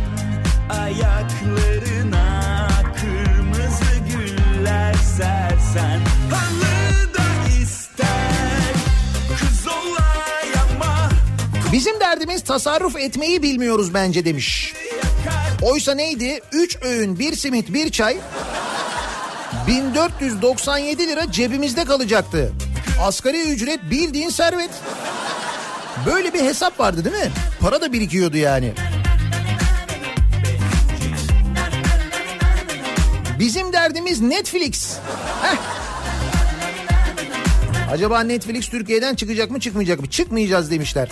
Ayaklarına 0.70 2.68
kırmızı 3.00 3.94
güller 4.12 4.94
sersen 4.94 6.00
Bizim 11.72 12.00
derdimiz 12.00 12.44
tasarruf 12.44 12.96
etmeyi 12.96 13.42
bilmiyoruz 13.42 13.94
bence 13.94 14.24
demiş. 14.24 14.74
Oysa 15.62 15.94
neydi? 15.94 16.40
3 16.52 16.76
öğün, 16.82 17.18
bir 17.18 17.36
simit, 17.36 17.74
bir 17.74 17.90
çay 17.90 18.16
1497 19.66 21.08
lira 21.08 21.32
cebimizde 21.32 21.84
kalacaktı. 21.84 22.52
Asgari 23.02 23.42
ücret 23.42 23.90
bildiğin 23.90 24.28
servet. 24.28 24.70
Böyle 26.06 26.34
bir 26.34 26.40
hesap 26.40 26.80
vardı 26.80 27.04
değil 27.04 27.16
mi? 27.16 27.30
Para 27.60 27.80
da 27.80 27.92
birikiyordu 27.92 28.36
yani. 28.36 28.72
Bizim 33.38 33.72
derdimiz 33.72 34.20
Netflix. 34.20 34.96
Heh. 35.42 35.56
Acaba 37.92 38.20
Netflix 38.20 38.68
Türkiye'den 38.68 39.14
çıkacak 39.14 39.50
mı 39.50 39.60
çıkmayacak 39.60 40.00
mı? 40.00 40.10
Çıkmayacağız 40.10 40.70
demişler. 40.70 41.08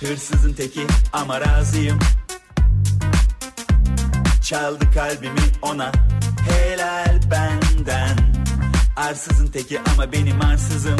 Hırsızın 0.00 0.52
teki 0.52 0.80
ama 1.12 1.40
razıyım 1.40 1.98
Çaldı 4.44 4.84
kalbimi 4.94 5.40
ona 5.62 5.92
Helal 6.50 7.20
benden 7.30 8.16
Arsızın 8.96 9.46
teki 9.46 9.80
ama 9.94 10.12
benim 10.12 10.40
arsızım 10.40 10.96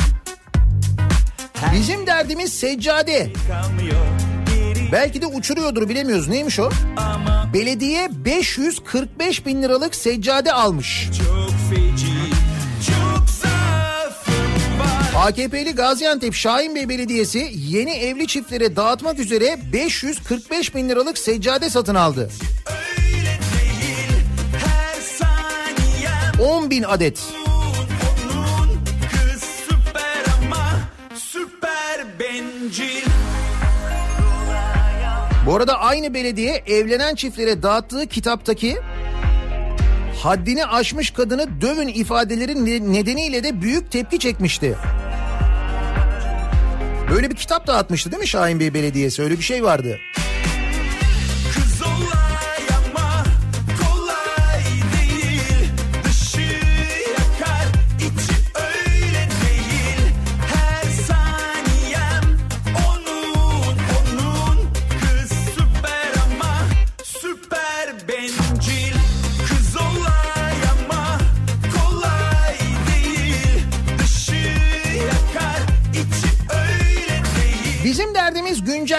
Bizim 1.72 2.06
derdimiz 2.06 2.52
seccade. 2.52 3.32
Kalmıyor 3.48 3.96
Belki 4.92 5.22
de 5.22 5.26
uçuruyordur 5.26 5.88
bilemiyoruz. 5.88 6.28
Neymiş 6.28 6.58
o? 6.58 6.70
Belediye 7.54 8.08
545 8.12 9.46
bin 9.46 9.62
liralık 9.62 9.94
seccade 9.94 10.52
almış. 10.52 11.08
Çok 11.18 11.39
AKP'li 15.16 15.74
Gaziantep 15.74 16.34
Şahin 16.34 16.74
Bey 16.74 16.88
Belediyesi 16.88 17.52
yeni 17.54 17.90
evli 17.90 18.26
çiftlere 18.26 18.76
dağıtmak 18.76 19.18
üzere 19.18 19.58
545 19.72 20.74
bin 20.74 20.88
liralık 20.88 21.18
seccade 21.18 21.70
satın 21.70 21.94
aldı. 21.94 22.30
Her 24.66 25.00
saniyem 25.00 26.50
10 26.50 26.70
bin 26.70 26.82
adet. 26.82 27.18
süper 29.68 30.24
ama 30.42 30.70
Süper 31.14 32.06
Bu 35.46 35.56
arada 35.56 35.78
aynı 35.78 36.14
belediye 36.14 36.62
evlenen 36.66 37.14
çiftlere 37.14 37.62
dağıttığı 37.62 38.06
kitaptaki 38.06 38.76
haddini 40.22 40.66
aşmış 40.66 41.10
kadını 41.10 41.60
dövün 41.60 41.88
ifadeleri 41.88 42.64
ne- 42.64 42.92
nedeniyle 42.92 43.44
de 43.44 43.62
büyük 43.62 43.90
tepki 43.90 44.18
çekmişti. 44.18 44.76
Böyle 47.10 47.30
bir 47.30 47.36
kitap 47.36 47.66
dağıtmıştı 47.66 48.10
değil 48.10 48.20
mi 48.20 48.28
Şahin 48.28 48.60
Bey 48.60 48.74
Belediyesi? 48.74 49.22
Öyle 49.22 49.38
bir 49.38 49.42
şey 49.42 49.64
vardı. 49.64 50.00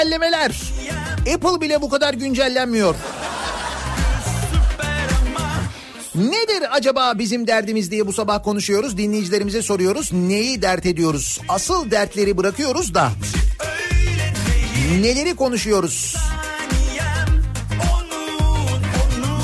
Güncellemeler. 0.01 0.51
Apple 1.33 1.61
bile 1.61 1.81
bu 1.81 1.89
kadar 1.89 2.13
güncellenmiyor. 2.13 2.95
Nedir 6.15 6.63
acaba 6.71 7.19
bizim 7.19 7.47
derdimiz 7.47 7.91
diye 7.91 8.07
bu 8.07 8.13
sabah 8.13 8.43
konuşuyoruz. 8.43 8.97
Dinleyicilerimize 8.97 9.61
soruyoruz. 9.61 10.13
Neyi 10.13 10.61
dert 10.61 10.85
ediyoruz? 10.85 11.39
Asıl 11.49 11.91
dertleri 11.91 12.37
bırakıyoruz 12.37 12.93
da. 12.93 13.11
Neleri 15.01 15.35
konuşuyoruz? 15.35 16.15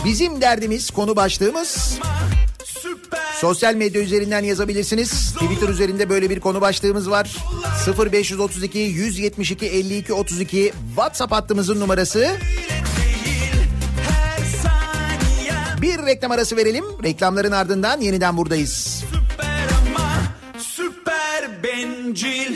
Bizim 0.05 0.41
derdimiz 0.41 0.89
konu 0.91 1.15
başlığımız. 1.15 1.99
Sosyal 3.41 3.75
medya 3.75 4.01
üzerinden 4.01 4.43
yazabilirsiniz. 4.43 5.33
Twitter 5.33 5.69
üzerinde 5.69 6.09
böyle 6.09 6.29
bir 6.29 6.39
konu 6.39 6.61
başlığımız 6.61 7.09
var. 7.09 7.37
0532 8.11 8.79
172 8.79 9.65
52 9.65 10.13
32 10.13 10.73
WhatsApp 10.95 11.31
hattımızın 11.31 11.79
numarası. 11.79 12.27
Bir 15.81 16.05
reklam 16.05 16.31
arası 16.31 16.57
verelim. 16.57 16.85
Reklamların 17.03 17.51
ardından 17.51 18.01
yeniden 18.01 18.37
buradayız. 18.37 19.03
Süper 19.11 19.67
ama 19.87 20.09
süper 20.57 21.63
bencil 21.63 22.55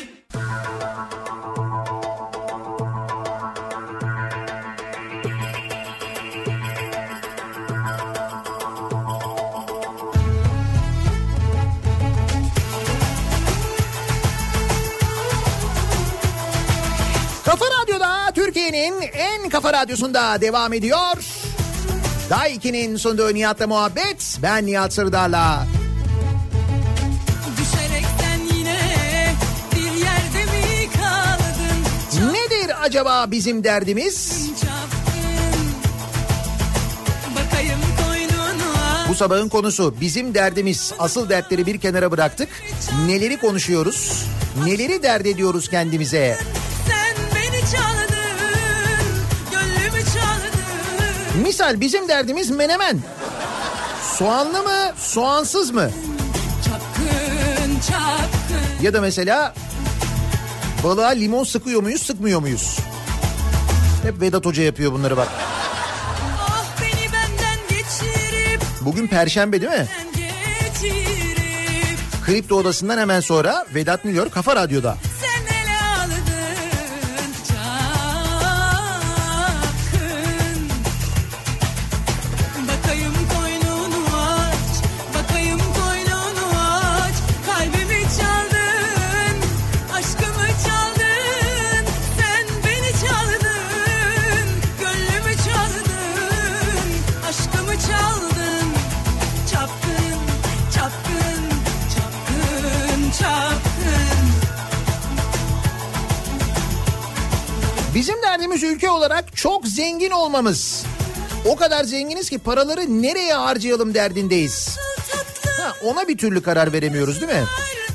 kafa 19.52 19.73
radyosunda 19.73 20.41
devam 20.41 20.73
ediyor. 20.73 21.18
Daiki'nin 22.30 22.98
sunduğu 22.98 23.34
Nihat'la 23.34 23.68
muhabbet. 23.68 24.38
Ben 24.41 24.65
Nihat 24.65 24.94
Sırdar'la. 24.94 25.65
Nedir 32.32 32.84
acaba 32.84 33.32
bizim 33.32 33.64
derdimiz? 33.64 34.41
Bu 39.10 39.15
sabahın 39.15 39.49
konusu 39.49 39.95
bizim 40.02 40.34
derdimiz. 40.34 40.94
Asıl 40.99 41.30
dertleri 41.30 41.65
bir 41.65 41.78
kenara 41.78 42.11
bıraktık. 42.11 42.49
Neleri 43.06 43.38
konuşuyoruz? 43.40 44.26
Neleri 44.65 45.03
dert 45.03 45.26
ediyoruz 45.26 45.69
kendimize? 45.69 46.38
Sen 46.38 46.60
Misal 51.35 51.81
bizim 51.81 52.07
derdimiz 52.07 52.49
menemen. 52.49 52.99
Soğanlı 54.17 54.63
mı, 54.63 54.93
soğansız 54.97 55.71
mı? 55.71 55.89
Çapkın 56.65 57.79
çapkın 57.79 58.83
Ya 58.83 58.93
da 58.93 59.01
mesela 59.01 59.53
balığa 60.83 61.09
limon 61.09 61.43
sıkıyor 61.43 61.81
muyuz, 61.81 62.01
sıkmıyor 62.03 62.39
muyuz? 62.39 62.77
Hep 64.03 64.21
Vedat 64.21 64.45
Hoca 64.45 64.63
yapıyor 64.63 64.91
bunları 64.91 65.17
bak. 65.17 65.27
Ah 66.39 66.65
beni 66.81 67.13
benden 67.13 67.59
geçirip 67.69 68.61
Bugün 68.81 69.07
perşembe 69.07 69.61
değil 69.61 69.71
mi? 69.71 69.87
Kripto 72.25 72.55
odasından 72.55 72.97
hemen 72.97 73.19
sonra 73.19 73.65
Vedat 73.75 74.05
Milor 74.05 74.29
Kafa 74.29 74.55
Radyo'da. 74.55 74.97
Çok 109.41 109.68
zengin 109.68 110.11
olmamız. 110.11 110.85
O 111.45 111.55
kadar 111.55 111.84
zenginiz 111.84 112.30
ki 112.30 112.38
paraları 112.38 113.01
nereye 113.01 113.34
harcayalım 113.34 113.93
derdindeyiz. 113.93 114.77
Ha, 115.57 115.73
ona 115.84 116.07
bir 116.07 116.18
türlü 116.18 116.41
karar 116.41 116.73
veremiyoruz 116.73 117.22
değil 117.22 117.34
mi? 117.34 117.43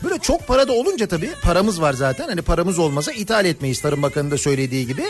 Böyle 0.04 0.18
çok 0.18 0.46
para 0.46 0.68
da 0.68 0.72
olunca 0.72 1.08
tabii 1.08 1.30
paramız 1.42 1.80
var 1.80 1.92
zaten. 1.92 2.28
Hani 2.28 2.42
paramız 2.42 2.78
olmasa 2.78 3.12
ithal 3.12 3.44
etmeyiz 3.44 3.80
Tarım 3.80 4.02
Bakanı 4.02 4.30
da 4.30 4.38
söylediği 4.38 4.86
gibi. 4.86 5.04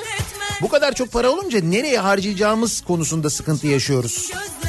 Bu 0.63 0.69
kadar 0.69 0.93
çok 0.93 1.13
para 1.13 1.31
olunca 1.31 1.61
nereye 1.61 1.99
harcayacağımız 1.99 2.81
konusunda 2.81 3.31
sıkıntı 3.31 3.67
yaşıyoruz. 3.67 4.13
Sende 4.33 4.66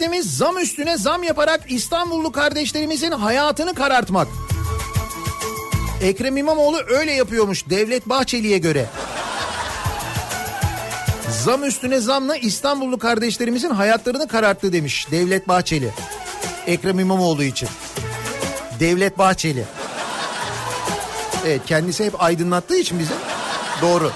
derdimiz 0.00 0.36
zam 0.36 0.58
üstüne 0.58 0.98
zam 0.98 1.22
yaparak 1.22 1.60
İstanbullu 1.68 2.32
kardeşlerimizin 2.32 3.10
hayatını 3.10 3.74
karartmak. 3.74 4.28
Ekrem 6.02 6.36
İmamoğlu 6.36 6.78
öyle 6.88 7.12
yapıyormuş 7.12 7.70
Devlet 7.70 8.08
Bahçeli'ye 8.08 8.58
göre. 8.58 8.86
Zam 11.44 11.64
üstüne 11.64 12.00
zamla 12.00 12.36
İstanbullu 12.36 12.98
kardeşlerimizin 12.98 13.70
hayatlarını 13.70 14.28
kararttı 14.28 14.72
demiş 14.72 15.06
Devlet 15.10 15.48
Bahçeli. 15.48 15.90
Ekrem 16.66 16.98
İmamoğlu 16.98 17.42
için. 17.42 17.68
Devlet 18.80 19.18
Bahçeli. 19.18 19.64
Evet 21.46 21.60
kendisi 21.66 22.04
hep 22.04 22.22
aydınlattığı 22.22 22.76
için 22.76 22.98
bizi. 22.98 23.12
Doğru. 23.82 24.12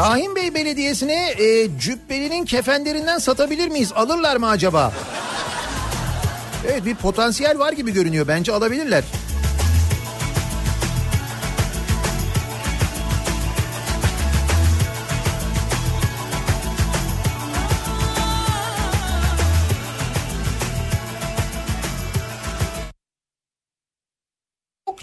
Şahin 0.00 0.36
Bey 0.36 0.54
Belediyesi'ne 0.54 1.30
e, 1.30 1.78
cübbelinin 1.78 2.44
kefenlerinden 2.44 3.18
satabilir 3.18 3.68
miyiz? 3.68 3.92
Alırlar 3.94 4.36
mı 4.36 4.48
acaba? 4.48 4.92
Evet 6.68 6.84
bir 6.84 6.94
potansiyel 6.94 7.58
var 7.58 7.72
gibi 7.72 7.92
görünüyor. 7.92 8.28
Bence 8.28 8.52
alabilirler. 8.52 9.04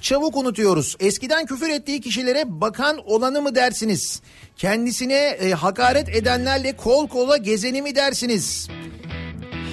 Çabuk 0.08 0.38
unutuyoruz. 0.38 0.96
Eskiden 1.00 1.46
küfür 1.46 1.70
ettiği 1.70 2.02
kişilere 2.02 2.62
bakan 2.62 2.98
olanı 3.06 3.42
mı 3.42 3.56
dersiniz? 3.56 4.22
Kendisine 4.56 5.14
e, 5.14 5.52
hakaret 5.52 6.10
edenlerle 6.10 6.76
kol 6.76 7.08
kola 7.08 7.38
gezeni 7.38 7.82
mi 7.82 7.96
dersiniz? 7.96 8.68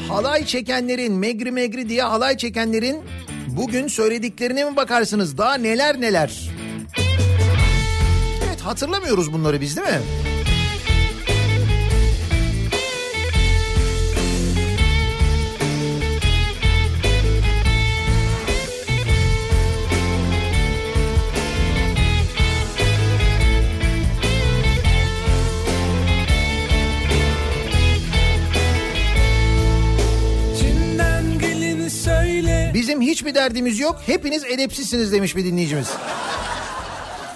Halay 0.08 0.46
çekenlerin, 0.46 1.12
megri 1.12 1.50
megri 1.52 1.88
diye 1.88 2.02
halay 2.02 2.36
çekenlerin 2.36 3.00
bugün 3.48 3.88
söylediklerine 3.88 4.64
mi 4.64 4.76
bakarsınız? 4.76 5.38
Daha 5.38 5.54
neler 5.54 6.00
neler. 6.00 6.50
Evet 8.48 8.60
hatırlamıyoruz 8.60 9.32
bunları 9.32 9.60
biz 9.60 9.76
değil 9.76 9.88
mi? 9.88 10.02
Bizim 33.14 33.26
hiçbir 33.26 33.40
derdimiz 33.40 33.78
yok. 33.78 33.96
Hepiniz 34.06 34.44
edepsizsiniz 34.44 35.12
demiş 35.12 35.36
bir 35.36 35.44
dinleyicimiz. 35.44 35.88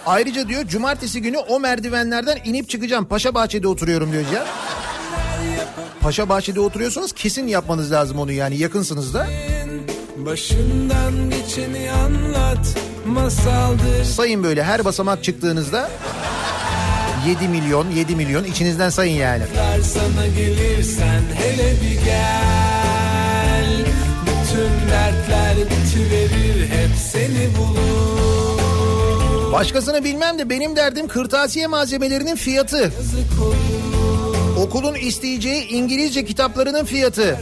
Ayrıca 0.07 0.49
diyor 0.49 0.67
cumartesi 0.67 1.23
günü 1.23 1.39
o 1.39 1.61
merdivenlerden 1.61 2.39
inip 2.45 2.69
çıkacağım. 2.69 3.05
Paşa 3.05 3.35
Bahçe'de 3.35 3.69
oturuyorum 3.69 4.13
diyor 4.13 4.25
ya. 4.35 4.47
Paşa 6.01 6.29
Bahçe'de 6.29 6.61
oturuyorsanız 6.61 7.13
kesin 7.13 7.47
yapmanız 7.47 7.93
lazım 7.93 8.19
onu 8.19 8.33
yani 8.33 8.59
yakınsınız 8.59 9.15
da. 9.15 9.27
Başından 10.17 11.13
geçeni 11.31 11.91
anlat. 11.91 12.77
Masaldır. 13.07 14.05
Sayın 14.05 14.45
böyle 14.45 14.65
her 14.65 14.85
basamak 14.85 15.25
çıktığınızda 15.25 15.91
7 17.27 17.49
milyon 17.49 17.91
7 17.91 18.17
milyon 18.17 18.45
içinizden 18.45 18.91
sayın 18.91 19.17
yani. 19.17 19.43
Sana 19.83 20.27
gelirsen 20.27 21.23
hele 21.39 21.73
bir 21.73 22.05
gel. 22.05 22.68
Bitiverir 25.65 26.69
hep 26.69 26.97
seni 27.13 27.57
bulur. 27.59 27.99
Başkasını 29.53 30.05
bilmem 30.05 30.39
de 30.39 30.51
benim 30.51 30.77
derdim 30.77 31.09
kırtasiye 31.09 31.67
malzemelerinin 31.67 32.37
fiyatı. 32.37 32.93
Okulun 34.59 34.95
isteyeceği 34.95 35.69
İngilizce 35.69 36.25
kitaplarının 36.25 36.85
fiyatı. 36.85 37.41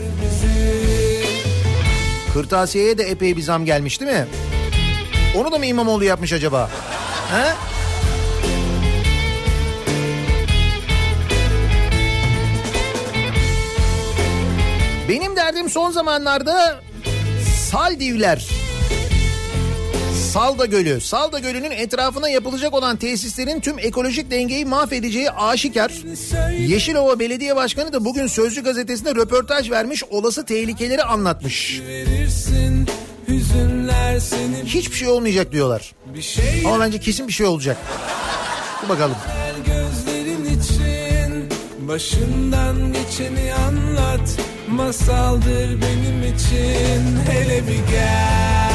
Kırtasiyeye 2.33 2.97
de 2.97 3.03
epey 3.03 3.37
bir 3.37 3.41
zam 3.41 3.65
gelmiş 3.65 4.01
değil 4.01 4.11
mi? 4.11 4.27
Onu 5.37 5.51
da 5.51 5.57
mı 5.57 5.65
İmamoğlu 5.65 6.03
yapmış 6.03 6.33
acaba? 6.33 6.69
He? 7.31 7.53
Benim 15.09 15.35
derdim 15.35 15.69
son 15.69 15.91
zamanlarda 15.91 16.81
Saldivler. 17.71 18.47
Salda 20.33 20.65
Gölü. 20.65 21.01
Salda 21.01 21.39
Gölü'nün 21.39 21.71
etrafına 21.71 22.29
yapılacak 22.29 22.73
olan 22.73 22.97
tesislerin 22.97 23.59
tüm 23.59 23.79
ekolojik 23.79 24.31
dengeyi 24.31 24.65
mahvedeceği 24.65 25.31
aşikar. 25.31 25.93
Yeşilova 26.59 27.19
Belediye 27.19 27.55
Başkanı 27.55 27.93
da 27.93 28.05
bugün 28.05 28.27
Sözcü 28.27 28.63
Gazetesi'nde 28.63 29.15
röportaj 29.15 29.71
vermiş 29.71 30.03
olası 30.03 30.45
tehlikeleri 30.45 31.03
anlatmış. 31.03 31.81
Verirsin 31.87 32.87
Hiçbir 34.65 34.95
şey 34.95 35.07
olmayacak 35.07 35.51
diyorlar. 35.51 35.95
şey 36.21 36.63
Ama 36.65 36.79
bence 36.79 36.99
kesin 36.99 37.27
bir 37.27 37.33
şey 37.33 37.45
olacak. 37.45 37.77
Dur 38.83 38.89
bakalım. 38.89 39.15
Gözlerin 39.65 40.45
için 40.45 41.49
Başından 41.87 42.93
geçeni 42.93 43.53
anlat 43.53 44.39
Masaldır 44.67 45.81
benim 45.81 46.35
için 46.35 47.17
Hele 47.29 47.67
bir 47.67 47.91
gel 47.91 48.67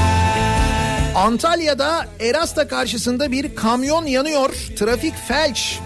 Antalya'da 1.16 2.06
Erasta 2.20 2.68
karşısında 2.68 3.32
bir 3.32 3.56
kamyon 3.56 4.06
yanıyor. 4.06 4.50
Trafik 4.78 5.14
felç. 5.28 5.78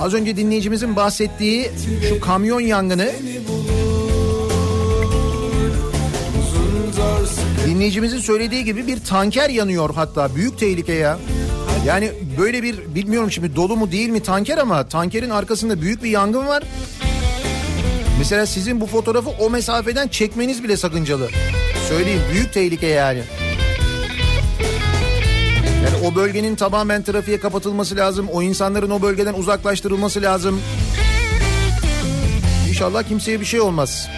Az 0.00 0.14
önce 0.14 0.36
dinleyicimizin 0.36 0.96
bahsettiği 0.96 1.70
şu 2.08 2.20
kamyon 2.20 2.60
yangını 2.60 3.10
dinleyicimizin 7.66 8.18
söylediği 8.18 8.64
gibi 8.64 8.86
bir 8.86 9.04
tanker 9.04 9.50
yanıyor 9.50 9.90
hatta 9.94 10.34
büyük 10.34 10.58
tehlike 10.58 10.92
ya. 10.92 11.18
Yani 11.86 12.10
böyle 12.38 12.62
bir 12.62 12.94
bilmiyorum 12.94 13.30
şimdi 13.30 13.56
dolu 13.56 13.76
mu 13.76 13.92
değil 13.92 14.08
mi 14.08 14.22
tanker 14.22 14.58
ama 14.58 14.88
tankerin 14.88 15.30
arkasında 15.30 15.80
büyük 15.80 16.04
bir 16.04 16.10
yangın 16.10 16.46
var. 16.46 16.62
Mesela 18.18 18.46
sizin 18.46 18.80
bu 18.80 18.86
fotoğrafı 18.86 19.30
o 19.30 19.50
mesafeden 19.50 20.08
çekmeniz 20.08 20.64
bile 20.64 20.76
sakıncalı. 20.76 21.28
Söyleyeyim 21.88 22.22
büyük 22.32 22.52
tehlike 22.52 22.86
yani. 22.86 23.22
Yani 25.84 26.06
o 26.06 26.14
bölgenin 26.14 26.56
tamamen 26.56 27.02
trafiğe 27.02 27.40
kapatılması 27.40 27.96
lazım. 27.96 28.28
O 28.32 28.42
insanların 28.42 28.90
o 28.90 29.02
bölgeden 29.02 29.34
uzaklaştırılması 29.34 30.22
lazım. 30.22 30.60
İnşallah 32.68 33.02
kimseye 33.02 33.40
bir 33.40 33.44
şey 33.44 33.60
olmaz. 33.60 34.08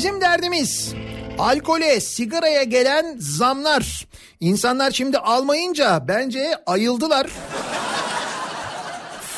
Bizim 0.00 0.20
derdimiz 0.20 0.94
alkole, 1.38 2.00
sigaraya 2.00 2.62
gelen 2.62 3.16
zamlar. 3.18 4.06
İnsanlar 4.40 4.90
şimdi 4.90 5.18
almayınca 5.18 6.08
bence 6.08 6.54
ayıldılar. 6.66 7.26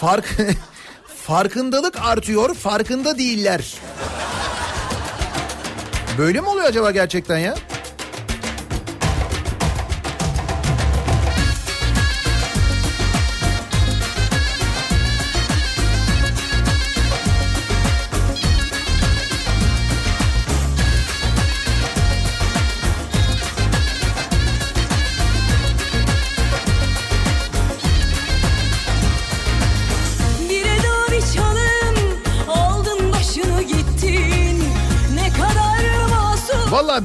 Fark 0.01 0.37
farkındalık 1.27 1.99
artıyor, 2.05 2.55
farkında 2.55 3.19
değiller. 3.19 3.75
Böyle 6.19 6.41
mi 6.41 6.49
oluyor 6.49 6.67
acaba 6.67 6.91
gerçekten 6.91 7.39
ya? 7.39 7.55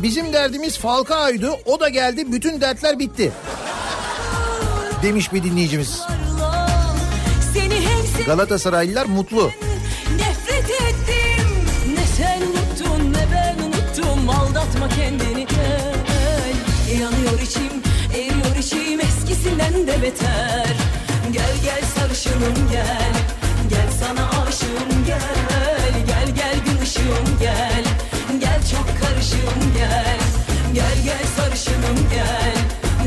Bizim 0.04 0.34
derdimiz 0.34 0.78
Falcao'ydu. 0.78 1.60
O 1.66 1.80
da 1.80 1.90
geldi. 1.90 2.32
Bütün 2.32 2.62
dertler 2.62 3.00
bitti. 3.00 3.32
Demiş 5.04 5.34
bir 5.34 5.44
dinleyicimiz. 5.44 6.02
Galatasaraylılar 8.26 9.06
mutlu. 9.06 9.52
nefret 10.16 10.70
ettim 10.70 11.48
ne 11.96 12.06
sen 12.18 12.42
unuttun 12.42 13.14
ne 13.14 13.26
ben 13.34 13.64
unuttum 13.64 14.30
aldatma 14.30 14.90
kendini 14.90 15.48
gel 15.48 15.94
yanıyor 17.02 17.42
içim 17.42 17.72
eriyor 18.14 18.56
içim 18.60 19.00
eskisinden 19.00 19.88
de 19.88 20.02
beter 20.02 20.68
gel 21.32 21.56
gel 21.64 21.82
sarışınım 21.96 22.70
gel 22.72 23.14
gel 23.70 23.90
sana 24.00 24.30
aşığım 24.48 25.06
gel 25.08 25.94
gel 26.08 26.36
gel 26.36 26.56
gün 26.66 26.82
ışığım 26.84 27.40
gel 27.40 27.77
sarışınım 31.58 32.10
gel 32.14 32.54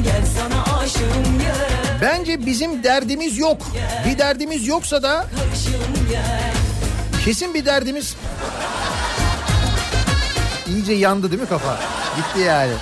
gel 0.04 0.22
sana 0.38 0.78
aşığım 0.78 1.38
gel 1.38 2.00
Bence 2.02 2.46
bizim 2.46 2.84
derdimiz 2.84 3.38
yok. 3.38 3.62
Bir 4.06 4.18
derdimiz 4.18 4.66
yoksa 4.66 5.02
da 5.02 5.26
kesin 7.24 7.54
bir 7.54 7.64
derdimiz... 7.64 8.16
İyice 10.68 10.92
yandı 10.92 11.30
değil 11.30 11.42
mi 11.42 11.48
kafa? 11.48 11.78
Gitti 12.16 12.40
yani. 12.46 12.72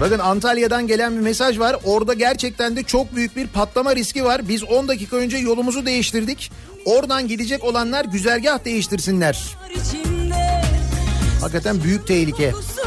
Bakın 0.00 0.18
Antalya'dan 0.18 0.86
gelen 0.86 1.16
bir 1.16 1.20
mesaj 1.20 1.58
var. 1.58 1.76
Orada 1.84 2.14
gerçekten 2.14 2.76
de 2.76 2.82
çok 2.82 3.14
büyük 3.14 3.36
bir 3.36 3.46
patlama 3.46 3.96
riski 3.96 4.24
var. 4.24 4.48
Biz 4.48 4.64
10 4.64 4.88
dakika 4.88 5.16
önce 5.16 5.36
yolumuzu 5.36 5.86
değiştirdik. 5.86 6.52
Oradan 6.84 7.28
gidecek 7.28 7.64
olanlar 7.64 8.04
güzergah 8.04 8.64
değiştirsinler. 8.64 9.56
Hakikaten 11.40 11.82
büyük 11.82 12.06
tehlike. 12.06 12.52
Su 12.52 12.85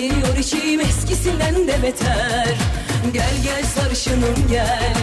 eriyor 0.00 0.36
içim 0.38 0.80
eskisinden 0.80 1.68
de 1.68 1.82
beter 1.82 2.56
Gel 3.12 3.34
gel 3.44 3.64
sarışınım 3.64 4.34
gel 4.50 4.94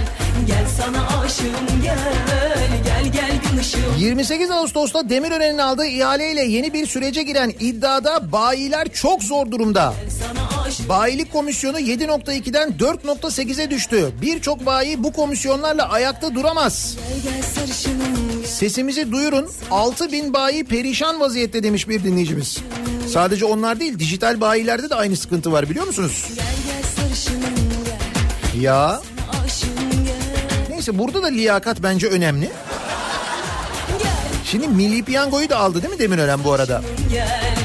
Gel 0.48 0.66
sana 0.78 1.08
aşığım 1.08 1.82
gel 1.84 2.70
Gel 2.86 3.14
gel 3.14 3.32
gün 3.52 3.58
ışığım 3.58 3.96
28 3.98 4.52
Ağustos'ta 4.52 5.10
Demirören'in 5.10 5.58
aldığı 5.58 5.86
ihaleyle 5.86 6.44
yeni 6.44 6.74
bir 6.74 6.86
sürece 6.86 7.24
giren 7.24 7.54
iddiada 7.60 8.32
bayiler 8.32 8.88
çok 8.94 9.24
zor 9.24 9.52
durumda. 9.52 9.94
Bayilik 10.90 11.34
komisyonu 11.34 11.80
7.2'den 11.80 12.70
4.8'e 12.70 13.70
düştü. 13.70 14.12
Birçok 14.22 14.66
bayi 14.66 15.04
bu 15.04 15.14
komisyonlarla 15.14 15.90
ayakta 15.90 16.36
duramaz. 16.36 16.98
Gel 17.24 17.34
gel 17.34 17.42
gel 17.66 18.46
Sesimizi 18.46 19.12
duyurun. 19.12 19.50
6 19.72 20.12
bin 20.12 20.34
bayi 20.34 20.64
perişan 20.64 21.20
vaziyette 21.20 21.64
demiş 21.64 21.90
bir 21.90 22.04
dinleyicimiz. 22.04 22.58
Sadece 23.14 23.46
onlar 23.46 23.80
değil 23.80 24.00
dijital 24.00 24.42
bayilerde 24.42 24.90
de 24.90 24.96
aynı 24.96 25.18
sıkıntı 25.18 25.52
var 25.52 25.70
biliyor 25.70 25.88
musunuz? 25.88 26.30
Ya 28.60 29.02
neyse 30.70 30.98
burada 30.98 31.24
da 31.24 31.28
liyakat 31.28 31.84
bence 31.84 32.08
önemli. 32.08 32.52
Şimdi 34.46 34.68
Milli 34.68 35.04
Piyango'yu 35.04 35.50
da 35.50 35.58
aldı 35.58 35.82
değil 35.82 35.94
mi 35.94 36.00
Demirören 36.00 36.44
bu 36.44 36.54
arada? 36.54 36.82
Gel 37.12 37.56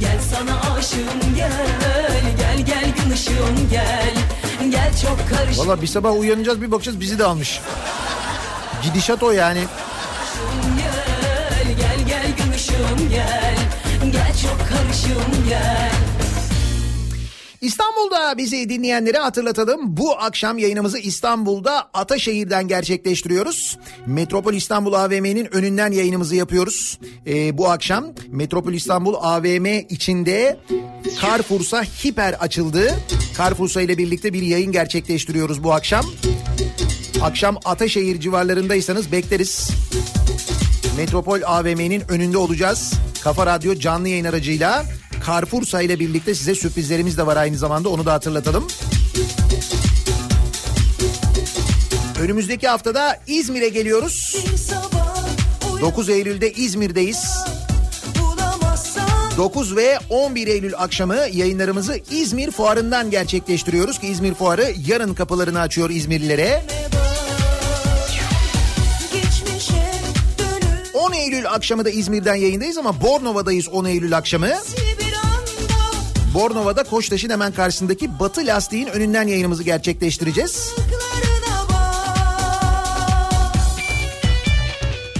Gel 0.00 0.18
sana 0.34 0.74
aşığım 0.78 1.34
gel 1.36 1.50
Gel 2.38 2.66
gel 2.66 2.84
gün 3.04 3.10
ışığım 3.10 3.68
gel 3.70 4.14
Gel 4.70 4.90
çok 5.02 5.18
karışım 5.30 5.66
Valla 5.68 5.82
bir 5.82 5.86
sabah 5.86 6.18
uyanacağız 6.18 6.62
bir 6.62 6.70
bakacağız 6.72 7.00
bizi 7.00 7.18
de 7.18 7.24
almış. 7.24 7.60
Gidişat 8.82 9.22
o 9.22 9.30
yani. 9.30 9.64
gel 10.78 11.76
Gel 11.76 12.06
gel 12.08 12.26
gün 12.44 12.52
ışığım 12.52 13.10
Gel 13.10 13.45
İstanbul'da 17.60 18.38
bizi 18.38 18.68
dinleyenlere 18.68 19.18
hatırlatalım. 19.18 19.96
Bu 19.96 20.12
akşam 20.18 20.58
yayınımızı 20.58 20.98
İstanbul'da 20.98 21.88
Ataşehir'den 21.94 22.68
gerçekleştiriyoruz. 22.68 23.78
Metropol 24.06 24.54
İstanbul 24.54 24.92
AVM'nin 24.92 25.54
önünden 25.54 25.92
yayınımızı 25.92 26.36
yapıyoruz. 26.36 26.98
Ee, 27.26 27.58
bu 27.58 27.68
akşam 27.70 28.04
Metropol 28.28 28.72
İstanbul 28.72 29.14
AVM 29.14 29.66
içinde 29.88 30.60
Carrefour'sa 31.22 31.82
hiper 31.82 32.32
açıldı. 32.32 32.94
Carrefour'sa 33.38 33.82
ile 33.82 33.98
birlikte 33.98 34.32
bir 34.32 34.42
yayın 34.42 34.72
gerçekleştiriyoruz 34.72 35.64
bu 35.64 35.72
akşam. 35.72 36.04
Akşam 37.22 37.56
Ataşehir 37.64 38.20
civarlarındaysanız 38.20 39.12
bekleriz. 39.12 39.70
Metropol 40.96 41.40
AVM'nin 41.44 42.02
önünde 42.08 42.38
olacağız. 42.38 42.92
Kafa 43.24 43.46
Radyo 43.46 43.74
canlı 43.74 44.08
yayın 44.08 44.24
aracıyla 44.24 44.84
Carrefour'sa 45.26 45.82
ile 45.82 46.00
birlikte 46.00 46.34
size 46.34 46.54
sürprizlerimiz 46.54 47.18
de 47.18 47.26
var 47.26 47.36
aynı 47.36 47.56
zamanda 47.56 47.88
onu 47.88 48.06
da 48.06 48.12
hatırlatalım. 48.12 48.66
Önümüzdeki 52.20 52.68
haftada 52.68 53.20
İzmir'e 53.26 53.68
geliyoruz. 53.68 54.36
Bir 54.52 54.56
sabah 54.56 55.80
9 55.80 56.08
Eylül'de 56.08 56.52
İzmir'deyiz. 56.52 57.24
bulamazsam 58.18 59.06
9 59.36 59.76
ve 59.76 59.98
11 60.10 60.46
Eylül 60.46 60.72
akşamı 60.76 61.16
yayınlarımızı 61.32 62.00
İzmir 62.10 62.50
Fuarı'ndan 62.50 63.10
gerçekleştiriyoruz 63.10 63.98
ki 63.98 64.06
İzmir 64.06 64.34
Fuarı 64.34 64.74
yarın 64.86 65.14
kapılarını 65.14 65.60
açıyor 65.60 65.90
İzmirlilere. 65.90 66.64
geçmişe 66.66 67.05
10 71.06 71.12
Eylül 71.12 71.50
akşamı 71.50 71.84
da 71.84 71.90
İzmir'den 71.90 72.34
yayındayız 72.34 72.78
ama 72.78 73.00
Bornova'dayız 73.00 73.68
10 73.68 73.84
Eylül 73.84 74.16
akşamı. 74.16 74.48
Bornova'da 76.34 76.84
Koçtaş'ın 76.84 77.30
hemen 77.30 77.52
karşısındaki 77.52 78.20
Batı 78.20 78.46
Lastiğin 78.46 78.86
önünden 78.86 79.28
yayınımızı 79.28 79.62
gerçekleştireceğiz. 79.62 80.74
Klarına 80.74 81.68
bak 81.68 82.06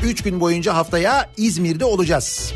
3 0.05 0.23
gün 0.23 0.41
boyunca 0.41 0.75
haftaya 0.75 1.31
İzmir'de 1.37 1.85
olacağız. 1.85 2.53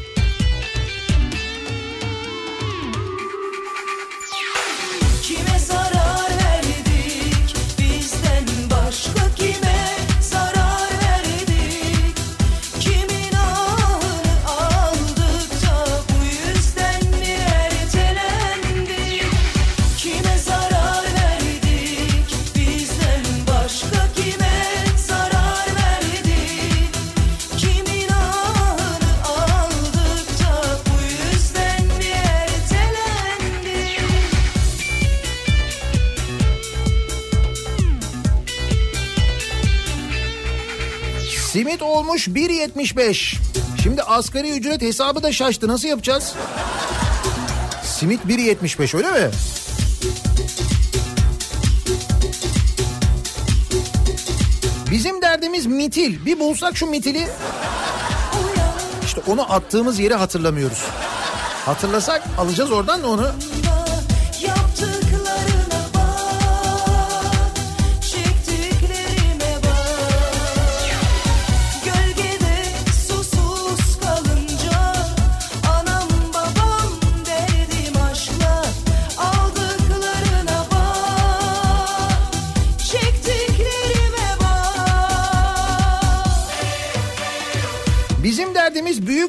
Simit 41.52 41.82
olmuş 41.82 42.28
1.75. 42.28 43.36
Şimdi 43.82 44.02
asgari 44.02 44.50
ücret 44.50 44.82
hesabı 44.82 45.22
da 45.22 45.32
şaştı. 45.32 45.68
Nasıl 45.68 45.88
yapacağız? 45.88 46.34
Simit 47.84 48.20
1.75 48.24 48.96
öyle 48.96 49.10
mi? 49.10 49.30
Bizim 54.90 55.22
derdimiz 55.22 55.66
mitil. 55.66 56.26
Bir 56.26 56.40
bulsak 56.40 56.76
şu 56.76 56.86
mitili. 56.86 57.28
İşte 59.04 59.20
onu 59.26 59.52
attığımız 59.52 59.98
yeri 59.98 60.14
hatırlamıyoruz. 60.14 60.84
Hatırlasak 61.66 62.22
alacağız 62.38 62.72
oradan 62.72 63.02
da 63.02 63.08
onu. 63.08 63.30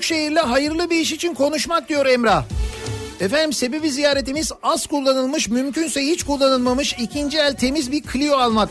Derdimiz 0.02 0.10
büyük 0.10 0.20
şehirle 0.20 0.40
hayırlı 0.40 0.90
bir 0.90 1.00
iş 1.00 1.12
için 1.12 1.34
konuşmak 1.34 1.90
diyor 1.90 2.06
Emrah. 2.06 2.44
Efendim 3.20 3.54
sebebi 3.54 3.92
ziyaretimiz 3.92 4.52
az 4.64 4.88
kullanılmış 4.88 5.50
mümkünse 5.50 6.02
hiç 6.02 6.24
kullanılmamış 6.24 6.94
ikinci 7.00 7.38
el 7.38 7.54
temiz 7.54 7.92
bir 7.92 8.04
Clio 8.14 8.38
almak. 8.38 8.70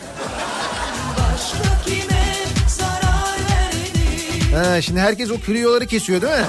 Ha, 4.55 4.82
şimdi 4.82 5.01
herkes 5.01 5.31
o 5.31 5.36
Clio'ları 5.47 5.86
kesiyor 5.86 6.23
değil 6.23 6.32
mi? 6.32 6.47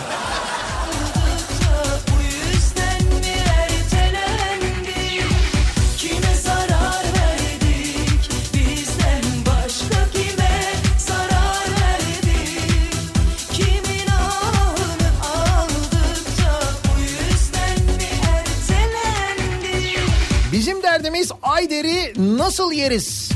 Ayder'i 21.82 22.38
nasıl 22.38 22.72
yeriz? 22.72 23.30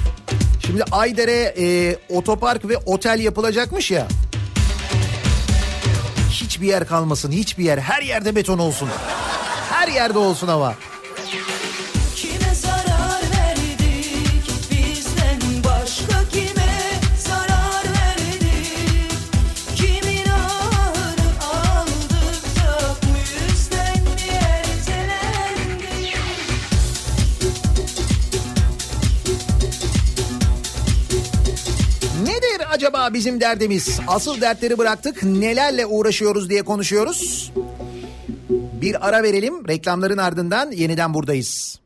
Şimdi 0.66 0.84
Ayder'e 0.92 1.54
e, 1.58 1.98
otopark 2.10 2.68
ve 2.68 2.78
otel 2.78 3.20
yapılacakmış 3.20 3.92
ya. 3.92 4.08
Hiçbir 6.30 6.68
yer 6.68 6.88
kalmasın, 6.88 7.32
hiçbir 7.32 7.64
yer. 7.64 7.78
Her 7.78 8.02
yerde 8.02 8.36
beton 8.36 8.58
olsun. 8.58 8.90
Her 9.70 9.88
yerde 9.88 10.18
olsun 10.18 10.48
ama. 10.48 10.76
Acaba 32.86 33.14
bizim 33.14 33.42
derdimiz? 33.42 34.00
Asıl 34.08 34.42
dertleri 34.42 34.78
bıraktık. 34.78 35.24
Nelerle 35.24 35.86
uğraşıyoruz 35.86 36.50
diye 36.50 36.62
konuşuyoruz. 36.62 37.52
Bir 38.82 39.08
ara 39.08 39.24
verelim. 39.24 39.68
Reklamların 39.68 40.18
ardından 40.18 40.72
yeniden 40.72 41.14
buradayız. 41.14 41.80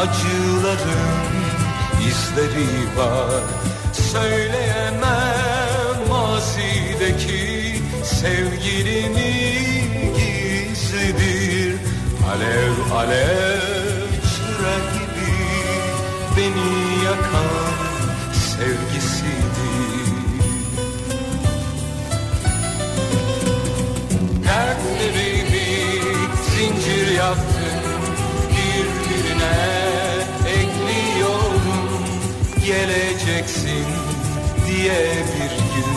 Acıların 0.00 1.34
izleri 2.08 2.98
var. 2.98 3.42
Söyleyemem 4.12 6.08
mazideki 6.08 7.82
sevgilini 8.04 9.34
gizlidir 10.16 11.76
Alev 12.32 12.96
alev 12.96 14.06
çıra 14.22 14.76
gibi 14.92 15.36
beni 16.36 17.04
yakan 17.04 17.76
sevgisidir 18.32 19.15
Geleceksin 32.66 33.86
diye 34.66 35.08
bir 35.34 35.50
gün 35.74 35.92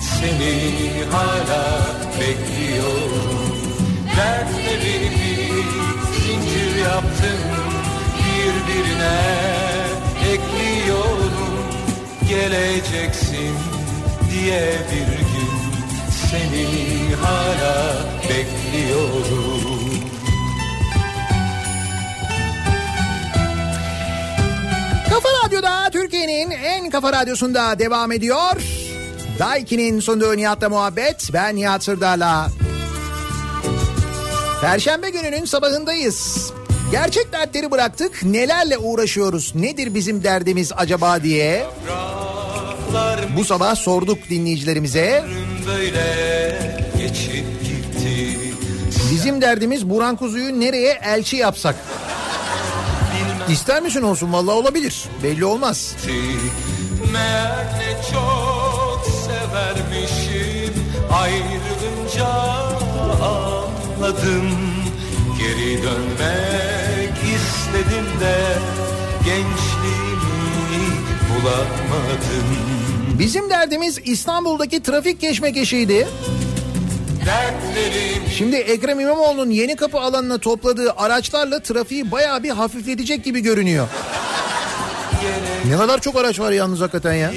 seni 0.00 1.04
hala 1.12 1.86
bekliyorum. 2.20 3.38
Dertlerimi 4.16 5.62
zincir 6.20 6.82
yaptım 6.84 7.40
birbirine 8.18 9.20
ekliyorum. 10.32 11.32
Geleceksin 12.28 13.54
diye 14.30 14.72
bir 14.92 15.18
gün 15.18 15.50
seni 16.30 16.66
hala 17.14 17.96
bekliyorum 18.28 19.77
Kafa 25.10 25.28
Radyo'da 25.44 25.90
Türkiye'nin 25.90 26.50
en 26.50 26.90
kafa 26.90 27.12
radyosunda 27.12 27.78
devam 27.78 28.12
ediyor. 28.12 28.62
Daiki'nin 29.38 30.00
sunduğu 30.00 30.36
Nihat'la 30.36 30.68
muhabbet. 30.68 31.30
Ben 31.32 31.56
Nihat 31.56 31.84
Sırdar'la. 31.84 32.48
Perşembe 34.60 35.10
gününün 35.10 35.44
sabahındayız. 35.44 36.52
Gerçek 36.90 37.32
dertleri 37.32 37.70
bıraktık. 37.70 38.22
Nelerle 38.22 38.78
uğraşıyoruz? 38.78 39.54
Nedir 39.54 39.94
bizim 39.94 40.24
derdimiz 40.24 40.72
acaba 40.76 41.22
diye. 41.22 41.66
Bu 43.36 43.44
sabah 43.44 43.74
sorduk 43.76 44.18
dinleyicilerimize. 44.30 45.24
Bizim 49.12 49.40
derdimiz 49.40 49.90
Burhan 49.90 50.16
Kuzu'yu 50.16 50.60
nereye 50.60 51.00
elçi 51.04 51.36
yapsak? 51.36 51.74
İster 53.50 53.82
misin 53.82 54.02
olsun? 54.02 54.32
Vallahi 54.32 54.54
olabilir. 54.54 55.04
Belli 55.22 55.44
olmaz. 55.44 55.96
Meğer 57.12 57.66
ne 57.78 57.96
çok 58.12 59.06
severmişim 59.26 60.74
Ayrılınca 61.12 62.28
anladım 63.22 64.50
Geri 65.38 65.82
dönmek 65.82 67.14
istedim 67.18 68.20
de 68.20 68.38
Gençliğimi 69.24 70.96
bulamadım 71.28 72.58
Bizim 73.18 73.50
derdimiz 73.50 73.98
İstanbul'daki 74.04 74.82
trafik 74.82 75.20
keşmekeşiydi. 75.20 76.08
Şimdi 78.38 78.56
Ekrem 78.56 79.00
İmamoğlu'nun 79.00 79.50
yeni 79.50 79.76
kapı 79.76 79.98
alanına 79.98 80.38
topladığı 80.38 80.92
araçlarla 80.96 81.60
trafiği 81.62 82.10
bayağı 82.10 82.42
bir 82.42 82.50
hafifletecek 82.50 83.24
gibi 83.24 83.40
görünüyor. 83.40 83.88
Ne 85.68 85.76
kadar 85.76 86.00
çok 86.00 86.16
araç 86.16 86.40
var 86.40 86.52
yalnız 86.52 86.80
hakikaten 86.80 87.14
ya. 87.14 87.32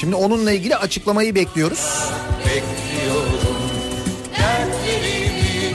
Şimdi 0.00 0.14
onunla 0.14 0.52
ilgili 0.52 0.76
açıklamayı 0.76 1.34
bekliyoruz. 1.34 1.98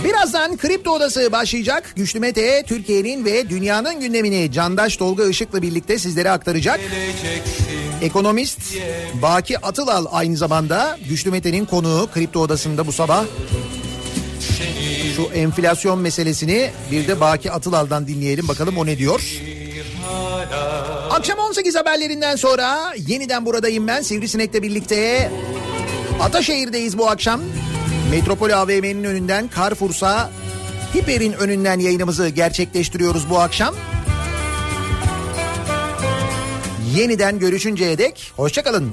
Birazdan 0.03 0.57
Kripto 0.57 0.91
Odası 0.91 1.31
başlayacak. 1.31 1.93
Güçlü 1.95 2.19
Mete 2.19 2.63
Türkiye'nin 2.63 3.25
ve 3.25 3.49
dünyanın 3.49 3.99
gündemini 3.99 4.51
Candaş 4.51 4.97
Tolga 4.97 5.25
Işık'la 5.29 5.61
birlikte 5.61 5.99
sizlere 5.99 6.31
aktaracak. 6.31 6.79
Ekonomist 8.05 8.59
Baki 9.21 9.59
Atılal 9.59 10.05
aynı 10.11 10.37
zamanda 10.37 10.97
Güçlü 11.09 11.31
Mete'nin 11.31 11.65
konuğu 11.65 12.09
Kripto 12.13 12.39
Odası'nda 12.39 12.87
bu 12.87 12.91
sabah. 12.91 13.25
Şu 15.15 15.23
enflasyon 15.33 15.99
meselesini 15.99 16.71
bir 16.91 17.07
de 17.07 17.19
Baki 17.19 17.51
Atılal'dan 17.51 18.07
dinleyelim 18.07 18.47
bakalım 18.47 18.77
o 18.77 18.85
ne 18.85 18.97
diyor. 18.97 19.21
Akşam 21.09 21.39
18 21.39 21.75
haberlerinden 21.75 22.35
sonra 22.35 22.93
yeniden 23.07 23.45
buradayım 23.45 23.87
ben 23.87 24.01
Sivrisinek'le 24.01 24.63
birlikte. 24.63 25.31
Ataşehir'deyiz 26.21 26.97
bu 26.97 27.09
akşam. 27.09 27.41
Metropol 28.11 28.49
AVM'nin 28.49 29.03
önünden 29.03 29.49
Carrefour'sa 29.55 30.29
Hiper'in 30.95 31.33
önünden 31.33 31.79
yayınımızı 31.79 32.29
gerçekleştiriyoruz 32.29 33.29
bu 33.29 33.39
akşam. 33.39 33.75
Yeniden 36.95 37.39
görüşünceye 37.39 37.97
dek 37.97 38.31
hoşçakalın. 38.35 38.91